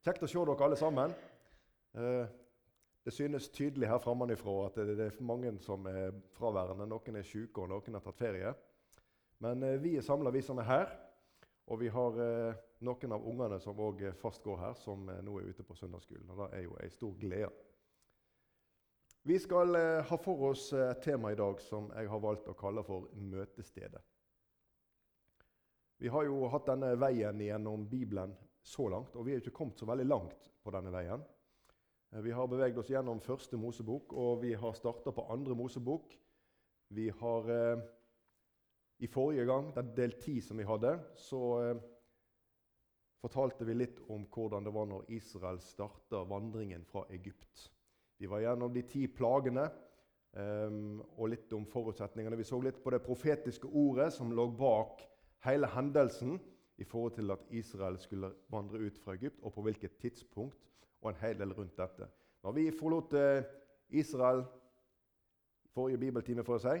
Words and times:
Kjekt 0.00 0.22
å 0.24 0.28
se 0.32 0.40
dere 0.40 0.64
alle 0.64 0.76
sammen. 0.80 1.12
Eh, 1.92 2.28
det 3.04 3.12
synes 3.12 3.50
tydelig 3.52 3.90
her 3.90 3.98
fremmefra 4.00 4.54
at 4.64 4.78
det 4.88 4.94
er 4.96 5.18
mange 5.20 5.52
som 5.60 5.84
er 5.90 6.14
fraværende. 6.38 6.86
Noen 6.88 7.18
er 7.20 7.26
syke, 7.28 7.60
og 7.60 7.68
noen 7.68 7.98
har 7.98 8.04
tatt 8.06 8.16
ferie. 8.16 8.54
Men 9.44 9.60
eh, 9.66 9.76
vi 9.82 9.98
er 10.00 10.06
samla, 10.06 10.32
vi 10.32 10.40
som 10.46 10.62
er 10.62 10.68
her. 10.70 10.96
Og 11.68 11.82
vi 11.82 11.92
har 11.92 12.16
eh, 12.24 12.64
noen 12.88 13.12
av 13.18 13.28
ungene 13.28 13.60
som 13.60 13.76
òg 13.76 14.06
fast 14.22 14.40
går 14.40 14.62
her, 14.62 14.80
som 14.80 15.04
nå 15.04 15.36
er 15.36 15.52
ute 15.52 15.68
på 15.68 15.76
søndagsskolen. 15.76 16.32
Og 16.32 16.46
det 16.46 16.50
er 16.56 16.64
jo 16.64 16.80
ei 16.80 16.90
stor 16.96 17.14
glede. 17.20 17.52
Vi 19.28 19.36
skal 19.36 19.76
ha 20.08 20.16
for 20.16 20.48
oss 20.48 20.70
et 20.72 21.02
tema 21.04 21.28
i 21.28 21.36
dag 21.36 21.60
som 21.60 21.90
jeg 21.92 22.08
har 22.08 22.22
valgt 22.24 22.48
å 22.48 22.56
kalle 22.56 22.80
for 22.88 23.10
møtestedet. 23.20 24.00
Vi 26.00 26.08
har 26.08 26.24
jo 26.24 26.46
hatt 26.48 26.70
denne 26.72 26.94
veien 26.96 27.42
gjennom 27.44 27.84
Bibelen 27.84 28.32
så 28.62 28.88
langt, 28.92 29.16
og 29.16 29.26
vi 29.26 29.34
er 29.34 29.42
ikke 29.42 29.54
kommet 29.56 29.80
så 29.80 29.88
veldig 29.88 30.06
langt 30.08 30.50
på 30.62 30.72
denne 30.74 30.92
veien. 30.94 31.22
Eh, 32.12 32.22
vi 32.24 32.34
har 32.34 32.50
beveget 32.50 32.78
oss 32.80 32.90
gjennom 32.90 33.22
første 33.24 33.58
Mosebok, 33.60 34.12
og 34.12 34.42
vi 34.44 34.54
har 34.54 34.76
starta 34.76 35.14
på 35.14 35.26
andre 35.32 35.56
Mosebok. 35.58 36.14
Vi 36.90 37.08
har 37.20 37.50
eh, 37.54 37.82
I 39.00 39.08
forrige 39.08 39.46
gang, 39.48 39.70
den 39.74 39.94
del 39.96 40.18
ti 40.20 40.40
som 40.44 40.58
vi 40.60 40.66
hadde, 40.68 40.98
så 41.16 41.42
eh, 41.62 41.76
fortalte 43.20 43.64
vi 43.64 43.76
litt 43.76 44.00
om 44.12 44.26
hvordan 44.28 44.66
det 44.66 44.72
var 44.74 44.88
når 44.90 45.06
Israel 45.16 45.60
starta 45.64 46.24
vandringen 46.28 46.84
fra 46.88 47.06
Egypt. 47.08 47.70
Vi 48.20 48.28
var 48.28 48.42
gjennom 48.44 48.72
de 48.74 48.82
ti 48.84 49.06
plagene 49.08 49.64
eh, 50.36 50.74
og 51.16 51.30
litt 51.32 51.52
om 51.56 51.64
forutsetningene. 51.64 52.36
Vi 52.36 52.48
så 52.48 52.60
litt 52.60 52.82
på 52.84 52.92
det 52.92 53.00
profetiske 53.06 53.68
ordet 53.68 54.10
som 54.12 54.32
lå 54.36 54.50
bak 54.52 55.00
hele 55.46 55.70
hendelsen 55.72 56.36
i 56.80 56.84
forhold 56.84 57.12
til 57.12 57.30
at 57.30 57.42
Israel 57.50 57.98
skulle 58.00 58.32
vandre 58.48 58.78
ut 58.80 58.98
fra 58.98 59.14
Egypt, 59.14 59.40
og 59.42 59.52
på 59.52 59.62
hvilket 59.62 59.98
tidspunkt, 60.00 60.56
og 61.00 61.10
en 61.10 61.20
hel 61.20 61.38
del 61.38 61.52
rundt 61.52 61.76
dette. 61.76 62.08
Når 62.42 62.52
vi 62.56 62.70
forlot 62.72 63.12
eh, 63.20 63.44
Israel 64.00 64.44
forrige 65.74 66.00
bibeltime, 66.00 66.44
for 66.44 66.56
å 66.56 66.62
si, 66.64 66.78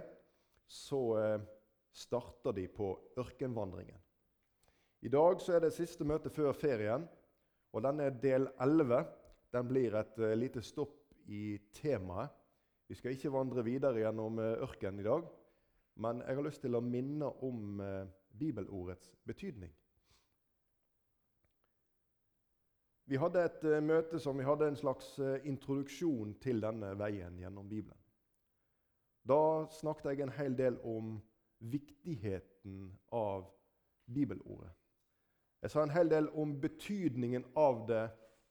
så 0.70 1.00
eh, 1.20 1.42
starta 1.92 2.54
de 2.56 2.64
på 2.72 2.88
ørkenvandringen. 3.20 3.98
I 5.04 5.12
dag 5.12 5.40
så 5.40 5.56
er 5.56 5.66
det 5.66 5.74
siste 5.76 6.04
møte 6.04 6.32
før 6.32 6.56
ferien, 6.56 7.04
og 7.72 7.84
denne 7.84 8.08
del 8.22 8.48
11 8.60 9.04
den 9.54 9.68
blir 9.68 9.94
et 9.98 10.18
uh, 10.20 10.32
lite 10.36 10.62
stopp 10.62 11.14
i 11.30 11.58
temaet. 11.74 12.32
Vi 12.90 12.96
skal 12.98 13.14
ikke 13.14 13.32
vandre 13.32 13.64
videre 13.66 14.02
gjennom 14.02 14.38
ørkenen 14.42 15.00
i 15.00 15.06
dag, 15.06 15.26
men 16.02 16.22
jeg 16.26 16.36
har 16.36 16.46
lyst 16.46 16.62
til 16.64 16.74
å 16.74 16.82
minne 16.82 17.28
om 17.46 17.78
bibelordets 18.34 19.12
betydning. 19.26 19.70
Vi 23.10 23.18
hadde 23.18 23.42
et 23.42 23.64
uh, 23.66 23.80
møte 23.82 24.20
som 24.22 24.38
vi 24.38 24.46
hadde 24.46 24.68
en 24.70 24.76
slags 24.78 25.16
uh, 25.18 25.40
introduksjon 25.48 26.36
til 26.42 26.60
denne 26.62 26.92
veien 26.98 27.38
gjennom 27.42 27.66
Bibelen. 27.66 27.98
Da 29.26 29.66
snakket 29.74 30.12
jeg 30.12 30.22
en 30.22 30.34
hel 30.36 30.54
del 30.58 30.76
om 30.86 31.16
viktigheten 31.58 32.84
av 33.10 33.48
bibelordet. 34.06 34.70
Jeg 35.60 35.74
sa 35.74 35.82
en 35.82 35.92
hel 35.92 36.08
del 36.08 36.30
om 36.38 36.54
betydningen 36.60 37.44
av 37.58 37.82
det 37.88 38.04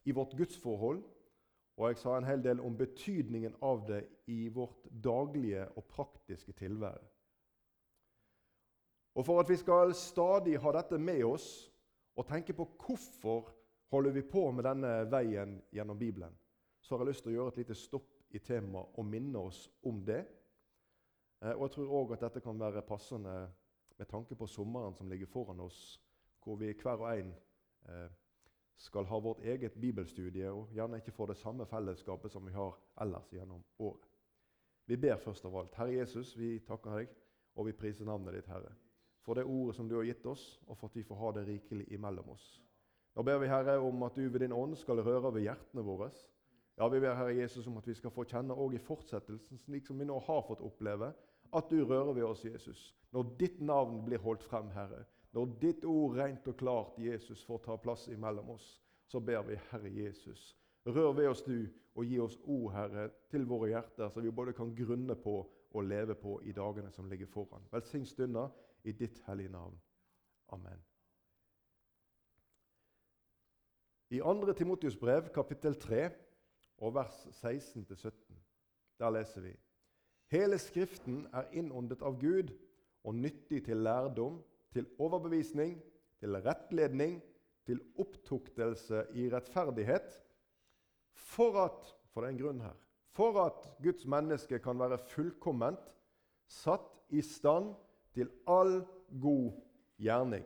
i 0.06 0.14
vårt 0.14 0.36
gudsforhold. 0.38 1.02
Og 1.80 1.88
jeg 1.88 2.02
sa 2.02 2.18
en 2.18 2.28
hel 2.28 2.44
del 2.44 2.60
om 2.60 2.76
betydningen 2.78 3.56
av 3.64 3.86
det 3.88 4.02
i 4.28 4.50
vårt 4.52 4.90
daglige 4.92 5.70
og 5.80 5.88
praktiske 5.88 6.52
tilvære. 6.60 7.08
Og 9.16 9.26
For 9.26 9.40
at 9.40 9.50
vi 9.50 9.56
skal 9.56 9.96
stadig 9.96 10.60
ha 10.60 10.76
dette 10.76 11.00
med 11.00 11.24
oss 11.24 11.48
og 12.16 12.28
tenke 12.28 12.54
på 12.54 12.68
hvorfor 12.84 13.56
holder 13.90 14.12
vi 14.12 14.22
på 14.22 14.52
med 14.52 14.66
denne 14.66 14.94
veien 15.12 15.58
gjennom 15.72 15.98
Bibelen, 16.00 16.36
så 16.82 16.96
har 16.96 17.04
jeg 17.04 17.14
lyst 17.14 17.26
til 17.26 17.34
å 17.34 17.38
gjøre 17.38 17.54
et 17.54 17.62
lite 17.64 17.78
stopp 17.78 18.36
i 18.36 18.40
temaet 18.40 19.00
og 19.00 19.06
minne 19.06 19.42
oss 19.42 19.66
om 19.90 20.04
det. 20.06 20.22
Eh, 21.42 21.56
og 21.56 21.66
Jeg 21.68 21.76
tror 21.76 21.96
òg 22.02 22.14
at 22.14 22.28
dette 22.28 22.44
kan 22.46 22.60
være 22.60 22.86
passende 22.86 23.36
med 23.98 24.08
tanke 24.08 24.36
på 24.36 24.48
sommeren 24.48 24.96
som 24.96 25.10
ligger 25.10 25.28
foran 25.28 25.60
oss, 25.60 26.00
hvor 26.44 26.56
vi 26.56 26.74
hver 26.74 27.02
og 27.02 27.10
en 27.12 27.34
eh, 27.90 28.10
skal 28.80 29.06
ha 29.06 29.20
vårt 29.20 29.42
eget 29.44 29.74
bibelstudie 29.74 30.52
og 30.52 30.70
gjerne 30.72 31.02
ikke 31.02 31.12
få 31.12 31.26
det 31.28 31.38
samme 31.38 31.66
fellesskapet 31.68 32.32
som 32.32 32.46
vi 32.46 32.54
har 32.56 32.78
ellers 33.02 33.28
gjennom 33.34 33.64
året. 33.80 34.06
Vi 34.86 34.98
ber 34.98 35.20
først 35.22 35.46
av 35.46 35.58
alt. 35.58 35.76
Herre 35.76 35.98
Jesus, 36.00 36.38
vi 36.38 36.60
takker 36.66 36.96
deg, 36.98 37.12
og 37.56 37.68
vi 37.68 37.76
priser 37.78 38.08
navnet 38.08 38.34
ditt, 38.34 38.48
Herre, 38.48 38.72
for 39.22 39.38
det 39.38 39.44
ordet 39.46 39.76
som 39.76 39.90
du 39.90 39.98
har 39.98 40.08
gitt 40.08 40.26
oss, 40.26 40.62
og 40.66 40.78
for 40.78 40.90
at 40.90 40.96
vi 40.96 41.04
får 41.04 41.20
ha 41.20 41.32
det 41.36 41.46
rikelig 41.50 41.86
imellom 41.94 42.32
oss. 42.34 42.48
Nå 43.20 43.24
ber 43.24 43.42
vi, 43.42 43.48
Herre, 43.52 43.74
om 43.84 44.04
at 44.08 44.16
du 44.16 44.30
ved 44.32 44.40
din 44.40 44.54
ånd 44.56 44.78
skal 44.80 45.02
røre 45.04 45.34
ved 45.36 45.42
hjertene 45.44 45.84
våre. 45.84 46.06
Ja, 46.78 46.88
Vi 46.88 47.00
ber 47.04 47.18
Herre 47.20 47.34
Jesus 47.36 47.66
om 47.68 47.78
at 47.78 47.88
vi 47.88 47.94
skal 47.94 48.14
få 48.16 48.24
kjenne 48.24 48.56
òg 48.56 48.78
i 48.78 48.80
fortsettelsen, 48.80 49.60
slik 49.60 49.88
som 49.88 50.00
vi 50.00 50.06
nå 50.08 50.16
har 50.24 50.46
fått 50.48 50.62
oppleve, 50.64 51.10
at 51.52 51.68
du 51.68 51.84
rører 51.84 52.14
ved 52.14 52.24
oss, 52.24 52.46
Jesus. 52.46 52.96
Når 53.12 53.34
ditt 53.42 53.58
navn 53.60 54.06
blir 54.06 54.24
holdt 54.24 54.46
frem, 54.48 54.70
Herre, 54.72 55.02
når 55.36 55.52
ditt 55.60 55.84
ord 55.84 56.16
rent 56.16 56.48
og 56.48 56.56
klart, 56.62 56.96
Jesus, 56.98 57.44
får 57.44 57.60
ta 57.66 57.76
plass 57.76 58.08
imellom 58.08 58.54
oss, 58.56 58.70
så 59.12 59.20
ber 59.20 59.44
vi, 59.50 59.58
Herre 59.74 59.92
Jesus, 59.92 60.56
rør 60.88 61.12
ved 61.18 61.28
oss 61.28 61.44
du, 61.44 61.68
og 61.96 62.06
gi 62.06 62.22
oss 62.24 62.38
ord, 62.46 62.72
Herre, 62.72 63.10
til 63.28 63.44
våre 63.50 63.74
hjerter, 63.74 64.14
så 64.14 64.24
vi 64.24 64.32
både 64.32 64.54
kan 64.56 64.72
grunne 64.78 65.20
på 65.20 65.42
og 65.72 65.84
leve 65.84 66.16
på 66.16 66.40
i 66.48 66.56
dagene 66.56 66.92
som 66.96 67.12
ligger 67.12 67.28
foran. 67.28 67.68
Velsign 67.76 68.08
stunder 68.08 68.48
i 68.88 68.96
ditt 68.96 69.20
hellige 69.28 69.52
navn. 69.52 69.76
Amen. 70.56 70.80
I 74.10 74.20
2. 74.20 74.54
Timotius 74.58 74.96
brev, 74.98 75.28
kapittel 75.30 75.76
3, 75.78 76.10
og 76.82 76.96
vers 76.96 77.18
16-17, 77.44 78.12
der 78.98 79.12
leser 79.14 79.44
vi 79.44 79.52
Hele 80.34 80.58
Skriften 80.62 81.28
er 81.34 81.50
innåndet 81.54 82.02
av 82.06 82.18
Gud 82.22 82.50
og 83.06 83.16
nyttig 83.18 83.64
til 83.66 83.84
lærdom, 83.86 84.40
til 84.74 84.88
overbevisning, 85.02 85.76
til 86.22 86.38
rettledning, 86.42 87.20
til 87.66 87.82
opptuktelse 88.02 89.06
i 89.14 89.28
rettferdighet, 89.30 90.10
for 91.14 91.62
at 91.66 91.96
For 92.10 92.26
det 92.26 92.28
er 92.28 92.34
en 92.34 92.42
grunn 92.42 92.62
her. 92.62 92.78
For 93.14 93.36
at 93.46 93.68
Guds 93.84 94.06
menneske 94.10 94.58
kan 94.60 94.80
være 94.80 94.98
fullkomment, 94.98 95.92
satt 96.50 96.88
i 97.14 97.22
stand 97.22 97.76
til 98.14 98.32
all 98.48 98.82
god 99.22 99.52
gjerning. 100.02 100.46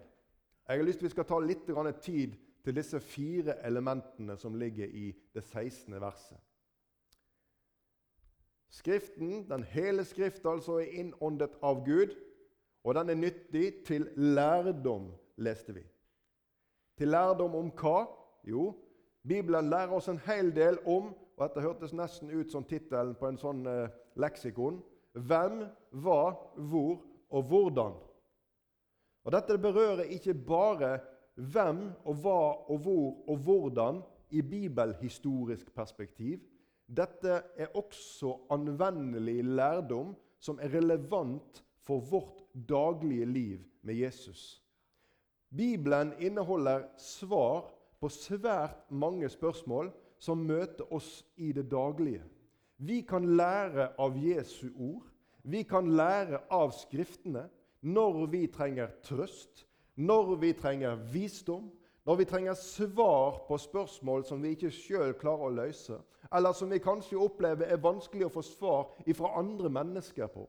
Jeg 0.68 0.78
har 0.78 0.84
lyst 0.84 1.00
til 1.00 1.06
at 1.06 1.09
vi 1.09 1.13
skal 1.13 1.25
ta 1.25 1.40
litt 1.40 1.72
tid 2.03 2.35
til 2.63 2.75
disse 2.75 3.00
fire 3.00 3.57
elementene 3.66 4.38
som 4.38 4.56
ligger 4.56 4.88
i 4.88 5.12
det 5.34 5.44
16. 5.44 6.01
verset. 6.01 6.38
Skriften, 8.74 9.50
den 9.50 9.63
hele 9.63 10.06
Skrift, 10.06 10.46
altså, 10.46 10.79
er 10.81 10.96
innåndet 11.00 11.59
av 11.62 11.84
Gud, 11.85 12.16
og 12.84 12.96
den 12.96 13.09
er 13.09 13.19
nyttig 13.19 13.84
til 13.85 14.07
lærdom, 14.16 15.12
leste 15.38 15.75
vi. 15.75 15.84
Til 16.97 17.07
lærdom 17.13 17.56
om 17.56 17.69
hva? 17.69 18.07
Jo, 18.44 18.74
Bibelen 19.28 19.69
lærer 19.69 19.94
oss 19.95 20.09
en 20.12 20.19
hel 20.25 20.51
del 20.56 20.80
om 20.85 21.13
og 21.38 21.47
Dette 21.47 21.63
hørtes 21.66 21.94
nesten 21.97 22.31
ut 22.31 22.51
som 22.51 22.66
tittelen 22.68 23.16
på 23.18 23.28
en 23.28 23.40
sånn 23.41 23.66
eh, 23.68 23.94
leksikon. 24.22 24.80
Hvem, 25.13 25.63
hva, 26.03 26.34
hvor 26.69 27.00
og 27.34 27.47
hvordan. 27.50 27.95
Og 29.24 29.34
Dette 29.34 29.57
berører 29.62 30.12
ikke 30.13 30.35
bare 30.38 30.97
hvem 31.35 31.85
og 32.05 32.19
hva 32.23 32.39
og 32.69 32.81
hvor 32.83 33.29
og 33.29 33.38
hvordan 33.45 34.01
i 34.33 34.41
bibelhistorisk 34.41 35.73
perspektiv. 35.75 36.39
Dette 36.88 37.41
er 37.57 37.75
også 37.77 38.35
anvendelig 38.51 39.44
lærdom 39.44 40.16
som 40.39 40.59
er 40.61 40.73
relevant 40.73 41.63
for 41.83 41.99
vårt 41.99 42.44
daglige 42.69 43.25
liv 43.25 43.59
med 43.81 43.95
Jesus. 43.95 44.61
Bibelen 45.55 46.13
inneholder 46.19 46.83
svar 46.97 47.69
på 48.00 48.09
svært 48.09 48.91
mange 48.91 49.29
spørsmål 49.29 49.91
som 50.19 50.38
møter 50.38 50.94
oss 50.94 51.24
i 51.38 51.51
det 51.51 51.69
daglige. 51.71 52.24
Vi 52.77 53.01
kan 53.01 53.25
lære 53.38 53.94
av 54.00 54.18
Jesu 54.18 54.69
ord. 54.75 55.06
Vi 55.44 55.63
kan 55.63 55.88
lære 55.95 56.39
av 56.51 56.71
Skriftene 56.71 57.45
når 57.83 58.25
vi 58.31 58.47
trenger 58.47 58.91
trøst, 59.03 59.65
når 59.95 60.36
vi 60.42 60.54
trenger 60.54 60.95
visdom, 60.95 61.72
når 62.06 62.16
vi 62.16 62.25
trenger 62.25 62.54
svar 62.54 63.44
på 63.48 63.57
spørsmål 63.57 64.25
som 64.25 64.42
vi 64.44 64.56
ikke 64.56 64.72
sjøl 64.74 65.13
klarer 65.19 65.48
å 65.48 65.56
løse, 65.56 66.00
eller 66.34 66.56
som 66.57 66.72
vi 66.72 66.81
kanskje 66.84 67.19
opplever 67.19 67.69
er 67.69 67.81
vanskelig 67.84 68.28
å 68.28 68.34
få 68.34 68.44
svar 68.45 68.90
fra 69.16 69.34
andre 69.40 69.69
mennesker 69.69 70.28
på. 70.34 70.48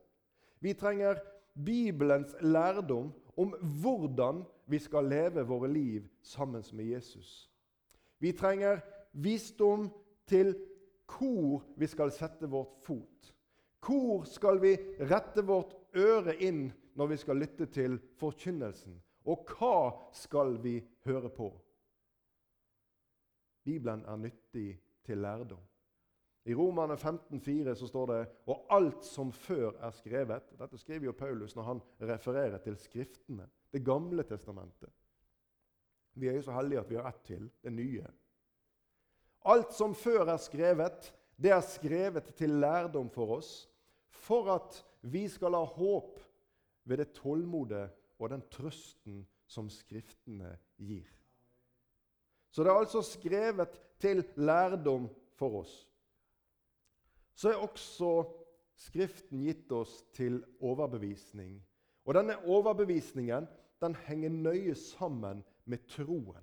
Vi 0.60 0.72
trenger 0.74 1.20
Bibelens 1.54 2.34
lærdom 2.40 3.12
om 3.36 3.54
hvordan 3.82 4.42
vi 4.66 4.78
skal 4.78 5.06
leve 5.10 5.44
våre 5.46 5.68
liv 5.68 6.06
sammen 6.22 6.64
med 6.72 6.84
Jesus. 6.84 7.50
Vi 8.18 8.32
trenger 8.32 8.80
visdom 9.12 9.90
til 10.26 10.54
hvor 11.06 11.62
vi 11.76 11.86
skal 11.86 12.10
sette 12.10 12.48
vårt 12.50 12.80
fot. 12.82 13.34
Hvor 13.84 14.24
skal 14.24 14.58
vi 14.62 14.76
rette 15.04 15.44
vårt 15.44 15.74
øre 15.94 16.34
inn 16.42 16.70
når 16.96 17.12
vi 17.12 17.16
skal 17.20 17.42
lytte 17.42 17.66
til 17.66 17.98
forkynnelsen? 18.18 18.96
Og 19.24 19.46
hva 19.56 19.76
skal 20.12 20.58
vi 20.62 20.78
høre 21.04 21.30
på? 21.32 21.48
Bibelen 23.64 24.04
er 24.04 24.16
nyttig 24.20 24.68
til 25.04 25.18
lærdom. 25.24 25.62
I 26.44 26.54
Romane 26.54 26.94
15,4 26.94 27.74
så 27.74 27.86
står 27.88 28.10
det 28.10 28.18
og 28.52 28.66
alt 28.76 29.04
som 29.04 29.30
før 29.32 29.78
er 29.80 29.94
skrevet 29.96 30.50
Dette 30.58 30.76
skriver 30.78 31.08
jo 31.08 31.14
Paulus 31.16 31.54
når 31.56 31.68
han 31.70 31.80
refererer 32.04 32.58
til 32.60 32.76
Skriftene, 32.76 33.48
Det 33.72 33.84
gamle 33.84 34.22
testamentet. 34.22 34.92
Vi 36.14 36.28
er 36.28 36.36
jo 36.36 36.42
så 36.42 36.52
heldige 36.52 36.80
at 36.80 36.90
vi 36.90 36.96
har 36.96 37.08
ett 37.08 37.24
til, 37.24 37.50
det 37.62 37.72
nye. 37.72 38.06
Alt 39.44 39.72
som 39.72 39.94
før 39.94 40.28
er 40.30 40.36
skrevet, 40.36 41.14
det 41.36 41.50
er 41.50 41.60
skrevet 41.60 42.34
til 42.36 42.50
lærdom 42.50 43.10
for 43.10 43.38
oss, 43.38 43.68
for 44.08 44.52
at 44.54 44.84
vi 45.00 45.28
skal 45.28 45.56
ha 45.56 45.64
håp 45.64 46.20
ved 46.84 47.02
det 47.02 47.12
tålmodet 47.16 47.88
og 48.24 48.32
den 48.32 48.44
trøsten 48.52 49.22
som 49.50 49.68
Skriftene 49.70 50.54
gir. 50.80 51.08
Så 52.50 52.62
det 52.64 52.70
er 52.70 52.80
altså 52.80 53.02
skrevet 53.04 53.80
til 54.00 54.22
lærdom 54.36 55.08
for 55.36 55.60
oss. 55.64 55.74
Så 57.34 57.50
er 57.50 57.60
også 57.60 58.14
Skriften 58.74 59.44
gitt 59.46 59.70
oss 59.72 60.00
til 60.14 60.40
overbevisning. 60.58 61.60
Og 62.04 62.16
denne 62.16 62.36
overbevisningen 62.50 63.46
den 63.82 63.94
henger 64.06 64.32
nøye 64.34 64.74
sammen 64.74 65.44
med 65.64 65.86
troen. 65.88 66.42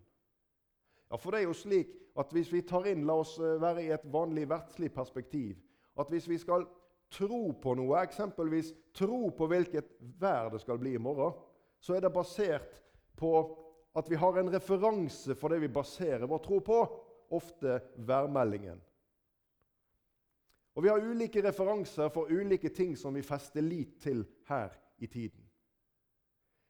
Ja, 1.12 1.16
For 1.18 1.32
det 1.32 1.42
er 1.42 1.50
jo 1.50 1.58
slik 1.58 1.92
at 2.20 2.32
hvis 2.32 2.52
vi 2.54 2.62
tar 2.62 2.88
inn, 2.88 3.06
la 3.08 3.18
oss 3.20 3.38
eh, 3.40 3.60
være 3.62 3.84
i 3.84 3.92
et 3.92 4.06
vanlig 4.14 4.48
verdslig 4.50 4.92
perspektiv, 4.94 5.58
at 6.00 6.08
hvis 6.12 6.28
vi 6.30 6.38
skal 6.40 6.66
tro 7.12 7.52
på 7.52 7.76
noe, 7.76 8.00
eksempelvis 8.00 8.72
tro 8.96 9.30
på 9.36 9.48
hvilket 9.52 9.92
vær 10.20 10.50
det 10.54 10.62
skal 10.64 10.80
bli 10.80 10.96
i 10.96 11.02
morgen, 11.02 11.36
så 11.82 11.96
er 11.98 12.06
det 12.06 12.14
basert 12.14 12.82
på 13.18 13.34
at 13.98 14.10
vi 14.10 14.16
har 14.16 14.38
en 14.40 14.54
referanse 14.54 15.36
for 15.36 15.52
det 15.52 15.60
vi 15.62 15.68
baserer 15.74 16.30
vår 16.30 16.44
tro 16.46 16.60
på, 16.64 16.80
ofte 17.32 17.80
værmeldingen. 17.96 18.80
Og 20.76 20.84
Vi 20.84 20.90
har 20.90 21.04
ulike 21.04 21.44
referanser 21.44 22.10
for 22.10 22.32
ulike 22.32 22.70
ting 22.70 22.98
som 22.98 23.16
vi 23.16 23.22
fester 23.22 23.62
lit 23.62 23.98
til 24.00 24.26
her 24.48 24.70
i 25.00 25.08
tiden. 25.08 25.44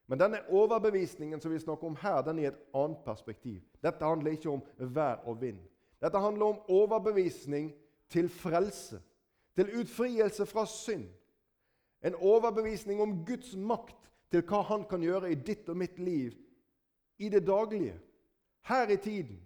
Men 0.08 0.20
denne 0.20 0.42
overbevisningen 0.50 1.42
som 1.42 1.52
vi 1.52 1.60
snakker 1.60 1.88
om 1.88 1.96
her, 2.02 2.22
den 2.22 2.40
er 2.40 2.44
i 2.44 2.50
et 2.50 2.64
annet 2.74 3.04
perspektiv. 3.06 3.62
Dette 3.84 4.06
handler 4.06 4.32
ikke 4.32 4.50
om 4.50 4.64
vær 4.78 5.22
og 5.30 5.42
vind. 5.42 5.60
Dette 6.02 6.20
handler 6.20 6.46
om 6.46 6.60
overbevisning 6.68 7.72
til 8.10 8.30
frelse, 8.30 9.00
til 9.56 9.72
utfrielse 9.80 10.46
fra 10.46 10.66
synd. 10.66 11.06
En 12.04 12.16
overbevisning 12.16 13.02
om 13.02 13.26
Guds 13.26 13.56
makt 13.56 14.11
til 14.32 14.44
hva 14.48 14.62
Han 14.70 14.86
kan 14.90 15.04
gjøre 15.04 15.32
i 15.32 15.36
ditt 15.36 15.70
og 15.70 15.78
mitt 15.78 16.00
liv 16.00 16.38
i 17.22 17.30
det 17.30 17.44
daglige, 17.46 17.98
her 18.66 18.90
i 18.90 18.98
tiden. 18.98 19.38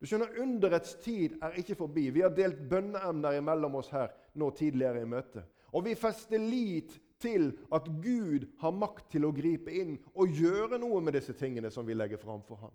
Du 0.00 0.06
skjønner, 0.06 0.32
Underets 0.40 0.94
tid 1.04 1.36
er 1.42 1.56
ikke 1.60 1.76
forbi. 1.76 2.10
Vi 2.12 2.22
har 2.24 2.32
delt 2.36 2.62
bønneemner 2.70 3.38
imellom 3.38 3.78
oss 3.80 3.90
her 3.92 4.12
nå 4.36 4.50
tidligere 4.56 5.02
i 5.02 5.08
møtet. 5.08 5.44
Og 5.72 5.84
vi 5.84 5.96
fester 5.98 6.40
lit 6.40 6.94
til 7.20 7.50
at 7.72 7.88
Gud 8.02 8.44
har 8.60 8.76
makt 8.76 9.10
til 9.12 9.24
å 9.24 9.32
gripe 9.34 9.72
inn 9.72 9.96
og 10.14 10.32
gjøre 10.36 10.78
noe 10.80 11.00
med 11.04 11.16
disse 11.16 11.36
tingene 11.36 11.72
som 11.72 11.86
vi 11.88 11.96
legger 11.96 12.20
fram 12.20 12.42
for 12.44 12.60
ham. 12.66 12.74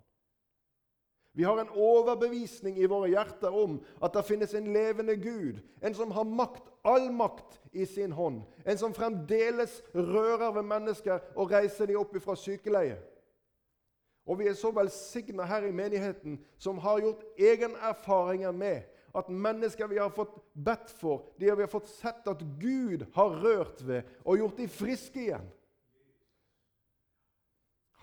Vi 1.33 1.43
har 1.43 1.57
en 1.61 1.69
overbevisning 1.69 2.77
i 2.77 2.87
våre 2.91 3.07
hjerter 3.13 3.53
om 3.55 3.77
at 4.03 4.11
det 4.17 4.25
finnes 4.27 4.53
en 4.57 4.67
levende 4.73 5.15
Gud, 5.15 5.61
en 5.79 5.95
som 5.95 6.11
har 6.11 6.27
makt, 6.27 6.65
all 6.83 7.07
makt 7.15 7.55
i 7.71 7.85
sin 7.87 8.11
hånd, 8.11 8.41
en 8.65 8.77
som 8.77 8.93
fremdeles 8.93 9.77
rører 9.95 10.51
ved 10.57 10.67
mennesker 10.67 11.23
og 11.35 11.53
reiser 11.53 11.87
dem 11.87 12.01
opp 12.01 12.17
fra 12.19 12.35
sykeleie. 12.35 12.97
Og 14.27 14.41
vi 14.41 14.49
er 14.51 14.57
så 14.59 14.73
velsigna 14.75 15.47
her 15.47 15.65
i 15.65 15.75
menigheten 15.75 16.35
som 16.61 16.81
har 16.83 16.99
gjort 17.01 17.23
egenerfaringer 17.39 18.51
med 18.51 18.83
at 19.15 19.31
mennesker 19.31 19.87
vi 19.87 19.97
har 19.99 20.11
fått 20.15 20.35
bedt 20.53 20.91
for, 20.99 21.31
de 21.39 21.47
vi 21.47 21.63
har 21.63 21.71
fått 21.71 21.89
sett 21.89 22.27
at 22.27 22.43
Gud 22.59 23.07
har 23.15 23.39
rørt 23.43 23.81
ved 23.87 24.03
og 24.23 24.37
gjort 24.37 24.59
dem 24.59 24.71
friske 24.71 25.23
igjen. 25.23 25.47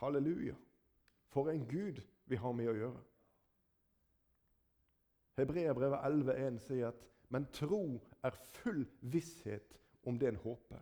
Halleluja. 0.00 0.56
For 1.32 1.52
en 1.52 1.64
Gud 1.68 2.00
vi 2.28 2.36
har 2.36 2.52
med 2.56 2.72
å 2.72 2.76
gjøre. 2.76 3.04
Hebreerbrevet 5.38 6.04
11,1 6.04 6.58
sier 6.66 6.90
at 6.90 7.04
men 7.28 7.46
tro 7.52 8.00
er 8.24 8.36
full 8.54 8.86
visshet 9.12 9.76
om 10.08 10.16
det 10.18 10.30
en 10.30 10.40
håper. 10.42 10.80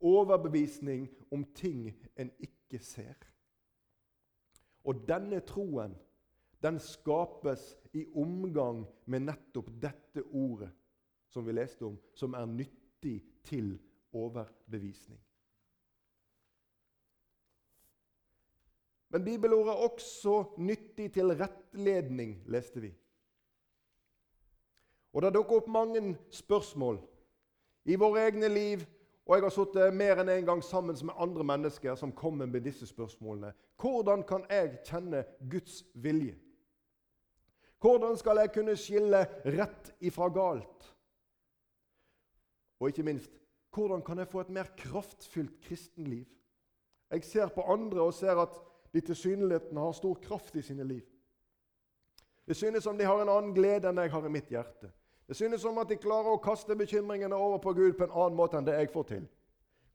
Overbevisning 0.00 1.08
om 1.32 1.44
ting 1.56 1.90
en 2.16 2.30
ikke 2.40 2.80
ser. 2.82 3.16
Og 4.84 5.04
denne 5.08 5.40
troen 5.44 5.96
den 6.62 6.80
skapes 6.80 7.74
i 7.92 8.06
omgang 8.16 8.84
med 9.06 9.26
nettopp 9.28 9.68
dette 9.82 10.24
ordet 10.32 10.70
som 11.28 11.44
vi 11.46 11.52
leste 11.52 11.84
om, 11.84 11.98
som 12.16 12.34
er 12.34 12.46
nyttig 12.48 13.18
til 13.44 13.74
overbevisning. 14.16 15.20
Men 19.12 19.24
bibelordet 19.24 19.72
er 19.74 19.84
også 19.86 20.36
nyttig 20.58 21.12
til 21.14 21.34
rettledning, 21.36 22.38
leste 22.48 22.80
vi. 22.80 22.90
Og 25.16 25.22
Det 25.22 25.32
dukker 25.32 25.62
opp 25.62 25.68
mange 25.72 26.16
spørsmål 26.30 26.98
i 27.88 27.96
våre 27.96 28.26
egne 28.28 28.50
liv 28.52 28.82
og 29.26 29.34
jeg 29.34 29.42
har 29.42 29.50
sittet 29.54 29.94
mer 29.94 30.20
enn 30.22 30.28
én 30.30 30.38
en 30.38 30.46
gang 30.46 30.60
sammen 30.62 30.98
med 31.02 31.18
andre 31.18 31.44
mennesker 31.44 31.96
som 31.98 32.12
kommer 32.14 32.46
med 32.46 32.62
disse 32.62 32.86
spørsmålene. 32.86 33.50
Hvordan 33.80 34.22
kan 34.22 34.44
jeg 34.50 34.76
kjenne 34.86 35.24
Guds 35.50 35.80
vilje? 35.94 36.36
Hvordan 37.82 38.14
skal 38.16 38.38
jeg 38.38 38.52
kunne 38.54 38.76
skille 38.78 39.24
rett 39.44 39.90
ifra 40.00 40.28
galt? 40.30 40.92
Og 42.80 42.88
ikke 42.88 43.02
minst 43.02 43.32
hvordan 43.74 44.00
kan 44.02 44.18
jeg 44.18 44.28
få 44.28 44.40
et 44.40 44.50
mer 44.50 44.70
kraftfylt 44.78 45.58
kristenliv? 45.60 46.24
Jeg 47.10 47.24
ser 47.24 47.50
på 47.52 47.62
andre 47.62 48.00
og 48.00 48.14
ser 48.14 48.38
at 48.40 48.54
de 48.94 49.00
tilsynelatende 49.00 49.80
har 49.80 49.92
stor 49.92 50.14
kraft 50.22 50.56
i 50.56 50.62
sine 50.62 50.84
liv. 50.84 51.02
Det 52.46 52.56
synes 52.56 52.84
som 52.84 52.98
de 52.98 53.04
har 53.04 53.20
en 53.22 53.28
annen 53.28 53.54
glede 53.54 53.90
enn 53.90 54.00
jeg 54.00 54.14
har 54.14 54.26
i 54.26 54.32
mitt 54.32 54.48
hjerte. 54.54 54.92
Det 55.26 55.34
synes 55.34 55.60
som 55.60 55.78
at 55.78 55.90
de 55.90 55.98
klarer 55.98 56.34
å 56.34 56.42
kaste 56.42 56.76
bekymringene 56.78 57.34
over 57.34 57.58
på 57.58 57.74
Gud 57.74 57.96
på 57.98 58.06
en 58.06 58.14
annen 58.14 58.38
måte 58.38 58.58
enn 58.58 58.66
det 58.66 58.76
jeg 58.78 58.92
får 58.92 59.08
til. 59.10 59.26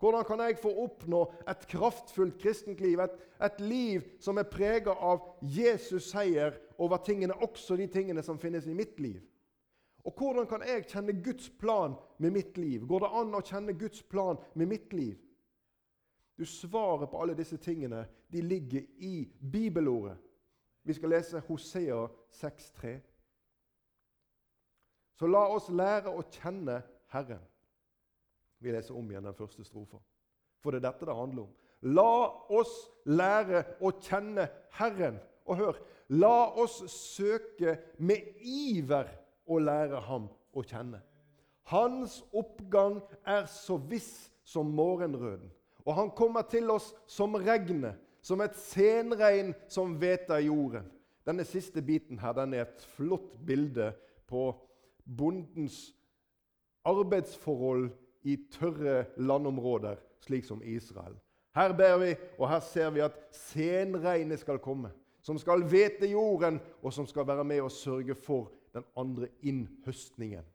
Hvordan 0.02 0.26
kan 0.26 0.42
jeg 0.42 0.58
få 0.58 0.72
oppnå 0.82 1.20
et 1.50 1.68
kraftfullt 1.70 2.40
kristent 2.42 2.80
liv, 2.82 3.00
et, 3.00 3.18
et 3.46 3.60
liv 3.62 4.08
som 4.20 4.40
er 4.42 4.50
prega 4.50 4.96
av 4.98 5.28
Jesus' 5.46 6.10
seier 6.10 6.58
over 6.82 6.98
tingene, 7.06 7.38
også 7.38 7.78
de 7.78 7.86
tingene 7.88 8.24
som 8.26 8.40
finnes 8.42 8.66
i 8.66 8.74
mitt 8.74 9.00
liv? 9.00 9.22
Og 10.02 10.18
hvordan 10.18 10.48
kan 10.50 10.66
jeg 10.66 10.88
kjenne 10.90 11.14
Guds 11.22 11.52
plan 11.62 11.94
med 12.18 12.34
mitt 12.34 12.58
liv? 12.58 12.82
Går 12.90 13.04
det 13.04 13.12
an 13.22 13.38
å 13.38 13.44
kjenne 13.46 13.78
Guds 13.78 14.02
plan 14.10 14.42
med 14.58 14.72
mitt 14.74 14.94
liv? 14.94 15.20
Du 16.34 16.46
Svaret 16.50 17.12
på 17.12 17.22
alle 17.22 17.38
disse 17.38 17.60
tingene 17.62 18.08
de 18.34 18.42
ligger 18.42 18.82
i 18.98 19.30
bibelordet. 19.52 20.18
Vi 20.84 20.94
skal 20.98 21.14
lese 21.14 21.44
Hosea 21.46 22.08
6,3. 22.34 22.96
Så 25.20 25.30
la 25.30 25.46
oss 25.54 25.70
lære 25.70 26.14
å 26.14 26.24
kjenne 26.32 26.82
Herren. 27.14 27.42
Vi 28.62 28.72
leser 28.72 28.98
om 28.98 29.10
igjen 29.10 29.26
den 29.26 29.38
første 29.38 29.66
strofa. 29.66 30.00
For 30.62 30.72
det 30.72 30.82
er 30.82 30.92
dette 30.92 31.08
det 31.10 31.18
handler 31.18 31.48
om. 31.48 31.54
La 31.98 32.14
oss 32.54 32.74
lære 33.10 33.64
å 33.82 33.94
kjenne 33.98 34.48
Herren. 34.78 35.18
Og 35.50 35.58
hør 35.58 35.80
La 36.12 36.52
oss 36.60 36.82
søke 36.92 37.78
med 38.04 38.26
iver 38.44 39.08
å 39.48 39.60
lære 39.64 40.02
ham 40.10 40.28
å 40.52 40.64
kjenne. 40.68 41.00
Hans 41.72 42.18
oppgang 42.36 42.98
er 43.24 43.46
så 43.48 43.78
viss 43.80 44.28
som 44.44 44.74
morgenrøden. 44.76 45.48
Og 45.86 45.96
han 45.96 46.12
kommer 46.12 46.44
til 46.52 46.68
oss 46.74 46.92
som 47.08 47.38
regnet, 47.40 47.96
som 48.22 48.44
et 48.44 48.58
senregn 48.60 49.54
som 49.72 49.96
hveter 50.02 50.44
jorden. 50.44 50.90
Denne 51.26 51.46
siste 51.48 51.82
biten 51.86 52.20
her, 52.20 52.36
den 52.36 52.58
er 52.58 52.66
et 52.66 52.84
flott 52.98 53.32
bilde 53.48 53.94
på 54.28 54.50
bondens 55.06 55.96
arbeidsforhold 56.86 57.90
i 58.24 58.38
tørre 58.52 59.06
landområder, 59.18 59.96
slik 60.22 60.46
som 60.46 60.62
Israel. 60.64 61.16
Her 61.56 61.74
ber 61.78 61.98
vi, 61.98 62.16
og 62.40 62.50
her 62.50 62.60
ser 62.60 62.90
vi 62.90 63.04
at 63.04 63.18
senregnet 63.36 64.40
skal 64.40 64.60
komme, 64.60 64.92
som 65.22 65.38
skal 65.38 65.66
hvete 65.68 66.08
jorden, 66.12 66.60
og 66.82 66.94
som 66.94 67.08
skal 67.08 67.28
være 67.28 67.44
med 67.44 67.62
og 67.62 67.72
sørge 67.72 68.16
for 68.16 68.52
den 68.74 68.84
andre 68.98 69.28
innhøstningen. 69.44 70.46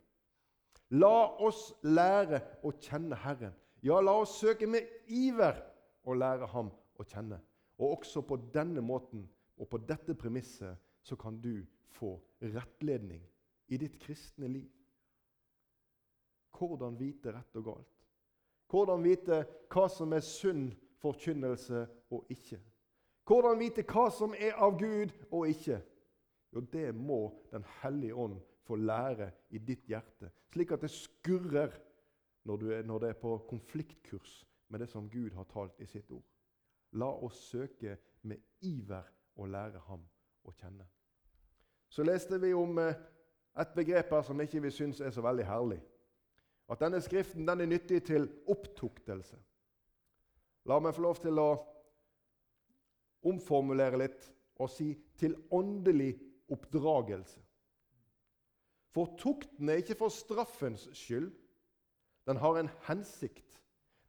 La 0.90 1.26
oss 1.42 1.72
lære 1.82 2.40
å 2.62 2.72
kjenne 2.80 3.18
Herren. 3.18 3.54
Ja, 3.82 4.00
la 4.00 4.14
oss 4.22 4.38
søke 4.40 4.68
med 4.70 4.86
iver 5.10 5.58
å 6.06 6.14
lære 6.14 6.46
Ham 6.54 6.70
å 6.96 7.04
kjenne. 7.04 7.40
Og 7.76 7.98
også 7.98 8.22
på 8.24 8.38
denne 8.54 8.80
måten 8.80 9.26
og 9.58 9.68
på 9.68 9.80
dette 9.82 10.14
premisset 10.14 10.78
så 11.02 11.16
kan 11.18 11.36
du 11.42 11.66
få 11.98 12.16
rettledning 12.40 13.20
i 13.68 13.78
ditt 13.80 13.98
kristne 14.02 14.48
liv. 14.48 14.70
Hvordan 16.56 16.96
vite 16.98 17.32
rett 17.34 17.58
og 17.58 17.64
galt? 17.64 17.92
Hvordan 18.70 19.04
vite 19.04 19.42
hva 19.70 19.86
som 19.92 20.14
er 20.16 20.24
sunn 20.24 20.70
forkynnelse 21.02 21.84
og 22.14 22.32
ikke? 22.32 22.58
Hvordan 23.26 23.58
vite 23.60 23.84
hva 23.86 24.06
som 24.14 24.34
er 24.38 24.56
av 24.62 24.78
Gud 24.78 25.12
og 25.30 25.48
ikke? 25.50 25.80
Jo, 26.54 26.62
det 26.72 26.94
må 26.94 27.34
Den 27.52 27.64
hellige 27.82 28.14
ånd 28.14 28.40
få 28.66 28.76
lære 28.76 29.30
i 29.50 29.58
ditt 29.58 29.86
hjerte, 29.86 30.30
slik 30.50 30.72
at 30.74 30.82
det 30.82 30.90
skurrer 30.90 31.74
når, 32.46 32.64
er, 32.72 32.82
når 32.82 32.98
det 32.98 33.08
er 33.08 33.20
på 33.20 33.36
konfliktkurs 33.48 34.46
med 34.68 34.80
det 34.82 34.88
som 34.90 35.10
Gud 35.10 35.30
har 35.34 35.46
talt 35.50 35.80
i 35.80 35.86
sitt 35.86 36.10
ord. 36.10 36.24
La 36.98 37.06
oss 37.06 37.38
søke 37.50 37.96
med 38.26 38.42
iver 38.66 39.06
å 39.38 39.46
lære 39.46 39.82
ham 39.86 40.02
å 40.46 40.54
kjenne. 40.54 40.86
Så 41.88 42.02
leste 42.06 42.38
vi 42.42 42.52
om 42.54 42.78
eh, 42.82 42.98
et 43.60 43.72
begrep 43.74 44.10
her 44.12 44.22
som 44.22 44.40
ikke 44.40 44.60
vi 44.62 44.70
syns 44.70 45.00
er 45.00 45.10
så 45.14 45.24
veldig 45.24 45.46
herlig. 45.48 45.80
At 46.68 46.80
denne 46.82 47.00
skriften 47.00 47.46
den 47.48 47.60
er 47.60 47.70
nyttig 47.70 48.02
til 48.08 48.28
opptuktelse. 48.50 49.38
La 50.66 50.78
meg 50.82 50.96
få 50.96 51.04
lov 51.04 51.20
til 51.22 51.38
å 51.38 51.50
omformulere 53.26 54.00
litt 54.02 54.28
og 54.58 54.70
si 54.70 54.90
til 55.18 55.36
åndelig 55.54 56.12
oppdragelse. 56.52 57.40
For 58.96 59.12
tukten 59.20 59.68
er 59.68 59.82
ikke 59.82 59.98
for 59.98 60.12
straffens 60.12 60.88
skyld. 60.96 61.28
Den 62.26 62.40
har 62.40 62.58
en 62.58 62.70
hensikt. 62.88 63.60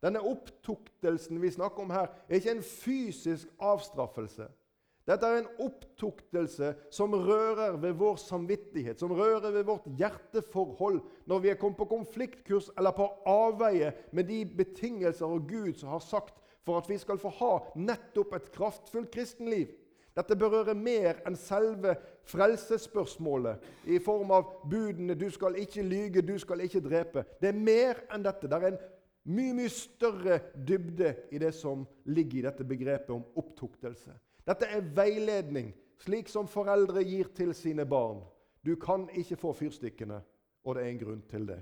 Denne 0.01 0.22
opptuktelsen 0.22 1.42
vi 1.42 1.51
snakker 1.51 1.84
om 1.84 1.92
her, 1.92 2.08
er 2.30 2.39
ikke 2.39 2.56
en 2.56 2.63
fysisk 2.63 3.50
avstraffelse. 3.60 4.48
Dette 5.08 5.24
er 5.24 5.38
en 5.40 5.52
opptuktelse 5.64 6.74
som 6.92 7.14
rører 7.16 7.78
ved 7.80 7.96
vår 7.96 8.18
samvittighet, 8.20 9.00
som 9.00 9.14
rører 9.16 9.54
ved 9.56 9.64
vårt 9.70 9.88
hjerteforhold 10.00 11.00
når 11.32 11.44
vi 11.46 11.52
er 11.54 11.60
kommet 11.62 11.80
på 11.80 11.88
konfliktkurs 11.94 12.68
eller 12.76 12.92
på 12.98 13.08
avveie 13.32 13.94
med 14.12 14.28
de 14.28 14.42
betingelser 14.60 15.32
og 15.32 15.48
Gud 15.48 15.80
som 15.80 15.94
har 15.96 16.04
sagt 16.04 16.36
for 16.68 16.82
at 16.82 16.90
vi 16.92 17.00
skal 17.00 17.22
få 17.22 17.32
ha 17.40 17.54
nettopp 17.80 18.36
et 18.36 18.52
kraftfullt 18.52 19.14
kristenliv. 19.14 19.72
Dette 20.18 20.36
berører 20.36 20.76
mer 20.76 21.22
enn 21.30 21.38
selve 21.40 21.94
frelsesspørsmålet 22.28 23.88
i 23.94 24.02
form 24.04 24.34
av 24.36 24.50
budene 24.68 25.16
'du 25.16 25.30
skal 25.32 25.56
ikke 25.62 25.86
lyge, 25.86 26.22
du 26.22 26.36
skal 26.42 26.66
ikke 26.66 26.82
drepe'. 26.82 27.24
Det 27.40 27.50
er 27.54 27.64
mer 27.72 28.02
enn 28.12 28.26
dette. 28.26 28.50
Det 28.50 28.58
er 28.58 28.68
en 28.74 28.80
mye, 29.24 29.54
mye 29.54 29.70
større 29.70 30.40
dybde 30.56 31.16
i 31.32 31.38
det 31.38 31.54
som 31.54 31.86
ligger 32.06 32.40
i 32.40 32.48
dette 32.50 32.64
begrepet 32.64 33.14
om 33.14 33.24
opptuktelse. 33.36 34.12
Dette 34.48 34.68
er 34.72 34.86
veiledning, 34.96 35.74
slik 36.00 36.30
som 36.32 36.48
foreldre 36.48 37.04
gir 37.04 37.27
til 37.36 37.51
sine 37.56 37.86
barn. 37.86 38.22
Du 38.63 38.75
kan 38.80 39.10
ikke 39.12 39.36
få 39.39 39.51
fyrstikkene, 39.54 40.22
og 40.63 40.75
det 40.75 40.84
er 40.84 40.94
en 40.94 41.01
grunn 41.01 41.24
til 41.30 41.48
det. 41.50 41.60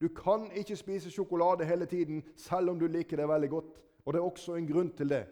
Du 0.00 0.08
kan 0.14 0.46
ikke 0.56 0.76
spise 0.76 1.10
sjokolade 1.10 1.66
hele 1.68 1.86
tiden, 1.86 2.22
selv 2.36 2.70
om 2.70 2.78
du 2.78 2.86
liker 2.86 3.16
det 3.16 3.28
veldig 3.28 3.50
godt. 3.50 3.80
Og 4.06 4.12
det 4.12 4.20
er 4.20 4.24
også 4.24 4.54
en 4.56 4.68
grunn 4.68 4.90
til 4.96 5.10
det. 5.10 5.24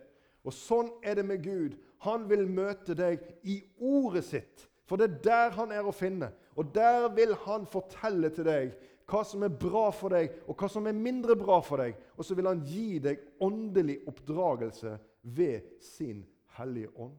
Og 0.44 0.52
Sånn 0.52 0.90
er 1.02 1.16
det 1.18 1.24
med 1.26 1.42
Gud. 1.42 1.78
Han 2.04 2.26
vil 2.30 2.44
møte 2.50 2.94
deg 2.94 3.22
i 3.42 3.60
ordet 3.80 4.24
sitt. 4.26 4.66
For 4.86 5.00
det 5.00 5.08
er 5.08 5.22
der 5.24 5.56
han 5.56 5.72
er 5.72 5.86
å 5.86 5.94
finne. 5.94 6.30
Og 6.54 6.74
der 6.74 7.08
vil 7.14 7.34
han 7.46 7.66
fortelle 7.66 8.30
til 8.34 8.46
deg 8.46 8.76
hva 9.06 9.22
som 9.26 9.44
er 9.46 9.54
bra 9.54 9.88
for 9.94 10.10
deg, 10.10 10.32
og 10.50 10.58
hva 10.58 10.68
som 10.70 10.86
er 10.90 10.96
mindre 10.98 11.36
bra 11.38 11.60
for 11.62 11.78
deg. 11.78 11.94
Og 12.18 12.26
så 12.26 12.34
vil 12.34 12.48
han 12.50 12.62
gi 12.66 12.98
deg 13.02 13.22
åndelig 13.42 14.00
oppdragelse 14.10 14.96
ved 15.22 15.76
sin 15.82 16.24
Hellige 16.56 16.90
Ånd. 16.96 17.18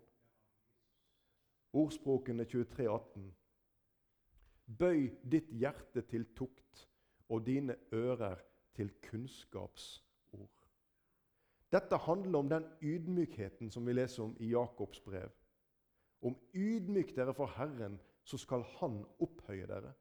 Ordspråkene 1.74 2.46
23, 2.46 2.88
18. 2.90 3.36
Bøy 4.80 5.10
ditt 5.32 5.52
hjerte 5.54 6.02
til 6.10 6.26
tukt 6.36 6.88
og 7.30 7.46
dine 7.46 7.76
ører 7.94 8.40
til 8.76 8.92
kunnskapsord. 9.04 10.64
Dette 11.72 12.00
handler 12.08 12.40
om 12.40 12.50
den 12.50 12.66
ydmykheten 12.82 13.72
som 13.72 13.86
vi 13.88 13.94
leser 13.94 14.24
om 14.24 14.36
i 14.40 14.52
Jakobs 14.54 15.02
brev. 15.04 15.30
Om 16.22 16.36
ydmyk 16.54 17.16
dere 17.16 17.34
for 17.34 17.52
Herren, 17.58 18.00
så 18.24 18.38
skal 18.38 18.64
Han 18.80 19.06
opphøye 19.20 19.68
dere. 19.68 19.94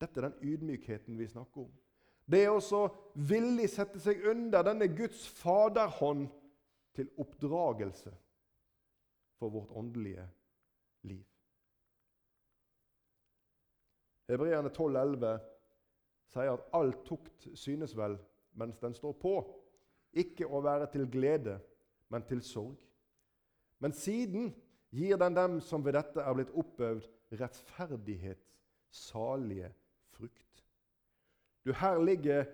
Dette 0.00 0.20
er 0.20 0.28
den 0.28 0.38
ydmykheten 0.42 1.18
vi 1.18 1.28
snakker 1.28 1.60
om. 1.60 1.72
Det 2.26 2.44
er 2.44 2.50
også 2.50 2.88
villig 3.14 3.68
sette 3.70 4.00
seg 4.00 4.24
under 4.30 4.64
denne 4.66 4.88
Guds 4.96 5.26
faderhånd 5.28 6.28
til 6.94 7.10
oppdragelse 7.18 8.12
for 9.38 9.48
vårt 9.48 9.70
åndelige 9.70 10.28
liv. 11.02 11.24
Hebreerne 14.28 14.70
12,11 14.70 15.32
sier 16.32 16.52
at 16.54 16.68
all 16.76 16.92
tukt 17.04 17.48
synes 17.58 17.96
vel 17.96 18.16
mens 18.52 18.78
den 18.78 18.94
står 18.94 19.12
på, 19.20 19.34
ikke 20.12 20.46
å 20.46 20.60
være 20.64 20.88
til 20.92 21.08
glede, 21.10 21.58
men 22.12 22.24
til 22.28 22.42
sorg. 22.44 22.76
Men 23.80 23.92
siden 23.96 24.52
gir 24.92 25.16
den 25.16 25.36
dem 25.36 25.60
som 25.64 25.84
ved 25.84 25.96
dette 25.96 26.20
er 26.20 26.36
blitt 26.36 26.52
oppøvd, 26.52 27.08
rettferdighets 27.40 28.52
salige 28.92 29.72
frukt. 30.12 30.64
Du, 31.64 31.72
Her 31.72 31.98
ligger 32.04 32.44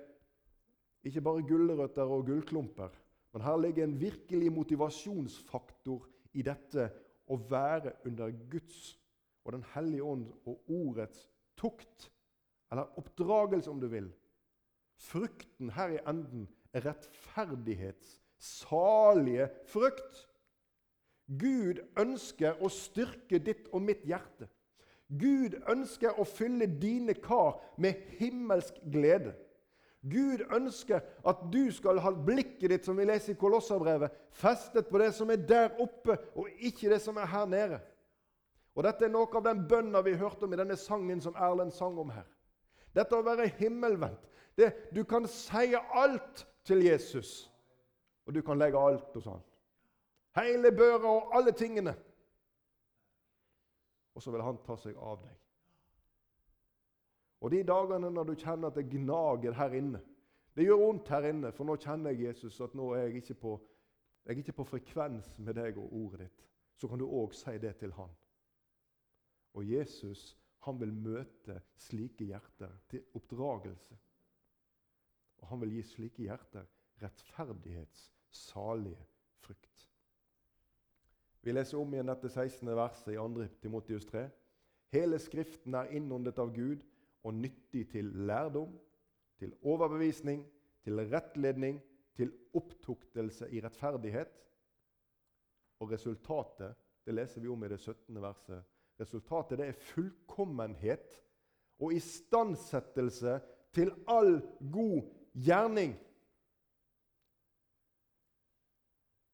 ikke 1.02 1.22
bare 1.24 1.42
gulrøtter 1.42 2.02
og 2.02 2.26
gullklumper, 2.26 2.94
men 3.32 3.44
her 3.44 3.58
ligger 3.60 3.84
en 3.84 3.98
virkelig 4.00 4.52
motivasjonsfaktor 4.52 6.06
i 6.34 6.44
dette 6.46 6.88
å 7.28 7.36
være 7.50 7.92
under 8.08 8.32
Guds 8.50 8.94
og 9.44 9.52
Den 9.52 9.64
hellige 9.74 10.04
ånd 10.04 10.26
og 10.44 10.70
ordets 10.72 11.22
tukt, 11.56 12.10
eller 12.70 12.98
oppdragelse, 13.00 13.70
om 13.70 13.80
du 13.80 13.86
vil. 13.88 14.10
Frukten 15.00 15.70
her 15.72 15.94
i 15.94 16.02
enden 16.10 16.48
er 16.76 16.84
rettferdighets 16.84 18.18
salige 18.38 19.48
frukt. 19.70 20.26
Gud 21.28 21.80
ønsker 22.00 22.60
å 22.60 22.68
styrke 22.72 23.40
ditt 23.40 23.68
og 23.72 23.84
mitt 23.84 24.04
hjerte. 24.08 24.48
Gud 25.08 25.56
ønsker 25.68 26.20
å 26.20 26.26
fylle 26.28 26.68
dine 26.80 27.16
kar 27.16 27.56
med 27.80 28.00
himmelsk 28.18 28.80
glede. 28.92 29.32
Gud 30.10 30.44
ønsker 30.54 31.04
at 31.26 31.44
du 31.52 31.68
skal 31.74 32.00
ha 32.02 32.12
blikket 32.12 32.70
ditt, 32.72 32.86
som 32.86 32.98
vi 32.98 33.06
leser 33.08 33.34
i 33.34 33.38
Kolosserbrevet, 33.38 34.14
festet 34.30 34.88
på 34.88 35.00
det 35.02 35.12
som 35.16 35.30
er 35.30 35.44
der 35.48 35.78
oppe, 35.82 36.18
og 36.34 36.48
ikke 36.58 36.90
det 36.92 37.00
som 37.04 37.20
er 37.20 37.30
her 37.30 37.46
nede. 37.50 37.80
Og 38.76 38.84
Dette 38.86 39.08
er 39.08 39.12
noe 39.12 39.28
av 39.28 39.44
den 39.46 39.64
bønna 39.68 40.02
vi 40.06 40.16
hørte 40.18 40.46
om 40.46 40.54
i 40.54 40.60
denne 40.60 40.76
sangen 40.78 41.22
som 41.22 41.36
Erlend 41.36 41.74
sang 41.74 41.98
om 41.98 42.12
her. 42.14 42.26
Dette 42.94 43.18
å 43.18 43.26
være 43.26 43.50
himmelvendt. 43.58 44.24
Det, 44.58 44.72
du 44.94 45.04
kan 45.06 45.26
si 45.30 45.72
alt 45.76 46.44
til 46.66 46.82
Jesus, 46.86 47.48
og 48.26 48.34
du 48.34 48.42
kan 48.42 48.58
legge 48.58 48.78
alt 48.78 49.14
hos 49.14 49.28
han. 49.30 49.42
Hele 50.38 50.70
børa 50.74 51.10
og 51.10 51.34
alle 51.34 51.54
tingene 51.56 51.94
og 54.18 54.22
så 54.22 54.32
vil 54.34 54.42
han 54.42 54.56
ta 54.66 54.74
seg 54.74 54.96
av 54.98 55.20
deg. 55.22 55.34
Og 57.40 57.52
de 57.54 57.62
dagene 57.62 58.10
når 58.10 58.30
du 58.30 58.34
kjenner 58.34 58.70
at 58.70 58.78
det 58.78 58.88
gnager 58.90 59.54
her 59.54 59.74
inne 59.78 60.00
Det 60.56 60.64
gjør 60.66 60.80
vondt 60.80 61.10
her 61.14 61.28
inne, 61.28 61.52
for 61.54 61.68
nå 61.68 61.76
kjenner 61.78 62.10
jeg 62.10 62.32
Jesus 62.32 62.56
at 62.60 62.72
nå 62.74 62.88
er 62.96 63.04
jeg 63.06 63.20
ikke 63.20 63.34
på, 63.38 63.52
jeg 64.26 64.40
ikke 64.40 64.56
på 64.58 64.64
frekvens 64.66 65.36
med 65.38 65.54
deg 65.54 65.76
og 65.78 65.92
ordet 65.94 66.24
ditt. 66.24 66.40
Så 66.74 66.88
kan 66.90 66.98
du 66.98 67.06
òg 67.06 67.34
si 67.34 67.54
det 67.62 67.76
til 67.78 67.92
han. 67.94 68.10
Og 69.54 69.70
Jesus 69.70 70.34
han 70.66 70.80
vil 70.80 70.92
møte 70.92 71.60
slike 71.78 72.24
hjerter 72.26 72.74
til 72.90 73.04
oppdragelse. 73.14 73.94
Og 75.38 75.48
han 75.52 75.62
vil 75.62 75.76
gi 75.76 75.82
slike 75.86 76.26
hjerter 76.26 76.66
rettferdighetssalige 77.02 79.06
frykt. 79.46 79.86
Vi 81.46 81.54
leser 81.54 81.78
om 81.78 81.94
igjen 81.94 82.10
dette 82.10 82.28
16. 82.28 82.66
verset 82.76 83.12
i 83.14 83.16
2. 83.16 83.46
Timotius 83.62 84.06
3. 84.10 84.26
Hele 84.92 85.18
Skriften 85.22 85.74
er 85.78 85.94
innåndet 85.94 86.38
av 86.42 86.50
Gud 86.56 86.82
og 87.24 87.34
nyttig 87.34 87.88
til 87.90 88.04
lærdom, 88.04 88.78
til 89.38 89.54
overbevisning, 89.62 90.46
til 90.84 91.00
rettledning, 91.12 91.80
til 92.16 92.32
opptuktelse 92.54 93.50
i 93.50 93.60
rettferdighet. 93.60 94.32
Og 95.80 95.90
resultatet 95.90 96.74
det 97.06 97.14
leser 97.14 97.40
vi 97.40 97.48
om 97.48 97.64
i 97.64 97.68
det 97.68 97.80
17. 97.80 98.22
verset. 98.22 98.64
Resultatet 99.00 99.58
det 99.58 99.66
er 99.68 99.72
fullkommenhet 99.72 101.22
og 101.80 101.94
istandsettelse 101.94 103.40
til 103.72 103.92
all 104.08 104.42
god 104.72 105.08
gjerning. 105.34 105.94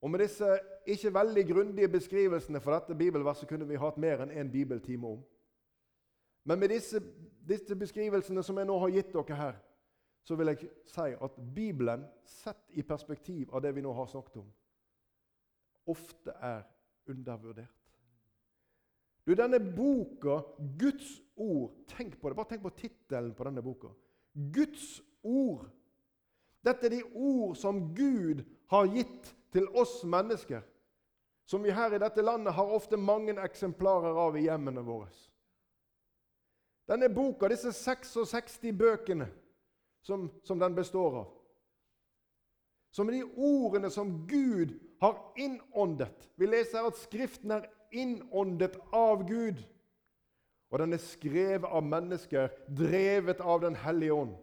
Og 0.05 0.11
Med 0.11 0.19
disse 0.19 0.59
ikke 0.87 1.15
veldig 1.15 1.47
grundige 1.49 1.89
beskrivelsene 1.89 2.61
for 2.61 2.77
dette 2.77 2.95
bibelverset 2.95 3.49
kunne 3.49 3.67
vi 3.69 3.81
hatt 3.81 3.97
mer 3.97 4.21
enn 4.21 4.31
én 4.31 4.45
en 4.45 4.51
bibeltime 4.53 5.09
om. 5.09 5.23
Men 6.45 6.59
med 6.59 6.69
disse, 6.69 7.01
disse, 7.49 7.77
beskrivelsene 7.77 8.43
som 8.45 8.59
jeg 8.59 8.69
nå 8.69 8.77
har 8.83 8.93
gitt 8.93 9.13
dere 9.15 9.39
her, 9.39 9.57
så 10.25 10.37
vil 10.37 10.53
jeg 10.53 10.69
si 10.89 11.15
at 11.27 11.41
Bibelen, 11.55 12.05
sett 12.25 12.71
i 12.73 12.83
perspektiv 12.83 13.53
av 13.53 13.63
det 13.65 13.75
vi 13.77 13.85
nå 13.85 13.93
har 13.93 14.09
snakket 14.09 14.41
om, 14.41 14.53
ofte 15.93 16.33
er 16.41 16.63
undervurdert. 17.13 17.81
Du, 19.25 19.33
Denne 19.33 19.61
boka, 19.61 20.43
Guds 20.77 21.21
ord 21.37 21.73
Tenk 21.89 22.19
på 22.21 22.29
det, 22.29 22.37
Bare 22.37 22.49
tenk 22.51 22.63
på 22.63 22.75
tittelen 22.77 23.33
på 23.33 23.45
denne 23.49 23.63
boka. 23.65 23.89
Guds 24.53 25.01
ord. 25.23 25.65
Dette 26.65 26.89
er 26.89 26.99
de 26.99 27.03
ord 27.15 27.57
som 27.57 27.81
Gud 27.97 28.43
har 28.69 28.89
gitt 28.93 29.31
til 29.53 29.69
oss 29.73 30.03
mennesker. 30.05 30.63
som 31.47 31.63
vi 31.63 31.71
her 31.71 31.93
i 31.95 31.99
dette 31.99 32.23
landet 32.23 32.55
har 32.55 32.73
ofte 32.73 32.97
mange 32.97 33.35
eksemplarer 33.41 34.17
av 34.17 34.37
i 34.37 34.47
hjemmene 34.47 34.81
våre. 34.81 35.11
Denne 36.89 37.09
boka, 37.09 37.49
disse 37.49 37.73
66 37.73 38.59
bøkene 38.79 39.29
som, 40.05 40.29
som 40.45 40.61
den 40.61 40.75
består 40.77 41.17
av, 41.23 41.31
som 42.93 43.09
de 43.09 43.23
ordene 43.25 43.91
som 43.91 44.27
Gud 44.29 44.77
har 45.01 45.17
innåndet. 45.37 46.29
Vi 46.37 46.47
leser 46.47 46.85
at 46.87 46.99
Skriften 47.01 47.57
er 47.57 47.71
innåndet 47.95 48.77
av 48.93 49.25
Gud. 49.29 49.63
Og 50.71 50.79
den 50.79 50.97
er 50.97 51.03
skrevet 51.03 51.71
av 51.71 51.85
mennesker, 51.87 52.49
drevet 52.67 53.41
av 53.41 53.61
Den 53.63 53.77
hellige 53.79 54.13
ånd. 54.13 54.35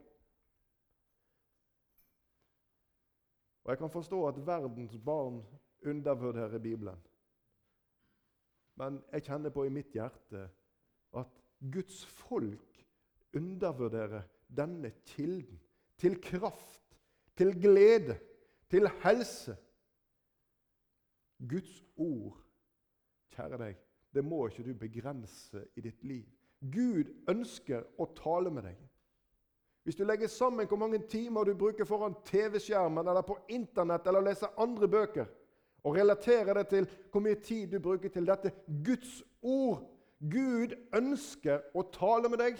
Og 3.63 3.71
Jeg 3.71 3.77
kan 3.77 3.93
forstå 3.93 4.27
at 4.27 4.48
verdens 4.48 4.98
barn 5.05 5.41
undervurderer 5.86 6.60
Bibelen. 6.60 6.98
Men 8.75 9.03
jeg 9.12 9.24
kjenner 9.24 9.50
på 9.50 9.65
i 9.67 9.74
mitt 9.74 9.91
hjerte 9.93 10.48
at 11.13 11.40
Guds 11.61 12.05
folk 12.05 12.85
undervurderer 13.37 14.21
denne 14.57 14.91
kilden 15.05 15.59
til 15.97 16.21
kraft, 16.21 16.81
til 17.37 17.53
glede, 17.61 18.17
til 18.69 18.89
helse. 19.03 19.55
Guds 21.49 21.83
ord, 21.97 22.37
kjære 23.35 23.57
deg, 23.61 23.77
det 24.13 24.23
må 24.25 24.47
ikke 24.47 24.65
du 24.65 24.73
begrense 24.77 25.65
i 25.75 25.81
ditt 25.81 26.03
liv. 26.03 26.25
Gud 26.61 27.09
ønsker 27.29 27.85
å 27.97 28.09
tale 28.17 28.51
med 28.53 28.65
deg. 28.69 28.81
Hvis 29.83 29.97
du 29.97 30.03
legger 30.05 30.29
sammen 30.29 30.67
hvor 30.69 30.77
mange 30.77 30.99
timer 31.09 31.47
du 31.47 31.55
bruker 31.57 31.87
foran 31.89 32.17
TV-skjermen 32.25 33.07
eller 33.07 33.25
på 33.25 33.39
Internett 33.49 34.05
eller 34.07 34.25
leser 34.25 34.53
andre 34.61 34.89
bøker, 34.89 35.29
og 35.83 35.95
relaterer 35.97 36.53
det 36.59 36.67
til 36.69 36.89
hvor 37.09 37.23
mye 37.25 37.39
tid 37.41 37.71
du 37.71 37.79
bruker 37.81 38.13
til 38.13 38.27
dette 38.29 38.51
Guds 38.85 39.23
ord 39.41 39.87
Gud 40.21 40.75
ønsker 40.93 41.63
å 41.73 41.83
tale 41.93 42.29
med 42.29 42.41
deg. 42.43 42.59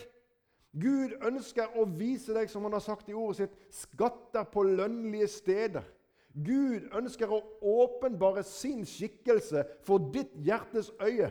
Gud 0.82 1.14
ønsker 1.28 1.74
å 1.78 1.86
vise 1.86 2.34
deg, 2.34 2.50
som 2.50 2.64
han 2.66 2.74
har 2.78 2.84
sagt 2.84 3.10
i 3.12 3.16
ordet 3.18 3.44
sitt, 3.44 3.58
skatter 3.76 4.48
på 4.50 4.64
lønnlige 4.66 5.28
steder. 5.30 5.86
Gud 6.32 6.88
ønsker 6.96 7.32
å 7.32 7.42
åpenbare 7.84 8.44
sin 8.48 8.86
skikkelse 8.88 9.66
for 9.86 10.12
ditt 10.14 10.32
hjertes 10.40 10.94
øye. 11.04 11.30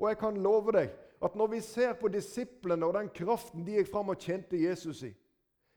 Og 0.00 0.08
jeg 0.10 0.18
kan 0.18 0.40
love 0.42 0.74
deg 0.74 0.90
at 1.22 1.36
når 1.38 1.52
vi 1.54 1.60
ser 1.62 1.94
på 2.00 2.10
disiplene 2.10 2.86
og 2.88 2.96
den 2.96 3.10
kraften 3.14 3.62
de 3.62 3.78
gikk 3.78 3.92
fram 3.92 4.10
og 4.10 4.18
tjente 4.18 4.58
Jesus 4.58 5.04
i, 5.06 5.12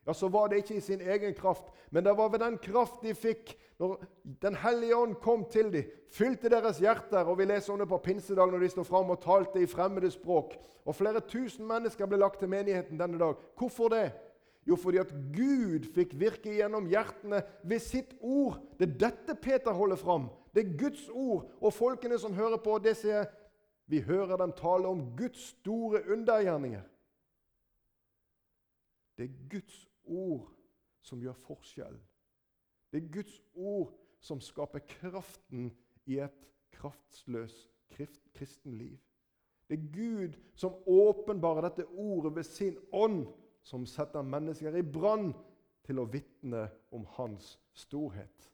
ja, 0.05 0.13
så 0.13 0.27
var 0.29 0.47
det 0.47 0.61
ikke 0.61 0.75
i 0.77 0.83
sin 0.85 1.01
egen 1.01 1.33
kraft, 1.33 1.71
men 1.89 2.05
det 2.05 2.13
var 2.17 2.29
ved 2.29 2.39
den 2.43 2.57
kraft 2.61 3.01
de 3.03 3.15
fikk 3.17 3.55
når 3.79 4.05
Den 4.41 4.55
hellige 4.55 4.95
ånd 4.95 5.15
kom 5.19 5.45
til 5.51 5.71
dem, 5.73 5.89
fylte 6.07 6.49
deres 6.49 6.77
hjerter. 6.79 7.27
og 7.27 7.37
Vi 7.37 7.45
leser 7.45 7.73
om 7.73 7.79
det 7.79 7.87
på 7.87 7.97
pinsedag 7.97 8.51
når 8.51 8.59
de 8.59 8.69
sto 8.69 8.83
fram 8.83 9.09
og 9.09 9.21
talte 9.21 9.59
i 9.59 9.67
fremmede 9.67 10.11
språk. 10.11 10.55
Og 10.85 10.95
Flere 10.95 11.19
tusen 11.19 11.67
mennesker 11.67 12.07
ble 12.07 12.17
lagt 12.17 12.39
til 12.39 12.49
menigheten 12.49 12.99
denne 12.99 13.19
dag. 13.19 13.35
Hvorfor 13.57 13.89
det? 13.91 14.11
Jo, 14.67 14.75
fordi 14.75 14.97
at 14.97 15.11
Gud 15.35 15.91
fikk 15.93 16.15
virke 16.19 16.55
gjennom 16.55 16.87
hjertene 16.87 17.43
ved 17.63 17.79
sitt 17.79 18.15
ord. 18.21 18.61
Det 18.79 18.87
er 18.87 18.99
dette 19.09 19.35
Peter 19.35 19.73
holder 19.75 19.99
fram. 19.99 20.29
Det 20.55 20.63
er 20.63 20.77
Guds 20.79 21.09
ord. 21.09 21.51
Og 21.61 21.73
folkene 21.73 22.19
som 22.19 22.33
hører 22.33 22.57
på, 22.57 22.79
det 22.79 22.95
sier 22.97 23.27
vi 23.91 23.99
hører 24.01 24.37
dem 24.37 24.55
tale 24.57 24.87
om 24.87 25.03
Guds 25.17 25.51
store 25.51 26.01
undergjerninger. 26.09 26.81
Det 29.17 29.27
er 29.27 29.35
Guds 29.51 29.83
ord 30.05 30.49
som 31.01 31.21
gjør 31.21 31.37
forskjell. 31.45 31.97
Det 32.91 33.03
er 33.03 33.13
Guds 33.13 33.41
ord 33.55 33.93
som 34.19 34.41
skaper 34.41 34.79
kraften 34.89 35.69
i 36.05 36.19
et 36.23 36.45
kraftløst 36.73 37.71
kristenliv. 38.35 38.97
Det 39.69 39.79
er 39.79 39.91
Gud 39.93 40.37
som 40.55 40.75
åpenbarer 40.87 41.69
dette 41.69 41.87
ordet 41.87 42.35
ved 42.35 42.43
sin 42.43 42.77
ånd 42.93 43.25
som 43.65 43.85
setter 43.85 44.21
mennesker 44.21 44.75
i 44.77 44.83
brann 44.85 45.31
til 45.85 46.01
å 46.01 46.09
vitne 46.09 46.67
om 46.93 47.05
hans 47.17 47.55
storhet. 47.73 48.51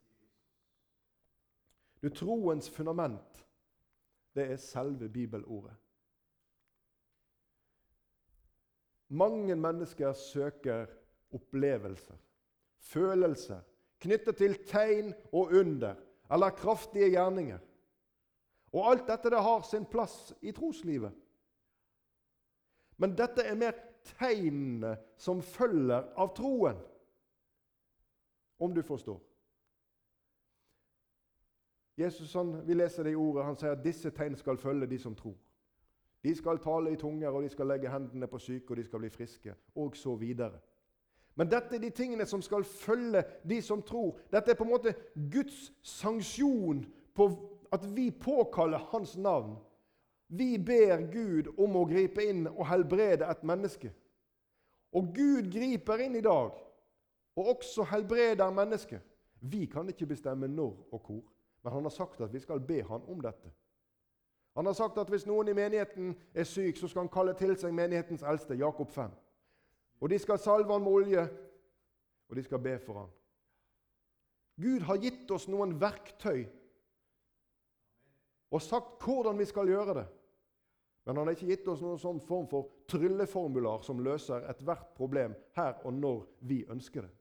Du, 2.02 2.10
Troens 2.10 2.70
fundament, 2.70 3.44
det 4.34 4.48
er 4.54 4.62
selve 4.62 5.10
bibelordet. 5.10 5.76
Mange 9.12 9.56
mennesker 9.60 10.14
søker 10.16 10.88
opplevelser, 11.32 12.18
følelser, 12.80 13.62
knyttet 14.02 14.38
til 14.38 14.56
tegn 14.68 15.14
og 15.32 15.54
under 15.60 15.96
eller 16.32 16.50
kraftige 16.50 17.10
gjerninger. 17.10 17.60
Og 18.72 18.92
alt 18.92 19.08
dette 19.08 19.30
det 19.30 19.42
har 19.44 19.62
sin 19.68 19.86
plass 19.86 20.34
i 20.42 20.52
troslivet. 20.56 21.12
Men 22.98 23.16
dette 23.18 23.44
er 23.44 23.58
mer 23.60 23.76
tegnene 24.18 24.96
som 25.20 25.42
følger 25.42 26.08
av 26.16 26.32
troen. 26.38 26.80
Om 28.62 28.74
du 28.74 28.82
forstår. 28.86 29.20
Jesus, 31.98 32.34
han, 32.34 32.68
Vi 32.68 32.74
leser 32.74 33.04
det 33.04 33.12
i 33.12 33.16
ordet. 33.16 33.46
Han 33.46 33.58
sier 33.58 33.76
at 33.76 33.84
disse 33.84 34.12
tegn 34.16 34.38
skal 34.38 34.58
følge 34.58 34.88
de 34.88 35.00
som 35.00 35.16
tror. 35.16 35.36
De 36.24 36.36
skal 36.36 36.62
tale 36.62 36.94
i 36.94 36.98
tunger, 36.98 37.30
og 37.30 37.44
de 37.44 37.50
skal 37.50 37.68
legge 37.68 37.90
hendene 37.90 38.28
på 38.28 38.40
syke, 38.40 38.72
og 38.72 38.78
de 38.78 38.84
skal 38.86 39.02
bli 39.02 39.10
friske, 39.10 39.56
og 39.76 39.98
så 39.98 40.16
videre. 40.16 40.60
Men 41.36 41.50
dette 41.50 41.76
er 41.76 41.84
de 41.84 41.90
tingene 41.96 42.26
som 42.28 42.42
skal 42.44 42.64
følge 42.68 43.24
de 43.48 43.62
som 43.64 43.82
tror. 43.82 44.20
Dette 44.32 44.52
er 44.52 44.60
på 44.60 44.68
en 44.68 44.74
måte 44.74 44.96
Guds 45.32 45.72
sanksjon 45.82 46.86
på 47.16 47.28
at 47.72 47.86
vi 47.96 48.10
påkaller 48.12 48.90
Hans 48.92 49.18
navn 49.18 49.56
vi 50.34 50.58
ber 50.58 51.02
Gud 51.12 51.50
om 51.60 51.74
å 51.76 51.88
gripe 51.90 52.24
inn 52.24 52.46
og 52.48 52.64
helbrede 52.70 53.28
et 53.28 53.42
menneske. 53.44 53.90
Og 54.96 55.10
Gud 55.16 55.50
griper 55.52 56.06
inn 56.06 56.16
i 56.16 56.24
dag 56.24 56.56
og 57.36 57.50
også 57.56 57.84
helbreder 57.92 58.54
mennesket. 58.56 59.02
Vi 59.42 59.66
kan 59.66 59.90
ikke 59.92 60.08
bestemme 60.08 60.48
når 60.48 60.78
og 60.92 61.02
hvor, 61.04 61.26
men 61.64 61.74
han 61.74 61.84
har 61.84 61.92
sagt 61.92 62.22
at 62.22 62.32
vi 62.34 62.40
skal 62.40 62.64
be 62.64 62.80
han 62.88 63.04
om 63.12 63.20
dette. 63.20 63.52
Han 64.56 64.66
har 64.66 64.74
sagt 64.74 64.98
at 65.04 65.12
hvis 65.12 65.28
noen 65.28 65.52
i 65.52 65.56
menigheten 65.56 66.16
er 66.34 66.48
syk, 66.48 66.78
så 66.78 66.88
skal 66.88 67.06
han 67.06 67.12
kalle 67.12 67.36
til 67.36 67.56
seg 67.60 67.76
menighetens 67.76 68.24
eldste, 68.24 68.56
Jakob 68.60 68.92
5. 68.92 69.12
Og 70.02 70.10
de 70.10 70.18
skal 70.20 70.40
salve 70.42 70.74
ham 70.74 70.82
med 70.82 70.92
olje, 70.92 71.26
og 72.30 72.36
de 72.36 72.44
skal 72.44 72.62
be 72.64 72.78
for 72.80 73.04
ham. 73.04 73.12
Gud 74.62 74.86
har 74.88 75.00
gitt 75.02 75.30
oss 75.32 75.48
noen 75.50 75.76
verktøy 75.82 76.46
og 78.52 78.62
sagt 78.62 79.00
hvordan 79.04 79.40
vi 79.40 79.48
skal 79.48 79.70
gjøre 79.72 79.96
det. 80.02 80.08
Men 81.06 81.18
han 81.18 81.28
har 81.28 81.38
ikke 81.38 81.50
gitt 81.50 81.70
oss 81.72 81.82
noen 81.82 82.00
sånn 82.02 82.20
form 82.22 82.48
for 82.52 82.84
trylleformular 82.92 83.82
som 83.86 84.04
løser 84.04 84.46
ethvert 84.52 84.92
problem 84.98 85.34
her 85.58 85.80
og 85.88 85.96
når 85.98 86.26
vi 86.50 86.62
ønsker 86.70 87.08
det. 87.08 87.14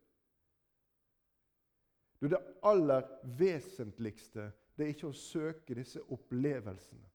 Du, 2.21 2.29
det 2.29 2.41
aller 2.69 3.07
vesentligste 3.39 4.51
det 4.77 4.85
er 4.85 4.93
ikke 4.93 5.11
å 5.11 5.17
søke 5.17 5.77
disse 5.77 6.03
opplevelsene. 6.13 7.07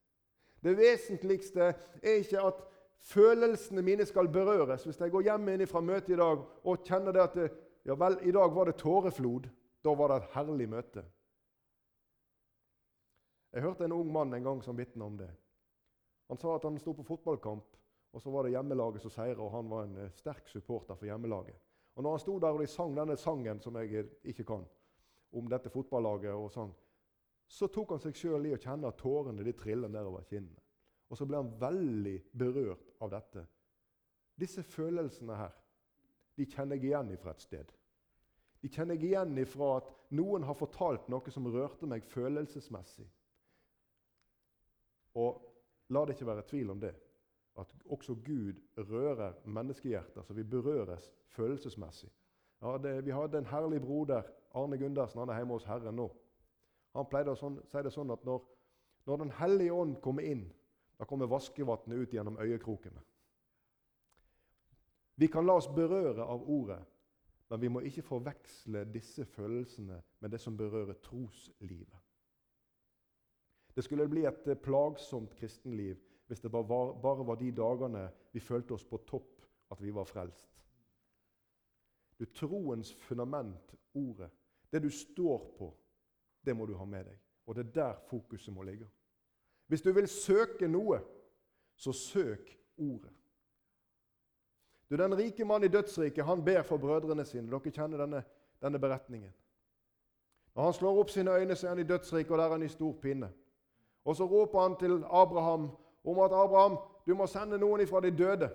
Det 0.62 0.74
vesentligste 0.78 1.68
er 2.02 2.20
ikke 2.22 2.42
at 2.48 2.64
følelsene 3.00 3.82
mine 3.82 4.06
skal 4.06 4.28
berøres. 4.28 4.84
Hvis 4.84 5.00
jeg 5.00 5.10
går 5.10 5.28
hjem 5.28 5.48
inn 5.48 5.66
fra 5.66 5.80
møtet 5.80 6.14
i 6.14 6.20
dag 6.20 6.42
og 6.64 6.84
kjenner 6.84 7.12
det 7.12 7.22
at 7.22 7.34
det, 7.38 7.50
ja 7.86 7.94
vel, 7.94 8.18
i 8.22 8.34
dag 8.34 8.54
var 8.54 8.70
det 8.70 8.78
tåreflod, 8.80 9.48
da 9.84 9.94
var 9.94 10.10
det 10.10 10.16
et 10.22 10.32
herlig 10.34 10.68
møte. 10.68 11.04
Jeg 13.52 13.62
hørte 13.62 13.84
en 13.84 13.94
ung 13.96 14.12
mann 14.12 14.34
en 14.34 14.44
gang 14.44 14.62
som 14.64 14.76
vitna 14.76 15.06
om 15.06 15.16
det. 15.16 15.30
Han 16.28 16.38
sa 16.38 16.56
at 16.56 16.64
han 16.66 16.78
sto 16.78 16.92
på 16.92 17.06
fotballkamp, 17.06 17.76
og 18.12 18.22
så 18.22 18.30
var 18.30 18.44
det 18.44 18.56
hjemmelaget 18.56 19.02
som 19.02 19.12
seira, 19.14 19.38
og 19.42 19.52
han 19.54 19.70
var 19.70 19.86
en 19.86 19.96
eh, 20.02 20.10
sterk 20.12 20.48
supporter 20.48 20.98
for 20.98 21.06
hjemmelaget. 21.06 21.56
Og 21.96 22.02
når 22.02 22.16
han 22.16 22.20
sto 22.20 22.38
der 22.42 22.56
og 22.56 22.60
de 22.60 22.66
sang 22.68 22.96
denne 22.96 23.16
sangen 23.16 23.60
som 23.62 23.78
jeg 23.80 23.94
eh, 23.94 24.10
ikke 24.32 24.44
kan, 24.44 24.66
om 25.32 25.48
dette 25.48 25.70
fotballaget, 25.70 26.34
og 26.34 26.50
sang, 26.52 26.74
så 27.48 27.68
tok 27.70 27.94
han 27.94 28.02
seg 28.02 28.18
sjøl 28.18 28.48
i 28.48 28.54
å 28.56 28.60
kjenne 28.60 28.90
at 28.90 28.98
tårene 28.98 29.44
de 29.46 29.54
triller 29.54 29.92
nedover 29.92 30.26
kinnene. 30.26 30.60
Og 31.06 31.18
så 31.18 31.26
ble 31.28 31.38
han 31.38 31.52
veldig 31.60 32.16
berørt 32.34 32.85
av 33.00 33.10
dette. 33.12 33.46
Disse 34.36 34.62
følelsene 34.62 35.36
her 35.36 35.54
de 36.36 36.44
kjenner 36.44 36.76
jeg 36.76 36.90
igjen 36.90 37.14
fra 37.20 37.32
et 37.32 37.44
sted. 37.44 37.70
De 38.60 38.68
kjenner 38.68 38.98
jeg 38.98 39.12
igjen 39.12 39.38
fra 39.48 39.76
at 39.78 39.92
noen 40.16 40.44
har 40.44 40.58
fortalt 40.58 41.08
noe 41.08 41.32
som 41.32 41.48
rørte 41.48 41.88
meg 41.88 42.04
følelsesmessig. 42.12 43.06
Og 45.16 45.46
La 45.88 46.02
det 46.04 46.16
ikke 46.16 46.26
være 46.26 46.42
tvil 46.42 46.70
om 46.70 46.80
det, 46.82 46.94
at 47.58 47.74
også 47.94 48.14
Gud 48.26 48.58
rører 48.76 49.32
menneskehjerter, 49.44 50.22
så 50.22 50.34
vi 50.34 50.42
berøres 50.42 51.12
følelsesmessig. 51.28 52.10
Ja, 52.62 52.78
det, 52.82 53.04
vi 53.04 53.10
hadde 53.10 53.38
en 53.38 53.46
herlig 53.46 53.80
broder, 53.80 54.22
Arne 54.54 54.78
Gundersen, 54.78 55.20
han 55.20 55.28
er 55.28 55.36
hjemme 55.36 55.54
hos 55.54 55.64
Herren 55.64 55.94
nå. 55.96 56.08
Han 56.96 57.06
pleide 57.10 57.34
å 57.34 57.38
sånn, 57.38 57.60
si 57.68 57.82
det 57.84 57.92
sånn 57.94 58.10
at 58.10 58.24
når, 58.24 58.42
når 59.06 59.22
Den 59.22 59.32
hellige 59.38 59.72
ånd 59.72 59.98
kommer 60.02 60.26
inn, 60.26 60.46
da 60.96 61.04
kommer 61.04 61.26
vaskevannet 61.26 61.98
ut 61.98 62.12
gjennom 62.12 62.38
øyekrokene. 62.40 63.02
Vi 65.16 65.28
kan 65.28 65.46
la 65.46 65.56
oss 65.56 65.68
berøre 65.68 66.24
av 66.24 66.44
ordet, 66.50 66.82
men 67.48 67.60
vi 67.60 67.68
må 67.68 67.80
ikke 67.80 68.04
forveksle 68.04 68.84
disse 68.92 69.24
følelsene 69.24 70.02
med 70.20 70.30
det 70.30 70.40
som 70.40 70.56
berører 70.56 70.98
troslivet. 71.04 72.02
Det 73.76 73.84
skulle 73.84 74.08
bli 74.08 74.24
et 74.24 74.48
eh, 74.48 74.56
plagsomt 74.56 75.34
kristenliv 75.36 76.00
hvis 76.26 76.40
det 76.40 76.50
bare 76.50 76.68
var, 77.02 77.36
de 77.38 77.52
dagene 77.52 78.08
vi 78.32 78.40
følte 78.40 78.74
oss 78.74 78.84
på 78.84 78.98
topp, 79.06 79.44
at 79.70 79.82
vi 79.82 79.92
var 79.94 80.04
frelst. 80.04 80.48
Du, 82.18 82.24
Troens 82.24 82.92
fundament, 82.92 83.74
ordet, 83.94 84.30
det 84.72 84.82
du 84.82 84.90
står 84.90 85.44
på, 85.58 85.70
det 86.42 86.56
må 86.56 86.66
du 86.66 86.74
ha 86.74 86.84
med 86.84 87.04
deg. 87.06 87.20
Og 87.46 87.54
det 87.54 87.66
er 87.66 87.74
der 87.74 88.00
fokuset 88.08 88.54
må 88.54 88.64
ligge. 88.66 88.88
Hvis 89.66 89.82
du 89.82 89.92
vil 89.92 90.08
søke 90.08 90.68
noe, 90.68 91.00
så 91.76 91.92
søk 91.92 92.58
ordet. 92.78 93.12
Du, 94.90 94.96
Den 94.96 95.18
rike 95.18 95.44
mann 95.44 95.64
i 95.64 95.68
dødsriket 95.68 96.24
han 96.24 96.44
ber 96.44 96.62
for 96.62 96.76
brødrene 96.76 97.24
sine. 97.24 97.50
Dere 97.50 97.70
kjenner 97.70 97.98
denne, 97.98 98.22
denne 98.62 98.78
beretningen. 98.78 99.32
Når 100.54 100.62
han 100.62 100.72
slår 100.72 101.00
opp 101.00 101.10
sine 101.10 101.30
øyne, 101.30 101.54
så 101.54 101.66
er 101.66 101.68
han 101.68 101.78
i 101.78 101.88
dødsriket, 101.88 102.30
og 102.30 102.38
der 102.38 102.44
er 102.44 102.50
han 102.50 102.62
i 102.62 102.68
stor 102.68 102.92
pinne. 103.02 103.32
Og 104.04 104.16
så 104.16 104.24
roper 104.24 104.60
han 104.60 104.76
til 104.76 105.04
Abraham 105.10 105.70
om 106.04 106.18
at 106.18 106.32
Abraham, 106.32 106.78
du 107.06 107.14
må 107.14 107.26
sende 107.26 107.58
noen 107.58 107.80
ifra 107.80 108.00
de 108.00 108.10
døde 108.10 108.48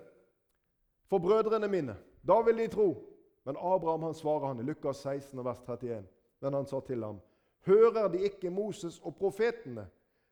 for 1.10 1.20
brødrene 1.20 1.68
mine. 1.68 1.96
Da 2.28 2.42
vil 2.42 2.58
de 2.58 2.68
tro. 2.68 3.08
Men 3.46 3.58
Abraham 3.58 4.04
han 4.04 4.14
svarer 4.14 4.48
han 4.48 4.60
i 4.60 4.64
Lukas 4.64 4.98
16, 4.98 5.46
vers 5.46 5.60
31. 5.60 6.08
Men 6.40 6.54
han 6.54 6.66
sa 6.66 6.80
til 6.80 7.04
ham, 7.04 7.20
hører 7.66 8.08
de 8.08 8.20
ikke 8.20 8.50
Moses 8.50 9.00
og 9.00 9.16
profetene? 9.16 9.88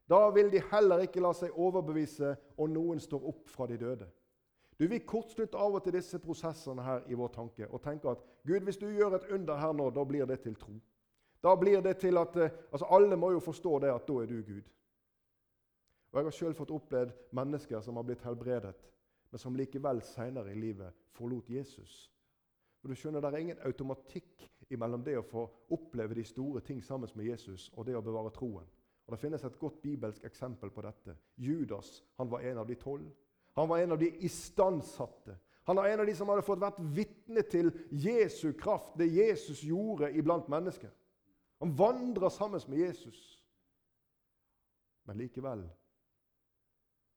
Da 0.10 0.30
vil 0.34 0.52
de 0.52 0.62
heller 0.72 1.04
ikke 1.06 1.22
la 1.22 1.34
seg 1.38 1.54
overbevise 1.54 2.34
om 2.58 2.72
noen 2.74 3.00
står 3.00 3.28
opp 3.30 3.50
fra 3.50 3.68
de 3.70 3.78
døde. 3.78 4.08
Du, 4.80 4.88
Vi 4.88 5.00
kortslutter 5.00 5.60
av 5.60 5.76
og 5.76 5.84
til 5.84 5.94
disse 5.94 6.20
prosessene 6.24 6.84
her 6.84 7.04
i 7.12 7.18
vår 7.20 7.34
tanke 7.36 7.68
og 7.68 7.82
tenker 7.84 8.14
at 8.14 8.24
Gud, 8.48 8.64
hvis 8.64 8.80
du 8.80 8.88
gjør 8.88 9.18
et 9.18 9.32
under 9.36 9.60
her 9.60 9.74
nå, 9.76 9.90
da 9.92 10.06
blir 10.08 10.26
det 10.26 10.40
til 10.42 10.56
tro. 10.56 10.78
Da 11.44 11.56
blir 11.56 11.82
det 11.82 11.98
til 11.98 12.18
at, 12.18 12.36
eh, 12.36 12.52
altså 12.72 12.86
Alle 12.90 13.16
må 13.16 13.32
jo 13.32 13.40
forstå 13.40 13.80
det 13.80 13.92
at 13.94 14.08
da 14.08 14.14
er 14.14 14.26
du 14.26 14.42
Gud. 14.42 14.70
Og 16.12 16.20
Jeg 16.20 16.24
har 16.24 16.32
sjøl 16.32 16.54
fått 16.54 16.72
opplevd 16.72 17.12
mennesker 17.32 17.82
som 17.82 17.96
har 17.96 18.04
blitt 18.04 18.24
helbredet, 18.24 18.74
men 19.32 19.40
som 19.40 19.56
likevel 19.56 20.02
senere 20.02 20.52
i 20.52 20.60
livet 20.60 20.94
forlot 21.12 21.50
Jesus. 21.50 22.12
Og 22.84 22.90
du 22.90 22.96
skjønner, 22.96 23.22
Det 23.22 23.34
er 23.34 23.38
ingen 23.38 23.60
automatikk 23.66 24.50
mellom 24.70 25.04
det 25.04 25.18
å 25.18 25.28
få 25.28 25.50
oppleve 25.70 26.16
de 26.16 26.24
store 26.24 26.62
ting 26.62 26.84
sammen 26.84 27.10
med 27.16 27.26
Jesus 27.26 27.70
og 27.74 27.86
det 27.86 27.96
å 27.96 28.02
bevare 28.02 28.32
troen. 28.32 28.66
Og 29.10 29.16
Det 29.16 29.20
finnes 29.24 29.44
et 29.44 29.60
godt 29.60 29.82
bibelsk 29.82 30.24
eksempel 30.24 30.70
på 30.70 30.82
dette. 30.86 31.16
Judas 31.38 32.04
han 32.18 32.30
var 32.30 32.44
en 32.46 32.58
av 32.62 32.68
de 32.68 32.76
tolv. 32.76 33.08
Han 33.58 33.70
var 33.70 33.82
en 33.82 33.92
av 33.92 33.98
de 33.98 34.10
istandsatte. 34.22 35.34
Han 35.66 35.76
var 35.76 35.88
en 35.88 36.00
av 36.00 36.06
de 36.06 36.14
som 36.16 36.30
hadde 36.30 36.46
fått 36.46 36.62
vært 36.62 36.78
vitne 36.94 37.42
til 37.42 37.72
Jesu 37.90 38.54
kraft, 38.54 38.94
det 39.02 39.10
Jesus 39.10 39.64
gjorde 39.66 40.12
iblant 40.14 40.48
mennesker. 40.50 40.94
Han 41.58 41.74
vandra 41.74 42.30
sammen 42.30 42.62
med 42.68 42.78
Jesus. 42.78 43.18
Men 45.04 45.18
likevel 45.18 45.66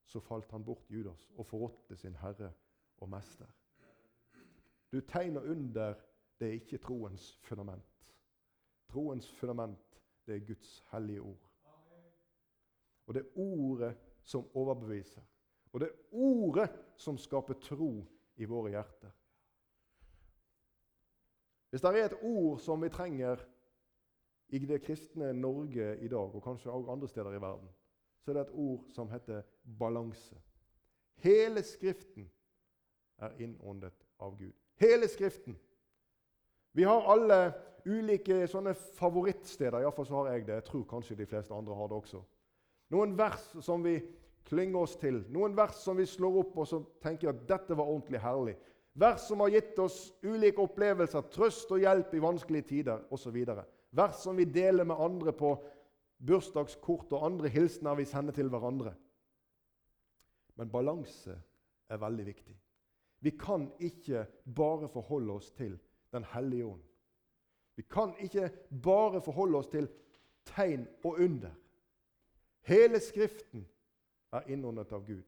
så 0.08 0.20
falt 0.20 0.50
han 0.50 0.64
bort, 0.64 0.88
Judas, 0.88 1.28
og 1.36 1.46
forrådte 1.46 1.96
sin 1.96 2.16
herre 2.24 2.54
og 3.04 3.08
mester. 3.12 3.52
Du 4.92 5.00
tegner 5.00 5.44
under 5.44 5.94
det 6.40 6.48
er 6.48 6.60
ikke 6.60 6.80
troens 6.88 7.34
fundament. 7.44 8.12
Troens 8.88 9.32
fundament, 9.32 10.02
det 10.26 10.34
er 10.34 10.46
Guds 10.46 10.84
hellige 10.90 11.20
ord. 11.20 11.51
Og 13.12 13.16
det 13.16 13.26
er 13.26 13.40
ordet 13.40 13.96
som 14.22 14.56
overbeviser. 14.56 15.22
Og 15.72 15.80
det 15.80 15.88
er 15.88 16.14
ordet 16.16 16.70
som 16.96 17.18
skaper 17.18 17.58
tro 17.60 18.06
i 18.40 18.48
våre 18.48 18.70
hjerter. 18.72 19.10
Hvis 21.68 21.84
det 21.84 21.90
er 21.90 22.06
et 22.06 22.16
ord 22.22 22.56
som 22.58 22.80
vi 22.80 22.88
trenger 22.88 23.44
i 24.48 24.62
det 24.64 24.80
kristne 24.82 25.32
Norge 25.32 25.98
i 26.00 26.08
dag, 26.08 26.34
og 26.34 26.42
kanskje 26.42 26.70
også 26.70 26.90
andre 26.92 27.08
steder 27.08 27.36
i 27.36 27.40
verden, 27.40 27.68
så 28.20 28.30
er 28.30 28.34
det 28.34 28.46
et 28.46 28.54
ord 28.54 28.88
som 28.88 29.10
heter 29.10 29.42
balanse. 29.78 30.40
Hele 31.14 31.62
Skriften 31.62 32.30
er 33.18 33.36
innåndet 33.38 34.06
av 34.20 34.38
Gud. 34.38 34.52
Hele 34.80 35.08
Skriften. 35.08 35.58
Vi 36.72 36.82
har 36.82 37.12
alle 37.12 37.52
ulike 37.84 38.46
sånne 38.48 38.72
favorittsteder. 38.74 39.82
Iallfall 39.82 40.08
så 40.08 40.22
har 40.22 40.32
jeg 40.32 40.46
det. 40.46 40.62
Jeg 40.62 40.70
tror 40.70 40.84
kanskje 40.88 41.20
de 41.20 41.26
fleste 41.26 41.54
andre 41.54 41.74
har 41.76 41.92
det 41.92 41.96
også. 41.96 42.24
Noen 42.92 43.16
vers 43.16 43.44
som 43.64 43.84
vi 43.84 43.96
klynger 44.48 44.84
oss 44.84 44.98
til. 45.00 45.22
Noen 45.32 45.56
vers 45.56 45.78
som 45.80 45.96
vi 45.96 46.06
slår 46.08 46.42
opp 46.42 46.58
og 46.60 46.68
så 46.68 46.82
tenker 47.02 47.32
at 47.32 47.44
dette 47.48 47.76
var 47.78 47.88
ordentlig 47.88 48.20
herlig. 48.20 48.56
Vers 48.92 49.24
som 49.24 49.40
har 49.40 49.54
gitt 49.54 49.78
oss 49.80 50.10
ulike 50.22 50.60
opplevelser, 50.60 51.24
trøst 51.32 51.70
og 51.72 51.80
hjelp 51.80 52.12
i 52.12 52.20
vanskelige 52.20 52.68
tider 52.68 53.06
osv. 53.14 53.38
Vers 53.96 54.18
som 54.20 54.36
vi 54.36 54.44
deler 54.44 54.84
med 54.88 55.00
andre 55.00 55.32
på 55.32 55.54
bursdagskort 56.22 57.14
og 57.16 57.24
andre 57.26 57.48
hilsener 57.50 57.96
vi 57.98 58.06
sender 58.06 58.36
til 58.36 58.52
hverandre. 58.52 58.92
Men 60.60 60.70
balanse 60.70 61.38
er 61.88 62.00
veldig 62.02 62.26
viktig. 62.26 62.54
Vi 63.22 63.32
kan 63.38 63.70
ikke 63.80 64.26
bare 64.44 64.88
forholde 64.90 65.38
oss 65.40 65.50
til 65.56 65.78
Den 66.12 66.26
hellige 66.28 66.66
ånd. 66.66 66.80
Vi 67.76 67.82
kan 67.88 68.10
ikke 68.20 68.50
bare 68.84 69.22
forholde 69.24 69.56
oss 69.58 69.70
til 69.72 69.86
tegn 70.44 70.82
og 71.04 71.22
under. 71.24 71.54
Hele 72.62 73.00
Skriften 73.00 73.66
er 74.32 74.48
innåndet 74.48 74.92
av 74.92 75.06
Gud. 75.06 75.22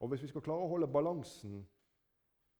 Og 0.00 0.08
Hvis 0.08 0.22
vi 0.22 0.28
skal 0.28 0.42
klare 0.42 0.62
å 0.62 0.70
holde 0.70 0.86
balansen 0.90 1.66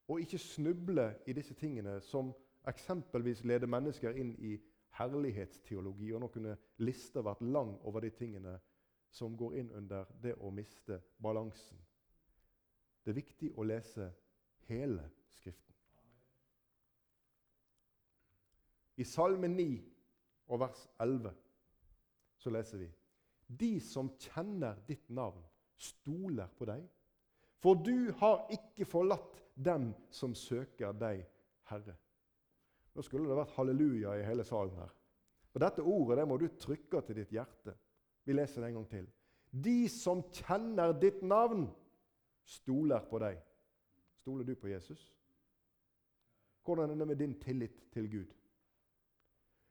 og 0.09 0.21
ikke 0.21 0.39
snuble 0.39 1.11
i 1.27 1.33
disse 1.33 1.55
tingene 1.55 2.01
som 2.01 2.33
eksempelvis 2.69 3.45
leder 3.45 3.71
mennesker 3.71 4.17
inn 4.17 4.33
i 4.39 4.57
herlighetsteologi, 4.99 6.13
og 6.13 6.21
nå 6.21 6.29
kunne 6.33 6.57
lista 6.83 7.23
vært 7.23 7.43
lang 7.43 7.77
over 7.87 8.01
de 8.01 8.11
tingene 8.11 8.57
som 9.11 9.37
går 9.37 9.55
inn 9.61 9.71
under 9.73 10.09
det 10.23 10.35
å 10.41 10.51
miste 10.51 11.01
balansen. 11.23 11.79
Det 13.05 13.13
er 13.13 13.21
viktig 13.21 13.53
å 13.57 13.67
lese 13.67 14.11
hele 14.69 15.05
Skriften. 15.29 15.75
I 18.97 19.05
Salme 19.05 19.49
9 19.49 19.69
og 20.49 20.61
vers 20.61 20.81
11 20.99 21.31
så 22.39 22.51
leser 22.51 22.83
vi 22.83 22.89
De 23.49 23.79
som 23.81 24.11
kjenner 24.21 24.77
ditt 24.87 25.09
navn, 25.09 25.41
stoler 25.79 26.51
på 26.59 26.69
deg. 26.69 26.85
For 27.63 27.79
du 27.81 28.13
har 28.21 28.45
ikke 28.55 28.87
forlatt 28.87 29.41
dem 29.55 29.91
som 30.15 30.35
søker 30.37 30.93
deg, 30.95 31.25
Herre. 31.71 31.97
Nå 32.95 33.03
skulle 33.07 33.29
det 33.31 33.39
vært 33.39 33.57
halleluja 33.57 34.15
i 34.19 34.27
hele 34.27 34.45
salen 34.47 34.77
her. 34.79 34.93
Og 35.55 35.61
Dette 35.63 35.83
ordet 35.83 36.21
det 36.21 36.27
må 36.29 36.37
du 36.39 36.49
trykke 36.61 37.03
til 37.07 37.19
ditt 37.19 37.33
hjerte. 37.35 37.75
Vi 38.27 38.37
leser 38.37 38.63
det 38.63 38.71
en 38.71 38.81
gang 38.81 38.89
til. 38.91 39.07
De 39.51 39.89
som 39.91 40.23
kjenner 40.35 40.93
ditt 41.01 41.23
navn, 41.25 41.67
stoler 42.45 43.05
på 43.09 43.21
deg. 43.23 43.39
Stoler 44.21 44.45
du 44.45 44.55
på 44.59 44.69
Jesus? 44.71 45.01
Hvordan 46.65 46.91
er 46.93 47.01
det 47.01 47.09
med 47.09 47.17
din 47.17 47.35
tillit 47.41 47.79
til 47.93 48.11
Gud? 48.13 48.35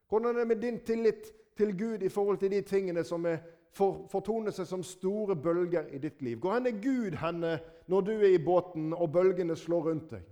Hvordan 0.10 0.36
er 0.36 0.40
det 0.40 0.48
med 0.48 0.62
din 0.62 0.80
tillit 0.86 1.30
til 1.58 1.78
Gud 1.78 2.02
i 2.02 2.10
forhold 2.10 2.38
til 2.42 2.52
de 2.52 2.62
tingene 2.62 3.04
som 3.04 3.26
er 3.26 3.38
for, 3.76 4.06
fortoner 4.12 4.54
seg 4.56 4.68
som 4.70 4.84
store 4.86 5.36
bølger 5.36 5.90
i 5.94 6.00
ditt 6.02 6.22
liv? 6.22 6.40
Hvor 6.40 6.56
hen 6.56 6.70
er 6.70 6.80
Gud 6.82 7.18
henne 7.22 7.58
når 7.88 8.08
du 8.08 8.14
er 8.18 8.34
i 8.34 8.44
båten 8.44 8.94
og 8.94 9.12
bølgene 9.14 9.56
slår 9.56 9.90
rundt 9.90 10.12
deg? 10.16 10.26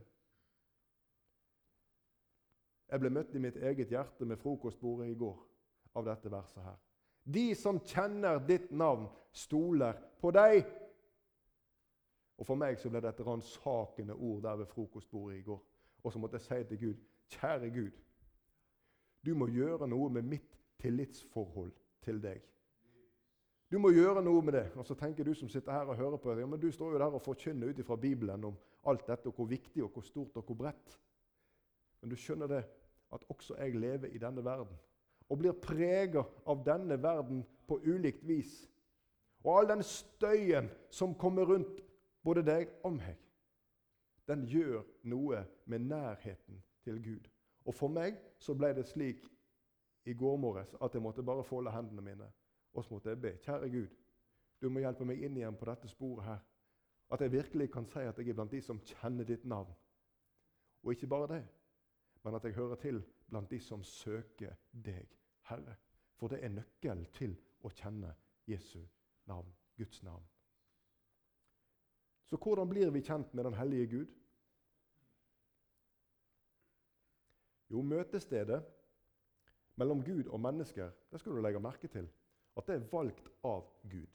Jeg 2.91 3.01
ble 3.01 3.11
møtt 3.11 3.35
i 3.35 3.41
mitt 3.41 3.57
eget 3.57 3.91
hjerte 3.91 4.25
med 4.29 4.39
frokostbordet 4.39 5.09
i 5.11 5.17
går 5.19 5.37
av 5.97 6.05
dette 6.05 6.31
verset 6.31 6.63
her. 6.63 6.77
De 7.25 7.47
som 7.57 7.79
kjenner 7.81 8.39
ditt 8.45 8.69
navn, 8.71 9.07
stoler 9.35 9.97
på 10.21 10.31
deg. 10.31 10.61
Og 12.37 12.45
For 12.45 12.59
meg 12.59 12.77
så 12.79 12.91
ble 12.91 13.01
dette 13.03 13.25
ransakende 13.25 14.13
ord 14.13 14.43
der 14.45 14.61
ved 14.61 14.69
frokostbordet 14.69 15.39
i 15.39 15.45
går. 15.47 15.61
Og 16.03 16.13
så 16.13 16.21
måtte 16.21 16.37
jeg 16.37 16.45
si 16.45 16.63
til 16.69 16.81
Gud, 16.83 17.05
kjære 17.33 17.69
Gud, 17.73 18.01
du 19.25 19.33
må 19.33 19.47
gjøre 19.49 19.87
noe 19.89 20.09
med 20.13 20.27
mitt 20.29 20.59
tillitsforhold 20.77 21.71
til 22.05 22.21
deg. 22.21 22.43
Du 23.71 23.79
må 23.81 23.89
gjøre 23.89 24.21
noe 24.23 24.43
med 24.45 24.53
det. 24.53 24.65
Og 24.77 24.85
så 24.85 24.95
tenker 24.97 25.25
du 25.25 25.33
som 25.33 25.49
sitter 25.49 25.73
her 25.73 25.89
og 25.89 25.97
hører 25.97 26.21
på, 26.21 26.33
ja, 26.37 26.45
men 26.45 26.61
du 26.61 26.69
står 26.71 26.93
jo 26.93 27.01
der 27.01 27.17
og 27.17 27.23
forkynner 27.25 27.71
ut 27.71 27.81
fra 27.85 27.97
Bibelen 27.97 28.43
om 28.51 28.57
alt 28.85 29.07
dette, 29.07 29.31
og 29.31 29.39
hvor 29.39 29.49
viktig 29.49 29.83
og 29.83 29.91
hvor 29.93 30.05
stort 30.05 30.37
og 30.37 30.45
hvor 30.45 30.59
bredt. 30.59 30.99
Men 32.01 32.13
du 32.13 32.15
skjønner 32.19 32.51
det 32.51 32.63
at 33.13 33.25
også 33.29 33.57
jeg 33.57 33.79
lever 33.79 34.13
i 34.13 34.21
denne 34.21 34.43
verden 34.45 34.77
og 35.29 35.39
blir 35.41 35.55
prega 35.57 36.21
av 36.45 36.61
denne 36.65 36.97
verden 37.01 37.41
på 37.65 37.79
ulikt 37.81 38.27
vis. 38.27 38.67
Og 39.45 39.59
all 39.59 39.69
den 39.69 39.83
støyen 39.83 40.69
som 40.93 41.15
kommer 41.17 41.45
rundt 41.49 41.81
både 42.25 42.43
deg 42.45 42.69
og 42.85 42.93
meg, 42.99 43.17
den 44.29 44.45
gjør 44.49 44.83
noe 45.09 45.43
med 45.65 45.85
nærheten 45.89 46.61
til 46.85 47.01
Gud. 47.01 47.29
Og 47.65 47.73
for 47.73 47.89
meg 47.89 48.17
så 48.41 48.53
ble 48.57 48.71
det 48.77 48.85
slik 48.89 49.25
i 50.05 50.13
går 50.13 50.37
morges 50.37 50.73
at 50.81 50.93
jeg 50.93 51.01
måtte 51.01 51.25
bare 51.25 51.45
folde 51.45 51.73
hendene 51.73 52.05
mine. 52.05 52.29
Og 52.75 52.83
så 52.83 52.93
måtte 52.93 53.09
jeg 53.09 53.21
be. 53.21 53.31
Kjære 53.41 53.69
Gud, 53.71 53.87
du 54.61 54.69
må 54.69 54.83
hjelpe 54.83 55.07
meg 55.07 55.23
inn 55.23 55.37
igjen 55.39 55.57
på 55.57 55.67
dette 55.69 55.87
sporet 55.87 56.27
her. 56.27 56.43
At 57.13 57.21
jeg 57.21 57.31
virkelig 57.31 57.69
kan 57.71 57.87
si 57.87 58.03
at 58.03 58.19
jeg 58.19 58.29
er 58.29 58.37
blant 58.37 58.51
de 58.51 58.61
som 58.61 58.81
kjenner 58.83 59.27
ditt 59.27 59.45
navn. 59.45 59.71
Og 60.83 60.91
ikke 60.93 61.07
bare 61.07 61.27
det, 61.35 61.43
men 62.23 62.35
at 62.35 62.43
jeg 62.43 62.53
hører 62.57 62.75
til 62.81 63.01
blant 63.29 63.49
de 63.49 63.59
som 63.59 63.83
søker 63.83 64.55
deg, 64.71 65.07
Herre. 65.49 65.75
For 66.15 66.31
det 66.31 66.43
er 66.43 66.53
nøkkelen 66.53 67.05
til 67.13 67.35
å 67.63 67.71
kjenne 67.73 68.13
Jesu 68.47 68.81
navn, 69.29 69.49
Guds 69.77 70.03
navn. 70.03 70.23
Så 72.25 72.37
hvordan 72.41 72.69
blir 72.69 72.89
vi 72.91 73.03
kjent 73.05 73.33
med 73.33 73.45
den 73.45 73.53
hellige 73.53 73.87
Gud? 73.87 74.13
Jo, 77.69 77.81
møtestedet 77.81 78.63
mellom 79.75 80.03
Gud 80.05 80.27
og 80.27 80.39
mennesker 80.39 80.93
det 81.11 81.19
skal 81.19 81.35
du 81.35 81.41
legge 81.41 81.61
merke 81.61 81.89
til 81.91 82.07
at 82.55 82.67
det 82.67 82.77
er 82.77 82.87
valgt 82.91 83.29
av 83.45 83.67
Gud. 83.91 84.11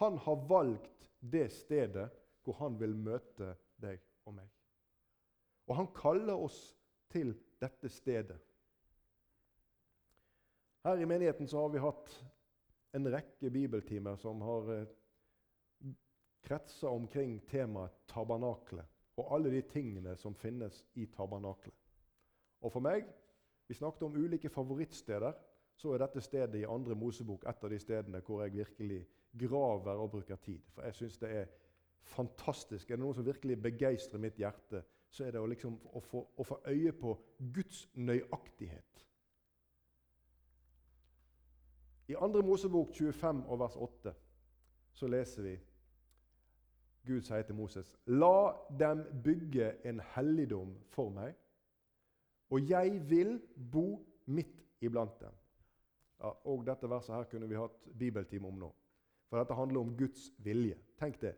Han 0.00 0.18
har 0.18 0.44
valgt 0.48 1.08
det 1.20 1.48
stedet 1.52 2.08
hvor 2.44 2.56
han 2.60 2.78
vil 2.80 2.94
møte 2.96 3.54
deg 3.80 4.00
og 4.28 4.36
meg. 4.38 4.48
Og 5.68 5.76
han 5.76 5.90
kaller 5.96 6.40
oss 6.40 6.60
til 7.12 7.34
dette 7.60 7.90
stedet. 7.92 8.38
Her 10.84 10.96
i 10.96 11.08
menigheten 11.08 11.48
så 11.48 11.60
har 11.60 11.74
vi 11.74 11.82
hatt 11.84 12.14
en 12.96 13.10
rekke 13.12 13.50
bibeltimer 13.52 14.16
som 14.18 14.40
har 14.42 14.72
eh, 14.74 15.92
kretsa 16.46 16.88
omkring 16.88 17.36
temaet 17.50 17.94
tabernaklet 18.08 18.88
og 19.20 19.34
alle 19.36 19.52
de 19.52 19.60
tingene 19.68 20.16
som 20.16 20.34
finnes 20.34 20.80
i 20.96 21.04
tabernaklet. 21.12 21.76
Og 22.64 22.72
for 22.72 22.84
meg 22.84 23.08
Vi 23.70 23.74
snakket 23.78 24.02
om 24.02 24.16
ulike 24.18 24.48
favorittsteder. 24.50 25.30
Så 25.80 25.94
er 25.94 26.02
dette 26.02 26.20
stedet 26.20 26.60
i 26.60 26.68
andre 26.68 26.94
Mosebok 26.98 27.46
et 27.48 27.64
av 27.64 27.72
de 27.72 27.78
stedene 27.80 28.20
hvor 28.26 28.42
jeg 28.44 28.52
virkelig 28.58 29.00
graver 29.40 30.02
og 30.02 30.10
bruker 30.12 30.36
tid. 30.44 30.60
For 30.74 30.84
jeg 30.84 30.98
syns 30.98 31.16
det 31.22 31.30
er 31.38 31.46
fantastisk. 32.10 32.90
Er 32.90 32.98
det 32.98 33.04
noe 33.04 33.16
som 33.16 33.24
virkelig 33.24 33.56
begeistrer 33.62 34.20
mitt 34.20 34.36
hjerte, 34.40 34.82
så 35.10 35.24
er 35.24 35.34
det 35.34 35.40
å, 35.40 35.48
liksom, 35.48 35.78
å, 35.96 36.02
få, 36.04 36.22
å 36.36 36.46
få 36.46 36.60
øye 36.68 36.92
på 36.92 37.14
Guds 37.54 37.86
nøyaktighet. 37.96 39.06
I 42.10 42.18
2. 42.18 42.42
Mosebok 42.44 42.92
25 42.98 43.42
og 43.46 43.60
vers 43.62 43.76
8 43.78 44.14
så 45.00 45.08
leser 45.08 45.46
vi 45.46 45.56
Gud 47.06 47.24
sier 47.24 47.46
til 47.46 47.56
Moses.: 47.56 47.94
La 48.06 48.52
dem 48.76 49.06
bygge 49.24 49.72
en 49.88 50.02
helligdom 50.12 50.74
for 50.92 51.08
meg, 51.14 51.38
og 52.50 52.66
jeg 52.68 52.98
vil 53.08 53.38
bo 53.72 54.02
midt 54.26 54.66
iblant 54.84 55.16
dem. 55.22 55.39
Ja, 56.20 56.34
og 56.44 56.64
Dette 56.66 56.88
verset 56.90 57.14
her 57.14 57.28
kunne 57.30 57.48
vi 57.48 57.56
hatt 57.56 57.86
bibeltime 57.98 58.48
om 58.48 58.58
nå. 58.60 58.68
For 59.30 59.38
dette 59.38 59.54
handler 59.54 59.80
om 59.80 59.94
Guds 59.96 60.30
vilje. 60.42 60.76
Tenk 60.98 61.20
det. 61.22 61.36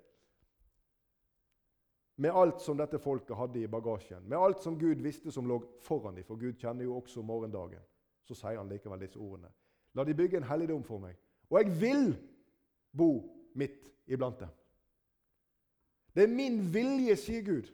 Med 2.17 2.35
alt 2.37 2.61
som 2.61 2.77
dette 2.77 2.99
folket 3.01 3.37
hadde 3.37 3.61
i 3.61 3.69
bagasjen, 3.69 4.25
med 4.29 4.39
alt 4.39 4.63
som 4.63 4.79
Gud 4.79 5.01
visste 5.05 5.33
som 5.33 5.47
lå 5.49 5.59
foran 5.85 6.17
dem, 6.17 6.25
for 6.25 6.41
Gud 6.41 6.59
kjenner 6.61 6.85
jo 6.85 6.97
også 6.99 7.23
morgendagen, 7.25 7.81
så 8.25 8.37
sier 8.37 8.59
han 8.61 8.71
likevel 8.71 9.01
disse 9.01 9.21
ordene. 9.21 9.51
La 9.97 10.05
de 10.05 10.17
bygge 10.17 10.41
en 10.41 10.49
helligdom 10.49 10.85
for 10.85 11.03
meg, 11.03 11.17
og 11.51 11.59
jeg 11.61 11.73
vil 11.81 12.13
bo 12.97 13.11
midt 13.59 13.89
iblant 14.07 14.41
dem. 14.41 14.53
Det 16.13 16.27
er 16.27 16.33
min 16.33 16.61
vilje, 16.73 17.17
sier 17.17 17.45
Gud, 17.45 17.73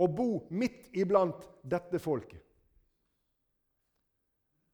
å 0.00 0.08
bo 0.10 0.46
midt 0.50 0.90
iblant 0.98 1.46
dette 1.62 2.00
folket. 2.02 2.42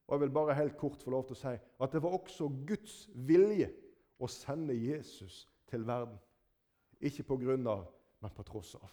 Og 0.06 0.14
Jeg 0.14 0.20
vil 0.20 0.30
bare 0.30 0.54
helt 0.54 0.76
kort 0.76 1.02
få 1.02 1.10
lov 1.10 1.26
til 1.26 1.34
å 1.36 1.40
si 1.40 1.54
at 1.56 1.92
det 1.92 2.02
var 2.02 2.14
også 2.14 2.48
Guds 2.66 3.08
vilje 3.14 3.72
å 4.18 4.28
sende 4.30 4.74
Jesus 4.74 5.46
til 5.70 5.86
verden. 5.86 6.18
Ikke 7.00 7.26
på 7.26 7.36
grunn 7.36 7.66
av, 7.66 7.88
men 8.22 8.32
på 8.32 8.44
tross 8.46 8.74
av. 8.78 8.92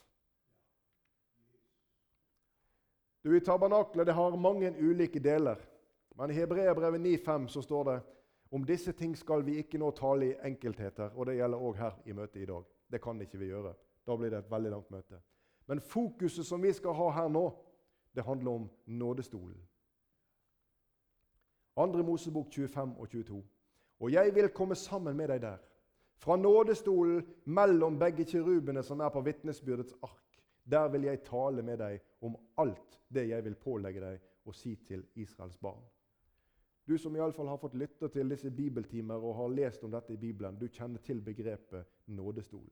Du, 3.23 3.31
I 3.37 3.39
tabernaklet 3.39 4.09
det 4.09 4.15
har 4.17 4.35
mange 4.35 4.73
ulike 4.79 5.21
deler. 5.23 5.61
Men 6.17 6.31
i 6.31 6.35
Hebreabrevet 6.37 7.01
9,5 7.01 7.47
så 7.47 7.61
står 7.61 7.83
det 7.87 7.99
om 8.53 8.65
disse 8.65 8.91
ting 8.93 9.15
skal 9.17 9.45
vi 9.45 9.55
ikke 9.61 9.79
nå 9.81 9.91
tale 9.97 10.27
i 10.27 10.35
enkeltheter. 10.49 11.13
Og 11.15 11.29
det 11.29 11.37
gjelder 11.37 11.61
òg 11.69 11.77
her 11.79 11.95
i 12.05 12.13
møtet 12.13 12.41
i 12.43 12.49
dag. 12.49 12.65
Det 12.91 13.01
kan 13.01 13.21
ikke 13.21 13.39
vi 13.41 13.53
gjøre. 13.53 13.73
Da 14.05 14.17
blir 14.17 14.29
det 14.29 14.43
et 14.43 14.51
veldig 14.51 14.73
langt 14.73 14.91
møte. 14.91 15.21
Men 15.67 15.81
fokuset 15.81 16.45
som 16.45 16.61
vi 16.61 16.73
skal 16.75 16.93
ha 16.97 17.09
her 17.15 17.31
nå, 17.31 17.47
det 18.13 18.25
handler 18.27 18.51
om 18.51 18.67
nådestolen. 18.85 19.61
2. 21.75 22.03
Mosebok 22.03 22.51
25 22.51 22.95
og 22.99 23.09
22. 23.09 23.43
Og 23.99 24.11
jeg 24.11 24.35
vil 24.35 24.49
komme 24.49 24.75
sammen 24.75 25.17
med 25.17 25.31
deg 25.31 25.41
der, 25.41 25.61
fra 26.17 26.35
nådestolen 26.39 27.23
mellom 27.45 27.97
begge 27.99 28.25
kirubene 28.25 28.83
som 28.83 29.01
er 29.03 29.09
på 29.11 29.21
vitnesbyrdets 29.21 29.95
ark. 30.01 30.19
Der 30.63 30.87
vil 30.87 31.03
jeg 31.03 31.23
tale 31.27 31.61
med 31.61 31.81
deg 31.81 31.99
om 32.21 32.37
alt 32.57 32.99
det 33.11 33.27
jeg 33.29 33.43
vil 33.43 33.59
pålegge 33.59 34.03
deg 34.03 34.47
å 34.47 34.55
si 34.55 34.75
til 34.87 35.03
Israels 35.19 35.57
barn. 35.59 35.83
Du 36.87 36.97
som 36.99 37.15
iallfall 37.15 37.47
har 37.47 37.59
fått 37.61 37.77
lytte 37.79 38.09
til 38.11 38.31
disse 38.31 38.51
bibeltimer 38.51 39.23
og 39.23 39.37
har 39.37 39.53
lest 39.55 39.83
om 39.83 39.91
dette 39.91 40.15
i 40.15 40.19
Bibelen, 40.19 40.57
du 40.59 40.67
kjenner 40.67 40.99
til 41.03 41.21
begrepet 41.23 41.87
nådestol. 42.11 42.65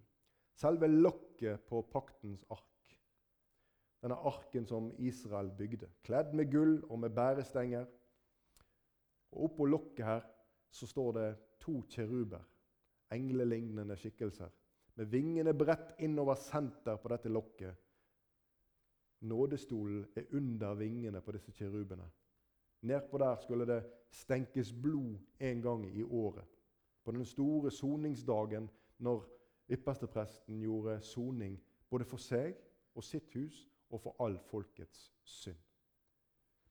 Selve 0.56 0.88
lokket 0.88 1.64
på 1.68 1.80
paktens 1.92 2.44
ark. 2.52 2.96
Denne 4.02 4.18
arken 4.28 4.66
som 4.68 4.90
Israel 5.00 5.52
bygde, 5.56 5.88
kledd 6.04 6.34
med 6.36 6.52
gull 6.52 6.80
og 6.90 7.00
med 7.00 7.16
bærestenger. 7.16 7.88
Og 9.32 9.44
Oppå 9.44 9.66
lokket 9.66 10.06
her 10.06 10.26
så 10.72 10.88
står 10.88 11.12
det 11.18 11.28
to 11.60 11.82
kjeruber, 11.90 12.42
englelignende 13.12 13.96
skikkelser, 13.98 14.50
med 14.96 15.06
vingene 15.06 15.54
bredt 15.54 15.96
innover 16.00 16.36
senter 16.36 16.98
på 17.00 17.12
dette 17.12 17.30
lokket. 17.30 17.76
Nådestolen 19.22 20.06
er 20.16 20.34
under 20.36 20.74
vingene 20.76 21.22
på 21.22 21.32
disse 21.32 21.52
kjerubene. 21.52 22.08
Nedpå 22.82 23.18
der 23.18 23.36
skulle 23.44 23.66
det 23.66 23.84
stenkes 24.10 24.74
blod 24.74 25.18
en 25.40 25.62
gang 25.62 25.86
i 25.98 26.04
året. 26.04 26.48
På 27.04 27.12
den 27.12 27.26
store 27.26 27.72
soningsdagen 27.72 28.70
når 28.98 29.26
ypperstepresten 29.70 30.60
gjorde 30.62 31.02
soning 31.02 31.60
både 31.90 32.06
for 32.06 32.18
seg 32.18 32.58
og 32.96 33.04
sitt 33.04 33.34
hus 33.34 33.68
og 33.90 34.02
for 34.02 34.24
all 34.24 34.38
folkets 34.50 35.12
synd. 35.24 35.58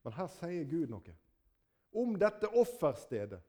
Men 0.05 0.17
her 0.17 0.29
sier 0.33 0.65
Gud 0.69 0.91
noe 0.91 1.17
om 1.93 2.17
dette 2.19 2.49
offerstedet. 2.49 3.41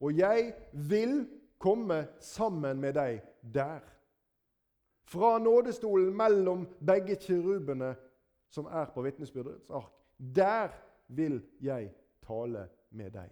Og 0.00 0.12
jeg 0.18 0.52
vil 0.72 1.24
komme 1.58 2.02
sammen 2.20 2.80
med 2.80 2.96
deg 2.98 3.20
der. 3.40 3.84
Fra 5.06 5.36
nådestolen 5.38 6.10
mellom 6.16 6.66
begge 6.82 7.16
kirubene 7.16 7.94
som 8.50 8.66
er 8.66 8.90
på 8.94 9.04
vitnesbyrdets 9.06 9.70
ark. 9.70 9.92
Der 10.18 10.74
vil 11.06 11.40
jeg 11.62 11.92
tale 12.26 12.66
med 12.90 13.12
deg. 13.14 13.30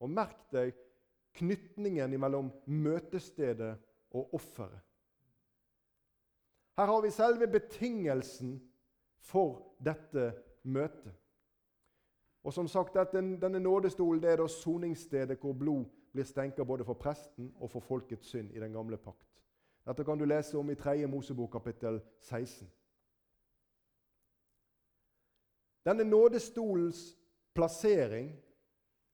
Og 0.00 0.10
merk 0.10 0.50
deg 0.52 0.74
knytningen 1.34 2.14
mellom 2.20 2.50
møtestedet 2.66 3.74
og 4.14 4.34
offeret. 4.34 4.80
Her 6.74 6.90
har 6.90 7.02
vi 7.02 7.10
selve 7.14 7.46
betingelsen 7.46 8.56
for 9.22 9.76
dette 9.78 10.32
møtet. 10.62 11.14
Og 12.44 12.52
som 12.52 12.68
sagt, 12.68 12.94
dette, 12.94 13.20
Denne 13.40 13.60
nådestolen 13.60 14.22
det 14.22 14.30
er 14.30 14.36
da 14.36 14.48
soningsstedet 14.48 15.38
hvor 15.40 15.52
blod 15.52 15.84
blir 16.12 16.24
stenka 16.24 16.64
både 16.64 16.84
for 16.84 16.94
presten 16.94 17.52
og 17.60 17.70
for 17.70 17.80
folkets 17.80 18.28
synd 18.28 18.52
i 18.52 18.60
den 18.60 18.72
gamle 18.72 18.96
pakt. 18.96 19.26
Dette 19.86 20.04
kan 20.04 20.18
du 20.18 20.24
lese 20.24 20.58
om 20.58 20.70
i 20.70 20.74
3. 20.74 21.06
Mosebok 21.06 21.52
kapittel 21.52 22.00
16. 22.20 22.68
Denne 25.84 26.04
nådestolens 26.04 27.16
plassering 27.54 28.32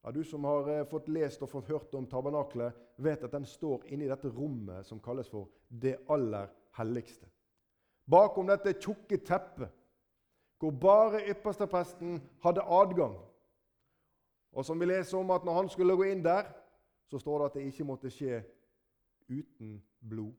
ja, 0.03 0.11
Du 0.11 0.25
som 0.25 0.45
har 0.45 0.69
eh, 0.69 0.87
fått 0.89 1.09
lest 1.09 1.43
og 1.43 1.51
fått 1.51 1.69
hørt 1.69 1.95
om 1.95 2.07
tabernaklet, 2.07 2.73
vet 2.97 3.25
at 3.25 3.35
den 3.35 3.45
står 3.45 3.85
inne 3.93 4.07
i 4.07 4.09
dette 4.09 4.31
rommet 4.33 4.87
som 4.87 5.01
kalles 5.01 5.29
for 5.29 5.51
det 5.69 5.99
aller 6.09 6.49
helligste. 6.79 7.29
Bakom 8.11 8.49
dette 8.49 8.73
tjukke 8.81 9.19
teppet, 9.21 9.69
hvor 10.61 10.71
bare 10.71 11.25
ypperstepresten 11.31 12.21
hadde 12.43 12.63
adgang. 12.63 13.17
Og 14.53 14.65
som 14.65 14.81
vi 14.81 14.87
leser 14.87 15.19
om 15.19 15.31
at 15.31 15.45
når 15.45 15.55
han 15.55 15.69
skulle 15.69 15.97
gå 15.97 16.03
inn 16.11 16.25
der, 16.25 16.53
så 17.09 17.19
står 17.19 17.39
det 17.39 17.47
at 17.47 17.55
det 17.55 17.67
ikke 17.71 17.85
måtte 17.85 18.11
skje 18.11 18.43
uten 19.29 19.83
blod. 20.09 20.35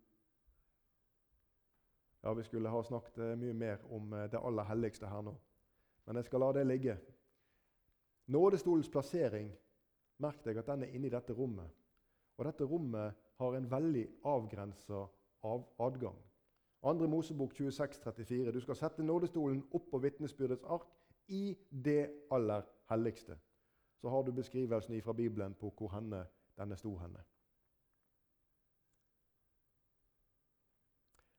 Ja, 2.24 2.34
Vi 2.34 2.44
skulle 2.44 2.70
ha 2.70 2.84
snakket 2.84 3.18
eh, 3.18 3.38
mye 3.38 3.54
mer 3.54 3.78
om 3.90 4.14
eh, 4.14 4.28
det 4.30 4.40
aller 4.46 4.64
helligste 4.64 5.10
her 5.10 5.22
nå, 5.26 5.34
men 6.06 6.16
jeg 6.16 6.26
skal 6.26 6.40
la 6.40 6.52
det 6.54 6.68
ligge. 6.68 6.98
Nådestolens 8.28 8.90
plassering, 8.90 9.50
merk 10.22 10.44
deg 10.46 10.58
at 10.62 10.70
den 10.70 10.84
er 10.84 10.94
inne 10.94 11.10
i 11.10 11.14
dette 11.14 11.34
rommet. 11.34 11.72
Og 12.38 12.46
dette 12.46 12.64
rommet 12.64 13.18
har 13.42 13.56
en 13.58 13.72
veldig 13.72 14.06
avgrensa 14.24 15.08
av 15.44 15.66
adgang. 15.80 16.18
2. 16.82 17.08
Mosebok 17.08 17.54
26, 17.54 18.00
34. 18.04 18.52
Du 18.52 18.62
skal 18.62 18.76
sette 18.76 19.04
nådestolen 19.04 19.62
opp 19.72 19.90
på 19.92 20.00
vitnesbyrdets 20.02 20.64
ark 20.64 20.88
i 21.28 21.58
det 21.70 22.10
aller 22.32 22.66
helligste. 22.90 23.38
Så 24.02 24.10
har 24.10 24.24
du 24.24 24.32
beskrivelsen 24.32 25.02
fra 25.02 25.14
Bibelen 25.14 25.54
på 25.54 25.70
hvor 25.78 25.94
henne 25.94 26.26
denne 26.58 26.78
sto 26.78 26.96
henne. 26.98 27.22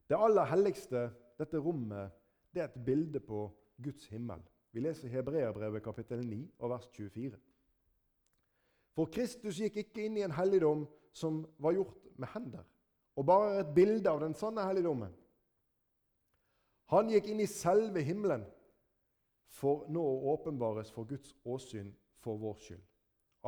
Det 0.09 0.19
aller 0.19 0.45
helligste, 0.45 1.11
dette 1.39 1.59
rommet, 1.59 2.11
det 2.55 2.61
er 2.61 2.69
et 2.69 2.85
bilde 2.85 3.21
på 3.21 3.47
Guds 3.83 4.07
himmel. 4.07 4.43
Vi 4.73 4.81
leser 4.81 5.09
Hebreabrevet 5.09 5.83
kapittel 5.83 6.27
9 6.27 6.51
og 6.59 6.71
vers 6.71 6.87
24. 6.93 7.39
For 8.93 9.09
Kristus 9.09 9.59
gikk 9.61 9.77
ikke 9.83 10.05
inn 10.05 10.19
i 10.21 10.25
en 10.25 10.35
helligdom 10.37 10.85
som 11.17 11.43
var 11.59 11.73
gjort 11.77 12.07
med 12.17 12.29
hender, 12.35 12.65
og 13.17 13.27
bare 13.27 13.61
et 13.61 13.75
bilde 13.75 14.11
av 14.11 14.21
den 14.21 14.35
sanne 14.37 14.65
helligdommen. 14.69 15.13
Han 16.91 17.11
gikk 17.11 17.29
inn 17.31 17.41
i 17.41 17.49
selve 17.49 18.03
himmelen 18.05 18.45
for 19.53 19.87
nå 19.93 20.03
å 20.03 20.33
åpenbares 20.35 20.91
for 20.93 21.09
Guds 21.09 21.35
åsyn 21.45 21.93
for 22.23 22.41
vår 22.41 22.59
skyld. 22.65 22.83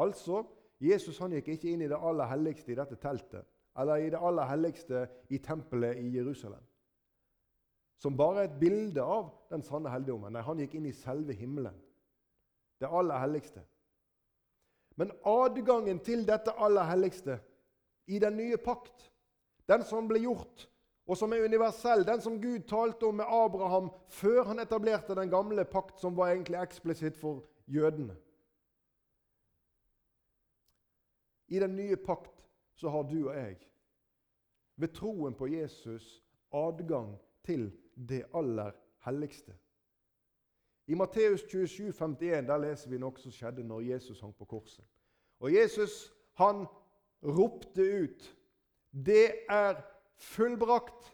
Altså, 0.00 0.42
Jesus 0.82 1.18
han 1.22 1.34
gikk 1.36 1.54
ikke 1.54 1.70
inn 1.72 1.84
i 1.84 1.90
det 1.90 1.98
aller 1.98 2.28
helligste 2.28 2.72
i 2.72 2.78
dette 2.78 2.98
teltet, 3.00 3.46
eller 3.78 4.02
i 4.02 4.10
det 4.12 4.20
aller 4.20 4.48
helligste 4.50 5.04
i 5.34 5.40
tempelet 5.42 5.98
i 6.02 6.10
Jerusalem, 6.14 6.62
som 7.98 8.16
bare 8.18 8.44
er 8.44 8.50
et 8.50 8.58
bilde 8.60 9.02
av 9.02 9.30
den 9.50 9.62
sanne 9.64 9.90
helligdommen. 9.90 10.34
Nei, 10.34 10.42
han 10.44 10.60
gikk 10.60 10.76
inn 10.78 10.90
i 10.90 10.96
selve 10.96 11.34
himmelen, 11.38 11.76
det 12.82 12.90
aller 12.90 13.22
helligste. 13.22 13.62
Men 14.98 15.10
adgangen 15.26 15.98
til 16.06 16.22
dette 16.26 16.54
aller 16.62 16.86
helligste 16.86 17.38
i 18.06 18.20
den 18.22 18.36
nye 18.38 18.58
pakt, 18.62 19.08
den 19.70 19.82
som 19.86 20.06
ble 20.10 20.20
gjort, 20.22 20.68
og 21.06 21.16
som 21.16 21.32
er 21.32 21.44
universell, 21.44 22.06
den 22.06 22.20
som 22.20 22.40
Gud 22.40 22.64
talte 22.68 23.04
om 23.06 23.18
med 23.20 23.28
Abraham 23.28 23.90
før 24.08 24.44
han 24.48 24.58
etablerte 24.58 25.14
den 25.14 25.30
gamle 25.30 25.64
pakt, 25.64 26.00
som 26.00 26.16
var 26.16 26.32
egentlig 26.32 26.62
eksplisitt 26.62 27.16
for 27.16 27.44
jødene. 27.66 28.16
I 31.48 31.60
den 31.60 31.76
nye 31.76 31.96
pakt 31.96 32.46
så 32.74 32.88
har 32.88 33.02
du 33.02 33.28
og 33.28 33.36
jeg 33.36 33.58
ved 34.76 34.88
troen 34.88 35.34
på 35.34 35.46
Jesus 35.46 36.24
adgang 36.52 37.18
til 37.44 37.68
det 38.08 38.24
aller 38.34 38.72
helligste. 39.04 39.54
I 40.86 40.94
Matteus 40.94 41.40
27, 41.40 41.92
51, 41.92 42.46
der 42.46 42.58
leser 42.58 42.90
vi 42.90 42.98
noe 42.98 43.20
som 43.20 43.32
skjedde 43.32 43.64
når 43.64 43.86
Jesus 43.92 44.20
hang 44.20 44.34
på 44.36 44.44
korset. 44.44 44.84
Og 45.40 45.52
Jesus 45.52 46.12
han 46.34 46.66
ropte 47.22 47.82
ut 48.02 48.36
'Det 48.92 49.32
er 49.48 49.93
fullbrakt'. 50.24 51.10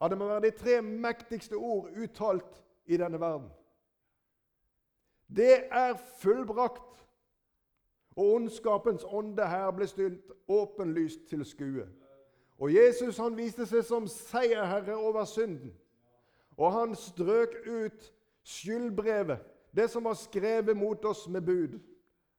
Ja, 0.00 0.08
Det 0.08 0.18
må 0.18 0.26
være 0.26 0.40
de 0.40 0.50
tre 0.50 0.82
mektigste 0.82 1.54
ord 1.54 1.90
uttalt 2.02 2.64
i 2.86 2.96
denne 2.96 3.20
verden. 3.20 3.50
Det 5.36 5.66
er 5.70 5.94
fullbrakt. 6.18 7.06
Og 8.16 8.34
ondskapens 8.34 9.04
ånde 9.08 9.46
her 9.46 9.70
ble 9.70 9.86
stilt 9.86 10.32
åpenlyst 10.48 11.26
til 11.28 11.44
skue. 11.44 11.86
Og 12.58 12.74
Jesus 12.74 13.18
han 13.18 13.36
viste 13.36 13.66
seg 13.66 13.82
som 13.84 14.06
seierherre 14.06 14.94
over 14.94 15.24
synden. 15.24 15.72
Og 16.56 16.70
han 16.72 16.94
strøk 16.94 17.56
ut 17.66 18.12
skyldbrevet, 18.46 19.42
det 19.74 19.88
som 19.90 20.04
var 20.04 20.14
skrevet 20.14 20.76
mot 20.76 21.04
oss 21.04 21.26
med 21.28 21.42
bud. 21.42 21.80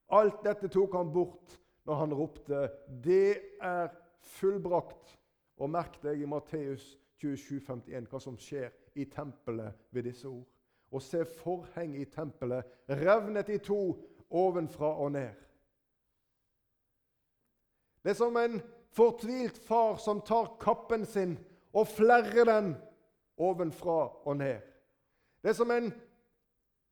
Alt 0.08 0.40
dette 0.44 0.68
tok 0.72 0.94
han 0.96 1.12
bort 1.12 1.58
når 1.84 1.94
han 1.94 2.14
ropte 2.14 2.70
'Det 3.04 3.40
er 3.60 3.88
fullbrakt'. 4.26 5.16
Og 5.56 5.70
merk 5.70 6.02
deg 6.02 6.20
i 6.20 6.28
Matteus 6.28 6.98
27, 7.16 7.60
51, 7.64 8.08
hva 8.10 8.20
som 8.20 8.36
skjer 8.36 8.70
i 8.94 9.06
tempelet 9.08 9.72
ved 9.90 10.02
disse 10.02 10.28
ord. 10.28 10.44
Og 10.92 11.02
se 11.02 11.24
forhenget 11.24 12.00
i 12.00 12.10
tempelet 12.10 12.64
revnet 12.88 13.48
i 13.48 13.58
to 13.58 13.80
ovenfra 14.30 14.90
og 15.00 15.12
ned. 15.12 15.34
Det 18.04 18.10
er 18.10 18.18
som 18.20 18.36
en 18.36 18.60
fortvilt 18.94 19.58
far 19.58 19.96
som 19.96 20.20
tar 20.20 20.52
kappen 20.60 21.06
sin 21.06 21.38
og 21.72 21.88
flerrer 21.88 22.44
den 22.44 22.74
ovenfra 23.36 24.26
og 24.26 24.36
ned. 24.36 24.60
Det 25.42 25.50
er 25.50 25.58
som 25.58 25.70
en 25.70 25.90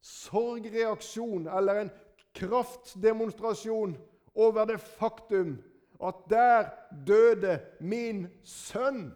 sorgreaksjon 0.05 1.47
eller 1.49 1.81
en 1.81 1.93
kraftdemonstrasjon 2.35 3.97
over 4.35 4.65
det 4.65 4.81
faktum 4.81 5.57
at 6.03 6.15
der 6.31 6.71
døde 7.07 7.61
min 7.81 8.27
sønn 8.43 9.15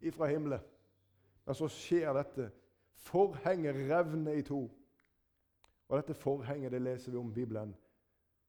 ifra 0.00 0.26
himmelen. 0.26 0.60
Men 1.46 1.54
så 1.54 1.68
skjer 1.68 2.12
dette. 2.12 2.50
Forhenget 2.94 3.74
revner 3.90 4.32
i 4.32 4.42
to. 4.42 4.70
Og 5.88 5.98
dette 5.98 6.14
forhenget 6.14 6.72
det 6.72 6.82
leser 6.82 7.12
vi 7.12 7.18
om 7.18 7.30
i 7.30 7.34
Bibelen, 7.34 7.76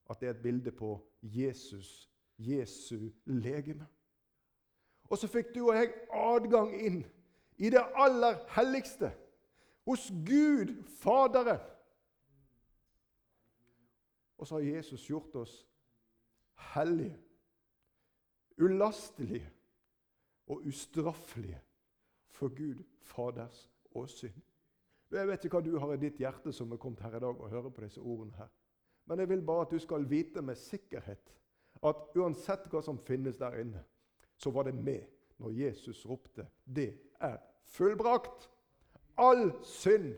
at 0.10 0.20
det 0.20 0.28
er 0.28 0.34
et 0.34 0.44
bilde 0.44 0.72
på 0.72 1.00
Jesus, 1.22 2.10
Jesu 2.38 3.10
legeme. 3.26 3.88
Og 5.10 5.18
så 5.18 5.28
fikk 5.28 5.56
du 5.56 5.68
og 5.68 5.76
jeg 5.76 5.92
adgang 6.10 6.72
inn 6.74 7.04
i 7.58 7.70
det 7.70 7.84
aller 7.96 8.40
helligste, 8.56 9.12
hos 9.86 10.08
Gud 10.26 10.72
Faderen. 11.02 11.60
Og 14.38 14.48
så 14.48 14.56
har 14.56 14.62
Jesus 14.62 15.06
gjort 15.08 15.36
oss 15.36 15.68
hellige, 16.74 17.18
ulastelige 18.62 19.50
og 20.48 20.66
ustraffelige 20.68 21.62
for 22.32 22.48
Gud 22.48 22.84
Faders 23.02 23.70
åsyn. 23.96 24.42
Jeg 25.12 25.28
vet 25.28 25.46
ikke 25.46 25.60
hva 25.60 25.66
du 25.66 25.78
har 25.78 25.94
i 25.94 26.02
ditt 26.02 26.18
hjerte 26.18 26.54
som 26.56 26.72
er 26.74 26.82
kommet 26.82 27.04
her 27.06 27.18
i 27.18 27.22
dag 27.22 27.38
og 27.38 27.50
hører 27.50 27.70
på 27.70 27.84
disse 27.84 28.02
ordene. 28.02 28.34
her. 28.38 28.48
Men 29.06 29.20
jeg 29.20 29.30
vil 29.30 29.42
bare 29.46 29.66
at 29.66 29.72
du 29.72 29.80
skal 29.80 30.10
vite 30.10 30.42
med 30.42 30.56
sikkerhet 30.56 31.34
at 31.84 32.16
uansett 32.16 32.70
hva 32.72 32.82
som 32.82 32.98
finnes 32.98 33.38
der 33.38 33.60
inne, 33.60 33.84
så 34.38 34.52
var 34.52 34.64
det 34.64 34.76
med 34.76 35.04
når 35.38 35.52
Jesus 35.52 36.06
ropte 36.06 36.48
'Det 36.66 37.00
er 37.20 37.38
fullbrakt'. 37.64 38.50
All 39.18 39.52
synd 39.64 40.16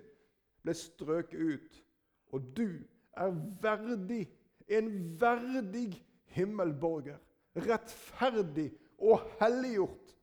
ble 0.64 0.74
strøket 0.74 1.40
ut, 1.40 1.84
og 2.32 2.58
du 2.58 2.70
er 3.18 3.32
verdig, 3.62 4.30
en 4.68 5.22
verdig 5.22 6.06
himmelborger. 6.36 7.18
Rettferdig 7.56 8.72
og 8.98 9.24
helliggjort. 9.40 10.16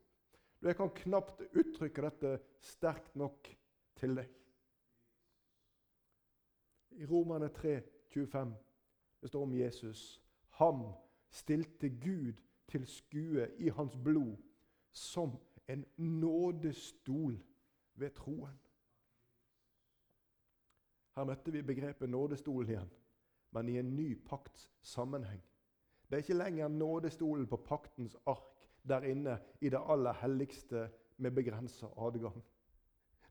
Jeg 0.63 0.77
kan 0.79 0.93
knapt 0.95 1.41
uttrykke 1.59 2.05
dette 2.05 2.37
sterkt 2.63 3.15
nok 3.19 3.49
til 3.99 4.15
deg. 4.15 4.29
I 6.93 7.07
Romerne 7.09 7.49
3, 7.49 7.81
25, 8.13 8.53
det 9.21 9.29
står 9.29 9.43
om 9.43 9.53
Jesus. 9.57 10.21
Ham 10.59 10.85
stilte 11.29 11.89
Gud 11.89 12.39
til 12.69 12.85
skue 12.87 13.47
i 13.57 13.69
hans 13.73 13.97
blod 14.03 14.37
som 14.91 15.39
en 15.67 15.85
nådestol 15.97 17.39
ved 17.95 18.09
troen. 18.09 18.59
Her 21.15 21.23
møtte 21.23 21.51
vi 21.51 21.61
begrepet 21.61 22.09
nådestolen 22.09 22.69
igjen, 22.69 22.93
men 23.51 23.69
i 23.69 23.77
en 23.77 23.95
ny 23.95 24.07
pakts 24.25 24.71
sammenheng. 24.81 25.41
Det 26.13 26.19
er 26.19 26.23
ikke 26.27 26.43
lenger 26.43 26.67
nådestolen 26.67 27.47
på 27.49 27.57
paktens 27.57 28.13
ark 28.29 28.67
der 28.87 29.01
inne 29.09 29.39
i 29.61 29.69
det 29.73 29.79
aller 29.89 30.13
helligste 30.13 30.83
med 31.17 31.31
begrensa 31.33 31.87
adgang. 31.97 32.35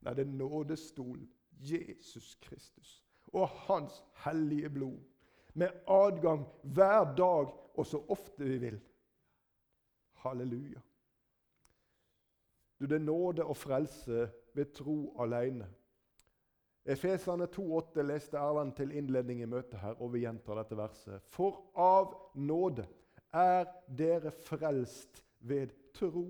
Nei, 0.02 0.14
det 0.18 0.24
er 0.24 0.32
nådestolen 0.32 1.28
Jesus 1.62 2.34
Kristus 2.42 3.04
og 3.30 3.46
hans 3.68 4.00
hellige 4.24 4.70
blod. 4.70 4.98
Med 5.54 5.70
adgang 5.86 6.42
hver 6.62 7.14
dag 7.14 7.54
og 7.78 7.86
så 7.86 8.02
ofte 8.08 8.50
vi 8.50 8.58
vil. 8.58 8.80
Halleluja. 10.24 10.82
Du, 12.80 12.86
det 12.86 12.98
er 12.98 13.06
nåde 13.06 13.44
og 13.44 13.56
frelse 13.56 14.26
ved 14.54 14.74
tro 14.74 15.22
alene. 15.22 15.70
Efeserne 16.84 17.46
2,8 17.46 18.02
leste 18.02 18.38
Erland 18.38 18.72
til 18.76 18.90
innledning 18.90 19.42
i 19.42 19.46
møtet 19.46 19.78
her, 19.78 19.94
og 20.02 20.12
vi 20.14 20.24
gjentar 20.24 20.58
dette 20.58 20.76
verset. 20.76 21.22
For 21.30 21.60
av 21.78 22.16
nåde 22.34 22.88
er 23.32 23.68
dere 23.86 24.32
frelst 24.34 25.22
ved 25.38 25.70
tro. 25.94 26.26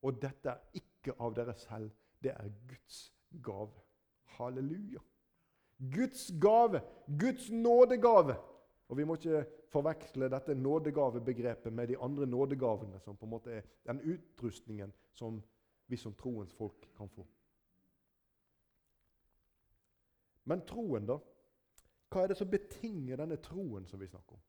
Og 0.00 0.16
dette 0.22 0.48
er 0.48 0.80
ikke 0.80 1.12
av 1.20 1.34
dere 1.36 1.54
selv, 1.60 1.90
det 2.24 2.32
er 2.32 2.48
Guds 2.68 3.02
gave. 3.44 3.82
Halleluja. 4.38 5.02
Guds 5.92 6.30
gave, 6.40 6.80
Guds 7.20 7.50
nådegave. 7.50 8.36
Og 8.88 8.96
Vi 8.96 9.04
må 9.04 9.14
ikke 9.14 9.44
forveksle 9.70 10.28
dette 10.32 10.54
nådegavebegrepet 10.54 11.72
med 11.72 11.88
de 11.88 11.98
andre 11.98 12.26
nådegavene, 12.26 13.00
som 13.00 13.16
på 13.16 13.26
en 13.26 13.30
måte 13.30 13.52
er 13.52 13.62
den 13.86 14.00
utrustningen 14.00 14.92
som 15.14 15.42
vi 15.86 15.96
som 15.96 16.14
troens 16.14 16.52
folk 16.54 16.88
kan 16.96 17.08
få. 17.08 17.26
Men 20.44 20.64
troen, 20.66 21.06
da? 21.06 21.18
Hva 22.10 22.24
er 22.24 22.32
det 22.32 22.38
som 22.40 22.50
betinger 22.50 23.20
denne 23.20 23.38
troen 23.42 23.86
som 23.86 24.00
vi 24.00 24.08
snakker 24.10 24.34
om? 24.34 24.42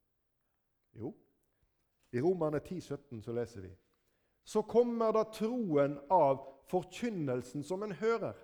Jo, 0.98 1.12
i 2.12 2.20
Romerne 2.20 2.60
10, 2.60 2.80
17 2.80 3.22
så 3.22 3.32
leser 3.32 3.64
vi 3.64 3.70
Så 4.44 4.62
kommer 4.62 5.12
da 5.14 5.22
troen 5.30 5.94
av 6.10 6.42
forkynnelsen 6.68 7.62
som 7.64 7.82
en 7.82 7.92
hører. 7.92 8.34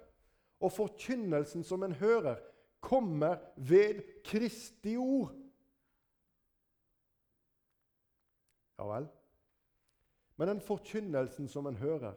Og 0.60 0.72
forkynnelsen 0.72 1.64
som 1.64 1.82
en 1.82 1.92
hører, 1.92 2.38
kommer 2.80 3.38
ved 3.56 4.02
Kristi 4.24 4.96
ord. 4.96 5.34
Ja 8.78 8.86
vel? 8.86 9.08
Men 10.38 10.48
den 10.48 10.60
forkynnelsen 10.62 11.48
som 11.48 11.66
en 11.66 11.76
hører, 11.76 12.14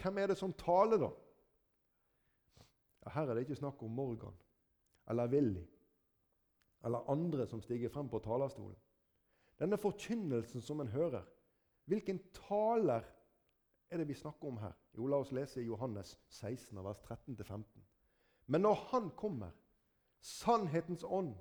hvem 0.00 0.18
er 0.18 0.26
det 0.26 0.38
som 0.40 0.52
taler, 0.52 0.96
da? 0.96 1.10
Ja, 3.04 3.10
her 3.10 3.28
er 3.28 3.34
det 3.34 3.44
ikke 3.44 3.60
snakk 3.60 3.82
om 3.82 3.90
Morgan 3.90 4.36
eller 5.08 5.28
Willy 5.28 5.66
eller 6.84 7.10
andre 7.10 7.46
som 7.46 7.62
stiger 7.62 7.88
frem 7.88 8.08
på 8.08 8.20
talerstolen. 8.22 8.76
Denne 9.58 9.78
forkynnelsen 9.78 10.62
som 10.62 10.80
en 10.80 10.88
hører. 10.88 11.24
Hvilken 11.84 12.20
taler 12.32 13.06
er 13.90 13.98
det 13.98 14.08
vi 14.08 14.14
snakker 14.14 14.48
om 14.48 14.58
her? 14.62 14.72
Jo, 14.96 15.06
La 15.06 15.18
oss 15.18 15.32
lese 15.32 15.64
Johannes 15.64 16.18
16, 16.28 16.78
vers 16.84 17.00
13-15. 17.08 17.64
Men 18.46 18.60
når 18.60 18.74
Han 18.74 19.10
kommer, 19.16 19.50
sannhetens 20.20 21.04
ånd, 21.04 21.34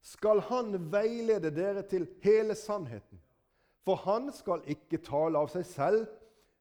skal 0.00 0.40
Han 0.40 0.92
veilede 0.92 1.50
dere 1.54 1.82
til 1.82 2.08
hele 2.22 2.54
sannheten. 2.54 3.20
For 3.84 3.94
Han 3.94 4.32
skal 4.32 4.62
ikke 4.66 5.02
tale 5.04 5.38
av 5.38 5.50
seg 5.52 5.66
selv, 5.66 6.06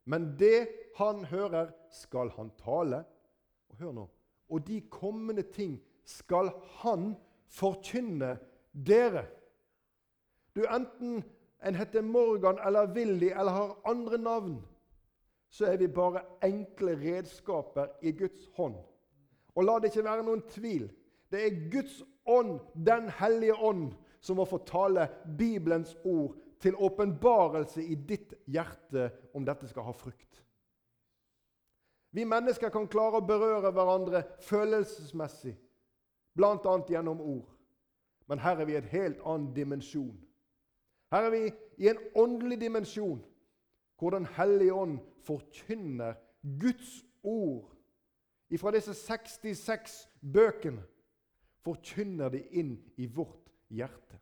men 0.05 0.33
det 0.39 0.67
Han 0.97 1.23
hører, 1.25 1.71
skal 1.89 2.29
Han 2.35 2.51
tale. 2.57 3.05
Og 3.69 3.77
hør 3.77 3.91
nå. 3.91 4.09
Og 4.49 4.67
de 4.67 4.81
kommende 4.81 5.43
ting 5.43 5.79
skal 6.09 6.51
Han 6.81 7.13
forkynne 7.49 8.37
dere. 8.73 9.25
Du, 10.55 10.63
enten 10.65 11.21
en 11.65 11.75
heter 11.75 12.01
Morgan 12.01 12.59
eller 12.65 12.93
Willy 12.95 13.29
eller 13.29 13.51
har 13.51 13.77
andre 13.85 14.17
navn, 14.17 14.59
så 15.49 15.65
er 15.65 15.77
vi 15.77 15.87
bare 15.87 16.21
enkle 16.45 16.95
redskaper 16.99 17.87
i 18.01 18.11
Guds 18.11 18.49
hånd. 18.57 18.75
Og 19.55 19.65
la 19.65 19.79
det 19.79 19.91
ikke 19.91 20.05
være 20.05 20.25
noen 20.27 20.43
tvil. 20.49 20.89
Det 21.31 21.41
er 21.45 21.63
Guds 21.71 22.03
ånd, 22.25 22.59
Den 22.73 23.09
hellige 23.09 23.55
ånd, 23.55 23.91
som 24.21 24.37
må 24.37 24.45
få 24.45 24.61
tale 24.65 25.07
Bibelens 25.37 25.95
ord 26.05 26.35
til 26.59 26.75
åpenbarelse 26.75 27.83
i 27.83 27.95
ditt 27.95 28.33
hjerte 28.47 29.09
om 29.33 29.45
dette 29.45 29.67
skal 29.67 29.87
ha 29.87 29.95
frukt. 29.95 30.43
Vi 32.11 32.25
mennesker 32.25 32.71
kan 32.73 32.87
klare 32.89 33.19
å 33.19 33.25
berøre 33.25 33.71
hverandre 33.71 34.23
følelsesmessig, 34.43 35.53
bl.a. 36.35 36.75
gjennom 36.89 37.21
ord. 37.21 37.49
Men 38.27 38.39
her 38.39 38.59
er 38.59 38.65
vi 38.65 38.75
i 38.75 38.77
en 38.77 38.91
helt 38.91 39.21
annen 39.25 39.53
dimensjon. 39.55 40.17
Her 41.11 41.25
er 41.25 41.33
vi 41.33 41.43
i 41.77 41.89
en 41.89 42.01
åndelig 42.15 42.61
dimensjon 42.61 43.25
hvor 43.99 44.09
Den 44.09 44.25
hellige 44.25 44.73
ånd 44.73 44.99
forkynner 45.27 46.13
Guds 46.61 47.05
ord. 47.23 47.75
Ifra 48.49 48.71
disse 48.71 48.93
66 48.93 50.09
bøkene 50.33 50.83
forkynner 51.65 52.29
de 52.29 52.39
inn 52.51 52.77
i 52.97 53.05
vårt 53.05 53.51
hjerte. 53.67 54.19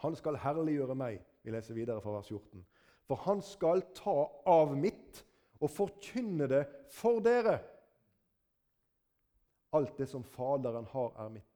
Han 0.00 0.16
skal 0.16 0.40
herliggjøre 0.40 0.96
meg, 0.96 1.20
vi 1.42 1.52
leser 1.52 1.76
videre 1.76 2.00
fra 2.00 2.16
vers 2.16 2.30
14. 2.32 2.64
For 3.04 3.20
han 3.26 3.42
skal 3.44 3.84
ta 3.94 4.16
av 4.48 4.72
mitt 4.76 5.20
og 5.60 5.70
forkynne 5.70 6.48
det 6.48 6.64
for 6.92 7.20
dere. 7.24 7.58
Alt 9.74 9.96
det 9.98 10.06
som 10.06 10.24
Faderen 10.24 10.86
har, 10.86 11.26
er 11.26 11.28
mitt. 11.28 11.54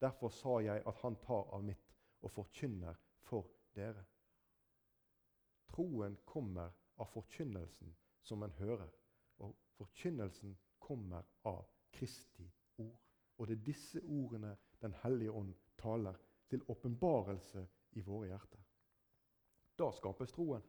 Derfor 0.00 0.28
sa 0.28 0.60
jeg 0.62 0.82
at 0.86 0.98
han 1.02 1.16
tar 1.16 1.48
av 1.54 1.64
mitt 1.64 1.94
og 2.22 2.30
forkynner 2.30 2.94
for 3.26 3.48
dere. 3.74 4.04
Troen 5.72 6.14
kommer 6.24 6.70
av 6.96 7.10
forkynnelsen 7.10 7.90
som 8.22 8.42
en 8.42 8.54
hører, 8.60 8.92
og 9.42 9.56
forkynnelsen 9.80 10.54
kommer 10.78 11.26
av 11.42 11.64
Kristi 11.92 12.46
ord. 12.78 13.00
Og 13.38 13.48
det 13.48 13.58
er 13.58 13.66
disse 13.66 14.00
ordene 14.04 14.56
Den 14.80 14.94
hellige 15.02 15.32
ånd 15.32 15.54
taler 15.80 16.14
til 16.48 16.62
åpenbarelse 16.68 17.62
i 17.96 18.02
våre 18.04 18.26
hjerter. 18.28 18.60
Da 19.78 19.88
skapes 19.92 20.32
troen. 20.32 20.62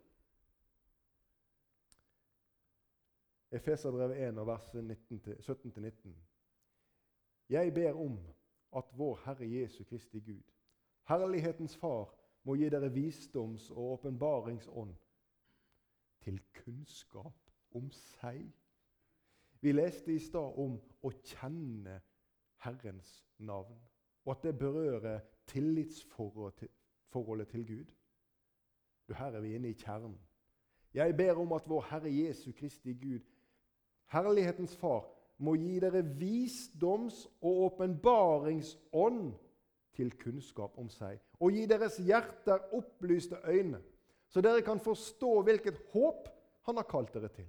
Efeserbrevet 3.52 4.18
1, 4.30 4.40
vers 4.48 4.72
17-19. 4.74 6.16
Jeg 7.50 7.74
ber 7.74 7.94
om 7.94 8.20
at 8.76 8.98
vår 8.98 9.22
Herre 9.26 9.52
Jesu 9.52 9.84
Kristi 9.84 10.20
Gud, 10.20 10.44
Herlighetens 11.04 11.78
Far, 11.78 12.14
må 12.44 12.56
gi 12.56 12.70
dere 12.70 12.90
visdoms- 12.90 13.72
og 13.72 13.78
åpenbaringsånd 13.78 14.96
til 16.24 16.42
kunnskap 16.54 17.52
om 17.76 17.92
seg. 17.92 18.52
Vi 19.62 19.72
leste 19.72 20.14
i 20.14 20.20
stad 20.20 20.60
om 20.60 20.78
å 21.04 21.12
kjenne 21.24 22.02
Herrens 22.64 23.26
navn, 23.38 23.80
og 24.26 24.32
at 24.32 24.44
det 24.44 24.60
berører 24.60 25.20
tillitsforholdet 25.48 27.48
til 27.48 27.68
Gud. 27.68 27.92
Du, 29.08 29.14
Her 29.14 29.32
er 29.32 29.42
vi 29.42 29.56
inne 29.56 29.70
i 29.70 29.74
kjernen. 29.74 30.20
Jeg 30.94 31.18
ber 31.18 31.40
om 31.40 31.52
at 31.52 31.70
vår 31.70 31.82
Herre 31.90 32.12
Jesu 32.12 32.52
Kristi 32.52 32.94
Gud, 32.94 33.24
Herlighetens 34.06 34.78
Far, 34.78 35.17
må 35.38 35.56
gi 35.56 35.80
dere 35.80 36.02
visdoms- 36.02 37.28
og 37.42 37.62
åpenbaringsånd 37.68 39.34
til 39.98 40.12
kunnskap 40.22 40.78
om 40.78 40.90
seg, 40.94 41.20
og 41.40 41.54
gi 41.54 41.66
deres 41.70 41.98
hjerter 42.02 42.74
opplyste 42.78 43.40
øyne, 43.46 43.82
så 44.30 44.42
dere 44.42 44.62
kan 44.66 44.82
forstå 44.84 45.42
hvilket 45.48 45.80
håp 45.94 46.28
han 46.68 46.78
har 46.78 46.88
kalt 46.90 47.14
dere 47.16 47.30
til. 47.34 47.48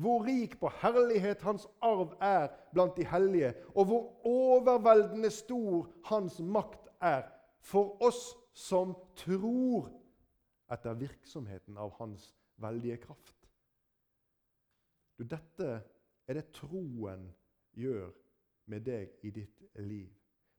Hvor 0.00 0.22
rik 0.24 0.54
på 0.60 0.70
herlighet 0.80 1.42
hans 1.42 1.66
arv 1.82 2.14
er 2.24 2.48
blant 2.72 2.96
de 2.96 3.04
hellige, 3.04 3.54
og 3.74 3.84
hvor 3.90 4.26
overveldende 4.26 5.30
stor 5.34 5.90
hans 6.08 6.38
makt 6.40 6.88
er 7.00 7.26
for 7.60 7.98
oss 8.02 8.30
som 8.56 8.94
tror 9.18 9.90
etter 10.70 10.94
virksomheten 10.94 11.76
av 11.76 11.92
hans 11.98 12.30
veldige 12.62 13.00
kraft. 13.02 13.34
Du, 15.18 15.24
dette 15.24 15.80
er 16.30 16.38
det 16.38 16.52
troen 16.54 17.24
gjør 17.74 18.10
med 18.70 18.84
deg 18.86 19.26
i 19.26 19.32
ditt 19.34 19.64
liv. 19.82 20.10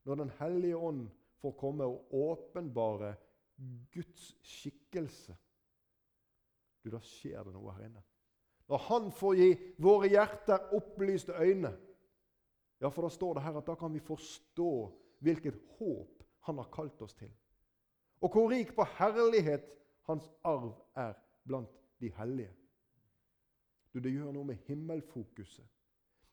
Når 0.04 0.18
Den 0.20 0.32
hellige 0.40 0.76
ånd 0.76 1.06
får 1.40 1.54
komme 1.56 1.86
og 1.88 2.12
åpenbare 2.12 3.14
Guds 3.92 4.34
skikkelse, 4.44 5.36
du, 6.82 6.90
da 6.90 6.98
skjer 7.06 7.46
det 7.46 7.54
noe 7.54 7.72
her 7.76 7.86
inne. 7.86 8.02
Når 8.68 8.84
Han 8.88 9.10
får 9.14 9.38
gi 9.38 9.50
våre 9.80 10.10
hjerter 10.10 10.74
opplyste 10.76 11.36
øyne, 11.38 11.72
ja, 12.82 12.90
for 12.90 13.06
da 13.06 13.12
står 13.14 13.38
det 13.38 13.44
her 13.46 13.60
at 13.60 13.68
da 13.68 13.76
kan 13.78 13.94
vi 13.94 14.02
forstå 14.02 14.72
hvilket 15.22 15.60
håp 15.78 16.18
Han 16.48 16.58
har 16.58 16.72
kalt 16.74 17.02
oss 17.02 17.14
til. 17.14 17.30
Og 18.20 18.32
hvor 18.34 18.50
rik 18.50 18.74
på 18.74 18.84
herlighet 18.98 19.76
Hans 20.08 20.26
arv 20.42 20.74
er 20.98 21.14
blant 21.46 21.70
de 22.02 22.10
hellige. 22.16 22.50
Du, 23.92 24.00
Det 24.00 24.12
gjør 24.12 24.32
noe 24.32 24.44
med 24.44 24.60
himmelfokuset. 24.66 25.66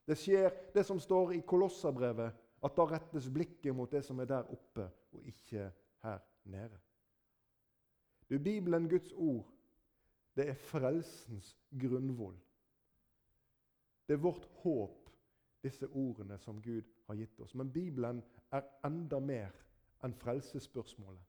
Det 0.06 0.16
skjer 0.18 0.50
det 0.74 0.84
som 0.86 1.00
står 1.00 1.34
i 1.36 1.42
Kolosserbrevet, 1.46 2.32
at 2.64 2.76
da 2.76 2.86
rettes 2.88 3.28
blikket 3.32 3.76
mot 3.76 3.90
det 3.92 4.02
som 4.04 4.18
er 4.20 4.28
der 4.28 4.48
oppe, 4.52 4.88
og 5.12 5.26
ikke 5.28 5.70
her 6.02 6.18
nede. 6.44 6.80
Du, 8.30 8.38
Bibelen, 8.38 8.88
Guds 8.88 9.12
ord, 9.12 9.46
det 10.36 10.48
er 10.48 10.54
frelsens 10.54 11.58
grunnvoll. 11.80 12.36
Det 14.08 14.14
er 14.14 14.22
vårt 14.22 14.48
håp, 14.62 15.10
disse 15.62 15.86
ordene 15.86 16.38
som 16.38 16.62
Gud 16.62 16.82
har 17.06 17.14
gitt 17.14 17.40
oss. 17.40 17.54
Men 17.54 17.72
Bibelen 17.72 18.22
er 18.52 18.62
enda 18.84 19.20
mer 19.20 19.52
enn 20.04 20.14
frelsesspørsmålet. 20.16 21.22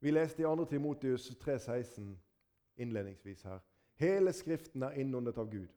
Vi 0.00 0.10
leste 0.10 0.42
i 0.42 0.44
2. 0.44 0.64
Timotius 0.68 1.30
3,16 1.40 2.10
innledningsvis 2.76 3.42
her. 3.42 3.62
Hele 4.00 4.32
Skriften 4.32 4.82
er 4.82 4.98
innåndet 5.00 5.38
av 5.38 5.50
Gud 5.50 5.70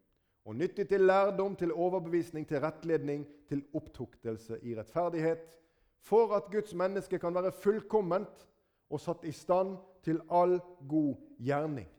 og 0.47 0.55
nyttig 0.55 0.85
til 0.87 1.01
lærdom, 1.03 1.55
til 1.59 1.73
overbevisning, 1.75 2.45
til 2.47 2.61
rettledning, 2.63 3.25
til 3.49 3.65
opptuktelse 3.75 4.59
i 4.63 4.77
rettferdighet, 4.77 5.41
for 5.99 6.31
at 6.37 6.47
Guds 6.51 6.71
menneske 6.73 7.19
kan 7.19 7.35
være 7.35 7.51
fullkomment 7.51 8.45
og 8.89 9.01
satt 9.03 9.25
i 9.27 9.33
stand 9.35 9.75
til 10.07 10.21
all 10.31 10.59
god 10.87 11.15
gjerning. 11.43 11.89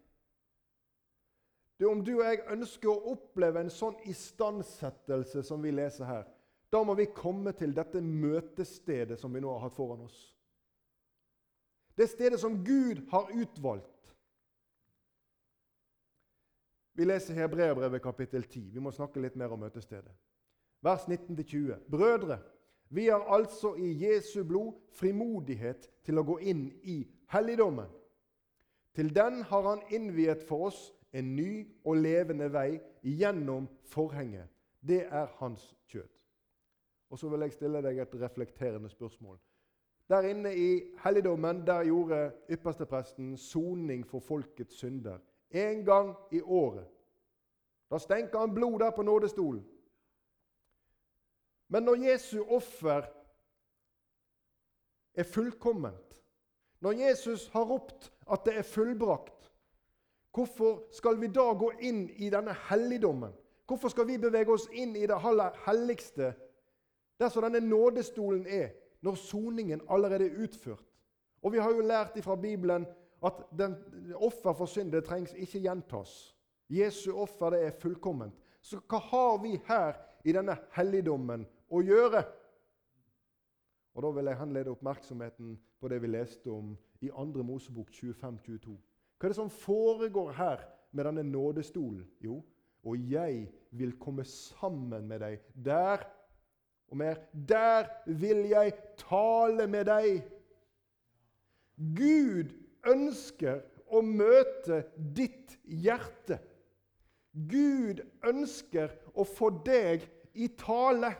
Du, 1.81 1.91
om 1.91 2.01
du 2.05 2.15
og 2.17 2.25
jeg 2.25 2.41
ønsker 2.51 2.89
å 2.91 3.13
oppleve 3.13 3.61
en 3.61 3.71
sånn 3.71 4.01
istandsettelse 4.09 5.45
som 5.47 5.61
vi 5.63 5.75
leser 5.77 6.09
her, 6.09 6.25
da 6.73 6.81
må 6.85 6.97
vi 6.97 7.11
komme 7.15 7.53
til 7.57 7.77
dette 7.77 8.01
møtestedet 8.01 9.21
som 9.21 9.35
vi 9.35 9.45
nå 9.45 9.53
har 9.53 9.67
hatt 9.67 9.77
foran 9.77 10.09
oss. 10.09 10.19
Det 11.99 12.09
stedet 12.09 12.41
som 12.41 12.63
Gud 12.65 13.05
har 13.13 13.29
utvalgt. 13.35 13.98
Vi 16.99 17.05
leser 17.05 17.35
Hebreabrevet 17.35 18.03
kapittel 18.03 18.43
10. 18.43 18.61
Vi 18.75 18.81
må 18.83 18.91
snakke 18.91 19.21
litt 19.23 19.37
mer 19.39 19.53
om 19.55 19.61
møtestedet. 19.63 20.11
Vers 20.83 21.05
19-20. 21.07 21.77
Brødre, 21.91 22.41
vi 22.91 23.05
har 23.07 23.23
altså 23.37 23.77
i 23.79 23.93
Jesu 24.01 24.43
blod 24.43 24.73
frimodighet 24.99 25.87
til 26.03 26.19
å 26.19 26.25
gå 26.27 26.41
inn 26.51 26.65
i 26.83 26.97
helligdommen. 27.31 27.87
Til 28.99 29.13
den 29.15 29.45
har 29.47 29.69
han 29.69 29.85
innviet 29.95 30.43
for 30.49 30.73
oss 30.73 30.81
en 31.15 31.37
ny 31.37 31.69
og 31.85 32.03
levende 32.03 32.51
vei 32.51 32.81
gjennom 33.07 33.71
forhenget. 33.87 34.51
Det 34.83 35.05
er 35.07 35.31
hans 35.39 35.71
kjøtt. 35.87 36.19
Og 37.15 37.23
Så 37.23 37.31
vil 37.31 37.47
jeg 37.47 37.55
stille 37.61 37.85
deg 37.87 38.03
et 38.03 38.21
reflekterende 38.25 38.91
spørsmål. 38.91 39.39
Der 40.11 40.27
inne 40.35 40.51
i 40.51 40.83
helligdommen 41.05 41.63
der 41.63 41.87
gjorde 41.87 42.33
ypperstepresten 42.51 43.37
soning 43.37 44.03
for 44.03 44.19
folkets 44.19 44.83
synder 44.83 45.23
en 45.51 45.85
gang 45.85 46.17
i 46.31 46.41
året. 46.43 46.87
Da 47.91 47.99
stenker 47.99 48.39
han 48.39 48.55
blod 48.55 48.79
der 48.79 48.91
på 48.91 49.03
nådestolen. 49.03 49.65
Men 51.69 51.83
når 51.83 51.95
Jesu 51.95 52.43
offer 52.45 53.03
er 55.15 55.23
fullkomment, 55.23 56.23
når 56.81 56.93
Jesus 56.93 57.49
har 57.49 57.65
ropt 57.65 58.13
at 58.33 58.41
det 58.45 58.59
er 58.59 58.63
fullbrakt, 58.63 59.53
hvorfor 60.35 60.85
skal 60.93 61.21
vi 61.21 61.27
da 61.27 61.53
gå 61.59 61.73
inn 61.81 62.09
i 62.09 62.31
denne 62.31 62.55
helligdommen? 62.69 63.33
Hvorfor 63.67 63.89
skal 63.89 64.07
vi 64.09 64.19
bevege 64.19 64.53
oss 64.53 64.69
inn 64.73 64.97
i 64.97 65.07
det 65.07 65.17
aller 65.17 65.57
helligste 65.67 66.33
der 67.19 67.29
som 67.29 67.43
denne 67.45 67.61
nådestolen 67.61 68.47
er, 68.47 68.71
når 69.01 69.15
soningen 69.15 69.83
allerede 69.91 70.29
er 70.29 70.43
utført? 70.45 70.85
Og 71.43 71.53
Vi 71.53 71.59
har 71.59 71.71
jo 71.71 71.81
lært 71.81 72.25
fra 72.25 72.37
Bibelen 72.37 72.87
at 73.25 73.41
den, 73.59 73.75
offer 74.15 74.55
for 74.55 74.71
synd 74.71 74.93
det 74.93 75.05
trengs 75.07 75.35
ikke 75.35 75.63
gjentas. 75.65 76.35
Jesu 76.71 77.13
offer 77.17 77.51
det 77.55 77.63
er 77.67 77.79
fullkomment. 77.81 78.35
Så 78.61 78.81
hva 78.89 79.01
har 79.11 79.39
vi 79.43 79.57
her 79.69 79.97
i 80.25 80.35
denne 80.37 80.57
helligdommen 80.77 81.47
å 81.71 81.81
gjøre? 81.83 82.25
Og 83.95 84.05
Da 84.05 84.11
vil 84.15 84.31
jeg 84.31 84.39
henlede 84.39 84.71
oppmerksomheten 84.71 85.57
på 85.81 85.89
det 85.91 86.03
vi 86.03 86.11
leste 86.13 86.51
om 86.53 86.77
i 87.03 87.09
2. 87.11 87.43
Mosebok 87.43 87.91
25-22. 87.91 88.77
Hva 89.19 89.27
er 89.27 89.33
det 89.33 89.39
som 89.39 89.51
foregår 89.51 90.31
her 90.39 90.63
med 90.93 91.09
denne 91.09 91.25
nådestolen? 91.27 92.05
Jo, 92.23 92.43
og 92.85 93.11
jeg 93.11 93.49
vil 93.71 93.97
komme 93.99 94.25
sammen 94.25 95.09
med 95.09 95.21
deg 95.25 95.41
der. 95.55 96.05
Og 96.89 96.97
mer 96.97 97.19
der 97.33 97.91
vil 98.07 98.47
jeg 98.49 98.73
tale 98.97 99.67
med 99.67 99.91
deg. 99.91 100.23
Gud 101.77 102.55
ønsker 102.87 103.63
å 103.89 104.03
møte 104.05 104.83
ditt 104.97 105.57
hjerte. 105.65 106.39
Gud 107.33 108.03
ønsker 108.27 108.93
å 109.15 109.25
få 109.25 109.51
deg 109.65 110.05
i 110.35 110.49
tale. 110.59 111.13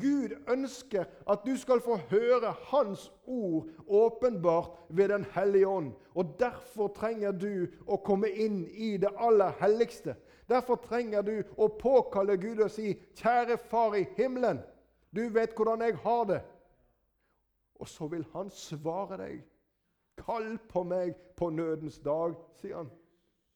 Gud 0.00 0.32
ønsker 0.48 1.04
at 1.28 1.44
du 1.44 1.52
skal 1.60 1.82
få 1.84 1.98
høre 2.08 2.54
Hans 2.70 3.10
ord 3.28 3.68
åpenbart 3.86 4.78
ved 4.88 5.08
Den 5.08 5.26
hellige 5.34 5.68
ånd. 5.68 5.92
Og 6.14 6.36
Derfor 6.40 6.88
trenger 6.96 7.32
du 7.32 7.66
å 7.86 7.98
komme 8.00 8.30
inn 8.30 8.64
i 8.72 8.96
det 8.96 9.12
aller 9.16 9.52
helligste. 9.60 10.16
Derfor 10.48 10.80
trenger 10.84 11.22
du 11.22 11.36
å 11.56 11.68
påkalle 11.68 12.36
Gud 12.36 12.60
og 12.60 12.70
si, 12.70 12.94
'Kjære 13.14 13.58
Far 13.58 13.94
i 13.96 14.06
himmelen, 14.16 14.60
du 15.14 15.28
vet 15.28 15.54
hvordan 15.56 15.80
jeg 15.80 15.96
har 15.96 16.24
det.' 16.24 16.42
Og 17.80 17.88
så 17.88 18.06
vil 18.06 18.24
han 18.32 18.50
svare 18.50 19.16
deg. 19.16 19.51
'Kall 20.22 20.58
på 20.68 20.82
meg 20.82 21.16
på 21.36 21.50
nødens 21.50 21.98
dag', 21.98 22.34
sier 22.60 22.76
han. 22.76 22.90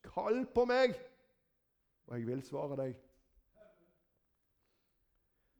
'Kall 0.02 0.46
på 0.54 0.64
meg, 0.64 0.94
og 2.06 2.18
jeg 2.18 2.26
vil 2.26 2.42
svare 2.42 2.76
deg'. 2.76 2.96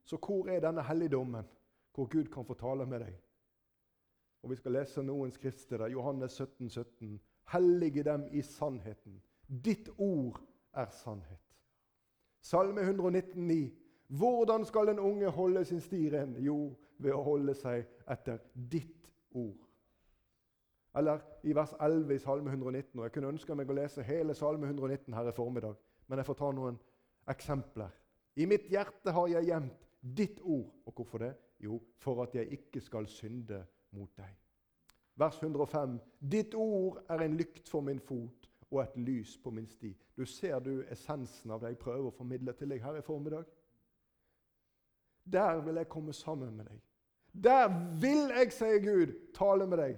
Så 0.05 0.17
hvor 0.17 0.49
er 0.49 0.61
denne 0.61 0.83
helligdommen, 0.83 1.45
hvor 1.95 2.07
Gud 2.07 2.25
kan 2.25 2.45
få 2.45 2.55
tale 2.55 2.87
med 2.87 3.01
deg? 3.01 3.15
Og 4.43 4.51
Vi 4.51 4.57
skal 4.57 4.73
lese 4.73 5.03
noen 5.03 5.31
der, 5.71 5.89
Johannes 5.89 6.33
17, 6.33 6.71
17. 6.71 7.21
Hellige 7.53 8.03
dem 8.03 8.29
i 8.31 8.43
sannheten. 8.43 9.23
Ditt 9.65 9.89
ord 9.99 10.41
er 10.73 10.91
sannhet. 10.91 11.41
Salme 12.41 12.81
119, 12.81 13.51
119,9. 13.51 13.87
Hvordan 14.09 14.65
skal 14.65 14.87
den 14.87 14.99
unge 14.99 15.29
holde 15.29 15.65
sin 15.65 15.81
sti 15.81 16.11
ren? 16.11 16.37
Jo, 16.37 16.77
ved 16.99 17.13
å 17.13 17.23
holde 17.23 17.55
seg 17.55 17.87
etter 18.11 18.39
ditt 18.55 19.11
ord. 19.35 19.66
Eller 20.97 21.21
i 21.45 21.53
vers 21.55 21.75
11 21.81 22.15
i 22.15 22.19
Salme 22.19 22.51
119. 22.51 22.99
og 22.99 23.05
Jeg 23.05 23.13
kunne 23.13 23.33
ønske 23.35 23.55
meg 23.55 23.71
å 23.71 23.77
lese 23.77 24.05
hele 24.07 24.35
Salme 24.35 24.67
119 24.67 25.15
her 25.15 25.29
i 25.29 25.35
formiddag, 25.37 25.77
men 26.07 26.19
jeg 26.19 26.29
får 26.29 26.39
ta 26.41 26.51
noen 26.57 26.79
eksempler. 27.29 27.93
I 28.37 28.47
mitt 28.49 28.69
hjerte 28.73 29.13
har 29.13 29.29
jeg 29.29 29.49
gjemt 29.51 29.87
ditt 30.01 30.41
ord. 30.41 30.73
Og 30.87 30.95
hvorfor 30.95 31.25
det? 31.25 31.35
Jo, 31.61 31.81
for 31.99 32.23
at 32.25 32.35
jeg 32.37 32.53
ikke 32.53 32.81
skal 32.85 33.09
synde 33.09 33.63
mot 33.97 34.11
deg. 34.17 34.33
Vers 35.17 35.39
105. 35.43 35.99
Ditt 36.21 36.55
ord 36.55 37.01
er 37.09 37.25
en 37.25 37.37
lykt 37.37 37.69
for 37.69 37.85
min 37.85 38.01
fot 38.01 38.51
og 38.71 38.83
et 38.83 38.97
lys 39.01 39.37
på 39.41 39.51
min 39.51 39.69
sti. 39.69 39.95
Du 40.17 40.25
ser 40.25 40.59
du 40.61 40.83
essensen 40.91 41.51
av 41.51 41.63
det 41.63 41.73
jeg 41.73 41.81
prøver 41.81 42.11
å 42.11 42.17
formidle 42.17 42.53
til 42.57 42.73
deg 42.73 42.83
her 42.85 42.99
i 42.99 43.05
formiddag? 43.05 43.47
Der 45.25 45.63
vil 45.65 45.81
jeg 45.81 45.89
komme 45.89 46.13
sammen 46.13 46.57
med 46.57 46.69
deg. 46.69 46.83
Der 47.33 47.69
vil 48.01 48.31
jeg, 48.33 48.53
sier 48.53 48.79
Gud, 48.81 49.17
tale 49.35 49.67
med 49.69 49.81
deg. 49.81 49.97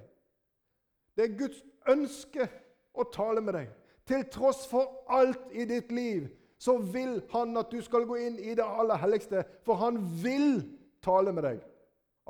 Det 1.18 1.24
er 1.26 1.38
Guds 1.38 1.62
ønske 1.90 2.46
å 2.94 3.04
tale 3.10 3.42
med 3.42 3.56
deg. 3.58 3.70
Til 4.06 4.22
tross 4.30 4.62
for 4.70 5.02
alt 5.10 5.50
i 5.50 5.66
ditt 5.66 5.90
liv 5.90 6.28
så 6.62 6.76
vil 6.78 7.18
han 7.32 7.58
at 7.58 7.72
du 7.74 7.80
skal 7.82 8.06
gå 8.06 8.20
inn 8.22 8.38
i 8.38 8.54
det 8.54 8.62
aller 8.62 9.00
helligste. 9.02 9.42
For 9.66 9.80
han 9.82 9.98
vil 10.22 10.62
tale 11.02 11.34
med 11.34 11.42
deg. 11.46 11.64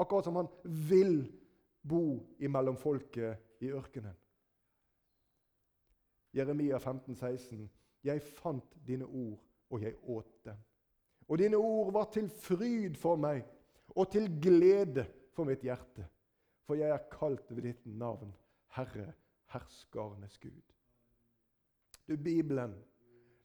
Akkurat 0.00 0.24
som 0.24 0.40
han 0.40 0.48
vil 0.88 1.20
bo 1.84 2.16
imellom 2.40 2.80
folket 2.80 3.60
i 3.60 3.70
ørkenen. 3.76 4.16
Jeremia 6.32 6.80
15, 6.80 7.14
16. 7.16 7.68
Jeg 8.04 8.24
fant 8.40 8.76
dine 8.86 9.04
ord, 9.04 9.38
og 9.70 9.82
jeg 9.82 9.96
åt 10.08 10.32
dem. 10.48 10.58
Og 11.28 11.38
dine 11.38 11.60
ord 11.60 11.92
var 11.92 12.08
til 12.12 12.28
fryd 12.30 12.96
for 12.96 13.20
meg 13.20 13.44
og 13.96 14.08
til 14.12 14.28
glede 14.40 15.04
for 15.36 15.48
mitt 15.48 15.64
hjerte. 15.64 16.06
For 16.64 16.78
jeg 16.78 16.92
er 16.92 17.08
kalt 17.12 17.48
ved 17.52 17.64
ditt 17.68 17.84
navn, 17.86 18.32
Herre, 18.78 19.12
herskernes 19.46 20.38
Gud. 20.38 20.62
Du, 22.08 22.16
Bibelen, 22.16 22.84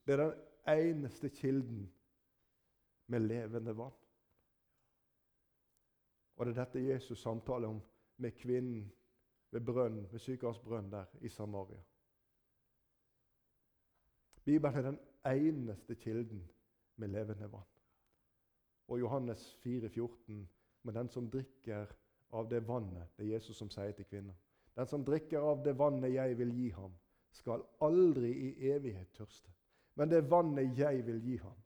det 0.05 0.13
er 0.13 0.29
den 0.29 0.33
eneste 0.67 1.29
kilden 1.29 1.93
med 3.07 3.19
levende 3.19 3.77
vann. 3.77 3.91
Og 6.35 6.45
det 6.45 6.57
er 6.57 6.63
dette 6.63 6.85
Jesus 6.85 7.21
samtaler 7.21 7.67
om 7.67 7.81
med 8.17 8.31
kvinnen 8.31 8.91
ved 9.51 9.61
brønn, 9.61 10.07
ved 10.11 10.59
brønn 10.63 10.91
der 10.91 11.05
i 11.21 11.29
Samaria. 11.29 11.81
Bibelen 14.45 14.77
er 14.77 14.81
den 14.81 14.99
eneste 15.25 15.95
kilden 15.95 16.51
med 16.95 17.07
levende 17.07 17.51
vann. 17.51 17.69
Og 18.87 18.99
Johannes 18.99 19.53
4, 19.63 19.89
14, 19.89 20.49
men 20.83 20.95
den 20.95 21.09
som 21.09 21.31
drikker 21.31 21.85
av 22.29 22.49
det 22.49 22.67
vannet 22.67 23.17
Det 23.17 23.25
er 23.25 23.33
Jesus 23.33 23.57
som 23.57 23.69
sier 23.69 23.91
til 23.91 24.05
kvinnen. 24.05 24.35
Den 24.75 24.87
som 24.87 25.03
drikker 25.05 25.39
av 25.39 25.63
det 25.65 25.75
vannet 25.77 26.13
jeg 26.15 26.37
vil 26.39 26.53
gi 26.57 26.69
ham, 26.73 26.93
skal 27.33 27.65
aldri 27.85 28.31
i 28.47 28.71
evighet 28.73 29.11
tørste. 29.17 29.49
Men 29.97 30.09
det 30.09 30.23
vannet 30.29 30.77
jeg 30.77 31.03
vil 31.05 31.19
gi 31.21 31.37
ham, 31.41 31.57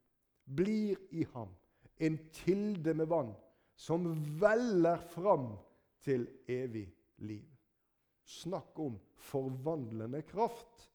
blir 0.47 0.99
i 1.15 1.23
ham 1.33 1.51
en 2.03 2.17
kilde 2.35 2.93
med 2.93 3.09
vann 3.11 3.31
som 3.77 4.09
veller 4.41 5.01
fram 5.13 5.53
til 6.03 6.27
evig 6.47 6.87
liv. 7.23 7.47
Snakk 8.27 8.79
om 8.79 8.97
forvandlende 9.29 10.21
kraft. 10.27 10.89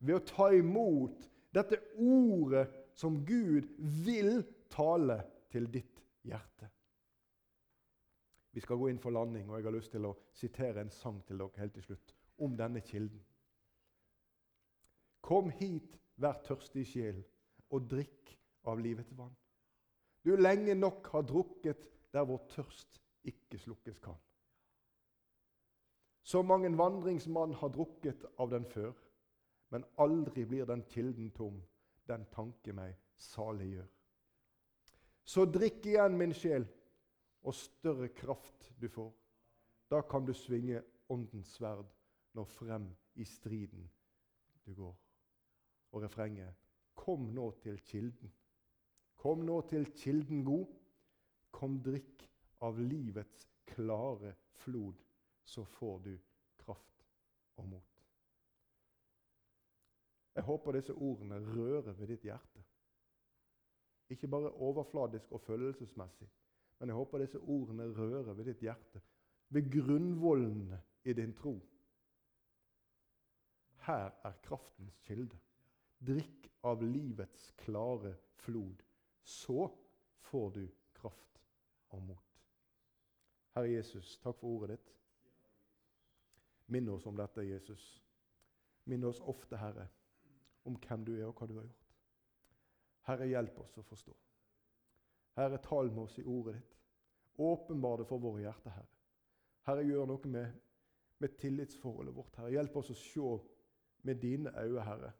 Ved 0.00 0.16
å 0.16 0.26
ta 0.26 0.48
imot 0.56 1.28
dette 1.54 1.78
ordet 2.00 2.66
som 2.96 3.20
Gud 3.26 3.68
vil 4.04 4.40
tale 4.72 5.20
til 5.52 5.68
ditt 5.70 6.00
hjerte. 6.26 6.70
Vi 8.52 8.60
skal 8.60 8.76
gå 8.76 8.88
inn 8.90 8.98
for 8.98 9.14
landing, 9.14 9.50
og 9.50 9.58
jeg 9.58 9.68
har 9.68 9.76
lyst 9.76 9.92
til 9.94 10.06
å 10.08 10.16
sitere 10.34 10.82
en 10.82 10.90
sang 10.90 11.20
til 11.26 11.38
dere 11.38 11.62
helt 11.62 11.74
til 11.76 11.86
slutt 11.86 12.14
om 12.42 12.56
denne 12.58 12.82
kilden. 12.82 13.22
Kom 15.20 15.50
hit, 15.60 16.00
Vær 16.20 16.42
tørstig 16.44 16.82
sjel, 16.84 17.22
og 17.72 17.86
drikk 17.88 18.34
av 18.68 18.80
livets 18.84 19.14
vann. 19.16 19.32
Du 20.20 20.34
lenge 20.36 20.74
nok 20.76 21.06
har 21.14 21.22
drukket 21.24 21.86
der 22.12 22.26
hvor 22.28 22.42
tørst 22.50 22.98
ikke 23.24 23.60
slukkes 23.62 24.02
kan. 24.04 24.18
Så 26.22 26.42
mange 26.44 26.68
vandringsmann 26.76 27.54
har 27.56 27.72
drukket 27.72 28.26
av 28.36 28.50
den 28.52 28.66
før, 28.68 28.92
men 29.72 29.86
aldri 29.96 30.44
blir 30.44 30.68
den 30.68 30.84
kilden 30.92 31.30
tom, 31.32 31.56
den 32.04 32.26
tanke 32.34 32.74
meg 32.76 32.98
salig 33.16 33.70
gjør. 33.78 33.88
Så 35.24 35.46
drikk 35.48 35.86
igjen, 35.86 36.18
min 36.18 36.34
sjel, 36.36 36.66
og 37.42 37.54
større 37.54 38.08
kraft 38.08 38.72
du 38.80 38.88
får. 38.88 39.12
Da 39.90 40.02
kan 40.06 40.26
du 40.26 40.32
svinge 40.36 40.82
åndens 41.10 41.54
sverd 41.56 41.88
når 42.36 42.44
frem 42.44 42.90
i 43.14 43.24
striden 43.24 43.90
du 44.66 44.74
går 44.74 44.96
og 45.92 46.02
refrenget 46.02 46.54
Kom 47.00 47.30
nå 47.34 47.46
til 47.62 47.78
kilden. 47.88 48.32
Kom 49.16 49.44
nå 49.48 49.60
til 49.70 49.86
kilden 49.96 50.44
god. 50.44 50.66
Kom, 51.50 51.78
drikk 51.82 52.26
av 52.60 52.78
livets 52.78 53.46
klare 53.64 54.34
flod, 54.60 54.98
så 55.44 55.64
får 55.64 55.98
du 56.04 56.10
kraft 56.60 57.06
og 57.56 57.70
mot. 57.72 58.02
Jeg 60.34 60.44
håper 60.44 60.76
disse 60.76 60.94
ordene 60.94 61.40
rører 61.40 61.96
ved 61.96 62.12
ditt 62.12 62.28
hjerte. 62.28 62.62
Ikke 64.10 64.28
bare 64.28 64.52
overfladisk 64.52 65.32
og 65.32 65.40
følelsesmessig, 65.40 66.28
men 66.80 66.88
jeg 66.88 66.96
håper 66.96 67.20
disse 67.20 67.38
ordene 67.38 67.90
rører 67.92 68.32
ved 68.32 68.46
ditt 68.48 68.62
hjerte. 68.64 69.02
Ved 69.52 69.68
grunnvollen 69.72 70.70
i 71.04 71.12
din 71.12 71.34
tro. 71.36 71.58
Her 73.84 74.10
er 74.24 74.38
kraftens 74.42 74.96
kilde. 75.04 75.36
Drikk 76.00 76.48
av 76.64 76.80
livets 76.82 77.50
klare 77.60 78.14
flod. 78.40 78.80
Så 79.22 79.68
får 80.30 80.50
du 80.56 80.62
kraft 80.96 81.42
og 81.90 82.02
mot. 82.08 82.40
Herre 83.52 83.74
Jesus, 83.74 84.16
takk 84.22 84.38
for 84.40 84.48
ordet 84.54 84.78
ditt. 84.78 84.94
Minn 86.70 86.88
oss 86.88 87.06
om 87.10 87.18
dette, 87.18 87.44
Jesus. 87.44 87.84
Minn 88.88 89.04
oss 89.04 89.20
ofte, 89.20 89.58
Herre, 89.60 89.88
om 90.64 90.78
hvem 90.80 91.04
du 91.04 91.16
er 91.18 91.26
og 91.28 91.36
hva 91.36 91.50
du 91.50 91.56
har 91.58 91.66
gjort. 91.66 91.94
Herre, 93.10 93.28
hjelp 93.28 93.58
oss 93.60 93.76
å 93.76 93.84
forstå. 93.84 94.14
Herre, 95.38 95.58
tal 95.62 95.90
med 95.92 96.04
oss 96.04 96.18
i 96.18 96.24
ordet 96.24 96.54
ditt. 96.58 96.76
Åpenbar 97.40 97.98
det 97.98 98.06
for 98.08 98.20
våre 98.20 98.42
hjerter, 98.42 98.74
Herre. 98.74 98.96
Herre, 99.68 99.84
gjør 99.86 100.08
noe 100.10 100.32
med, 100.32 100.56
med 101.18 101.36
tillitsforholdet 101.40 102.16
vårt. 102.16 102.36
Herre. 102.36 102.52
Hjelp 102.56 102.76
oss 102.76 102.90
å 102.92 102.98
se 102.98 103.28
med 104.08 104.20
dine 104.20 104.52
øyne, 104.56 104.84
Herre, 104.84 105.12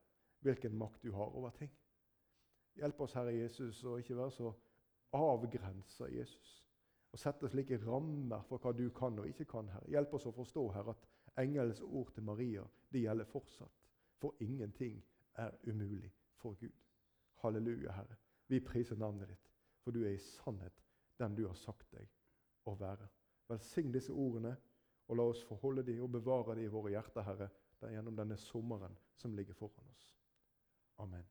hvilken 0.45 0.77
makt 0.77 1.03
du 1.03 1.13
har 1.13 1.37
over 1.37 1.55
ting. 1.57 1.71
Hjelp 2.81 3.01
oss, 3.01 3.15
Herre 3.15 3.35
Jesus, 3.37 3.85
å 3.85 3.99
ikke 4.01 4.17
være 4.17 4.35
så 4.35 4.53
avgrensa, 5.17 6.09
Jesus. 6.13 6.57
Og 7.13 7.19
sette 7.19 7.49
slike 7.51 7.81
rammer 7.83 8.45
for 8.49 8.63
hva 8.63 8.73
du 8.77 8.87
kan 8.95 9.19
og 9.19 9.29
ikke 9.29 9.49
kan, 9.51 9.69
Herre. 9.69 9.91
Hjelp 9.91 10.15
oss 10.17 10.29
å 10.31 10.35
forstå, 10.35 10.67
Herre, 10.77 10.95
at 10.95 11.45
engelens 11.45 11.83
ord 11.83 12.13
til 12.15 12.27
Maria 12.27 12.65
det 12.93 13.05
gjelder 13.05 13.29
fortsatt. 13.29 13.87
For 14.21 14.37
ingenting 14.41 15.01
er 15.41 15.57
umulig 15.67 16.13
for 16.37 16.57
Gud. 16.61 16.77
Halleluja, 17.43 17.93
Herre. 17.93 18.17
Vi 18.49 18.61
priser 18.61 18.97
navnet 18.97 19.29
ditt, 19.29 19.50
for 19.85 19.95
du 19.95 20.05
er 20.05 20.15
i 20.15 20.23
sannhet 20.23 20.85
den 21.21 21.37
du 21.37 21.47
har 21.47 21.57
sagt 21.59 21.91
deg 21.93 22.09
å 22.69 22.77
være. 22.81 23.09
Velsign 23.51 23.93
disse 23.93 24.13
ordene, 24.13 24.55
og 25.11 25.19
la 25.19 25.27
oss 25.33 25.43
forholde 25.45 25.83
dem 25.85 26.05
og 26.05 26.13
bevare 26.15 26.55
dem 26.55 26.65
i 26.65 26.73
våre 26.73 26.95
hjerter, 26.95 27.27
Herre, 27.27 27.51
gjennom 27.91 28.17
denne 28.17 28.37
sommeren 28.39 28.97
som 29.19 29.35
ligger 29.35 29.57
foran 29.59 29.89
oss. 29.91 30.07
Amen. 31.03 31.27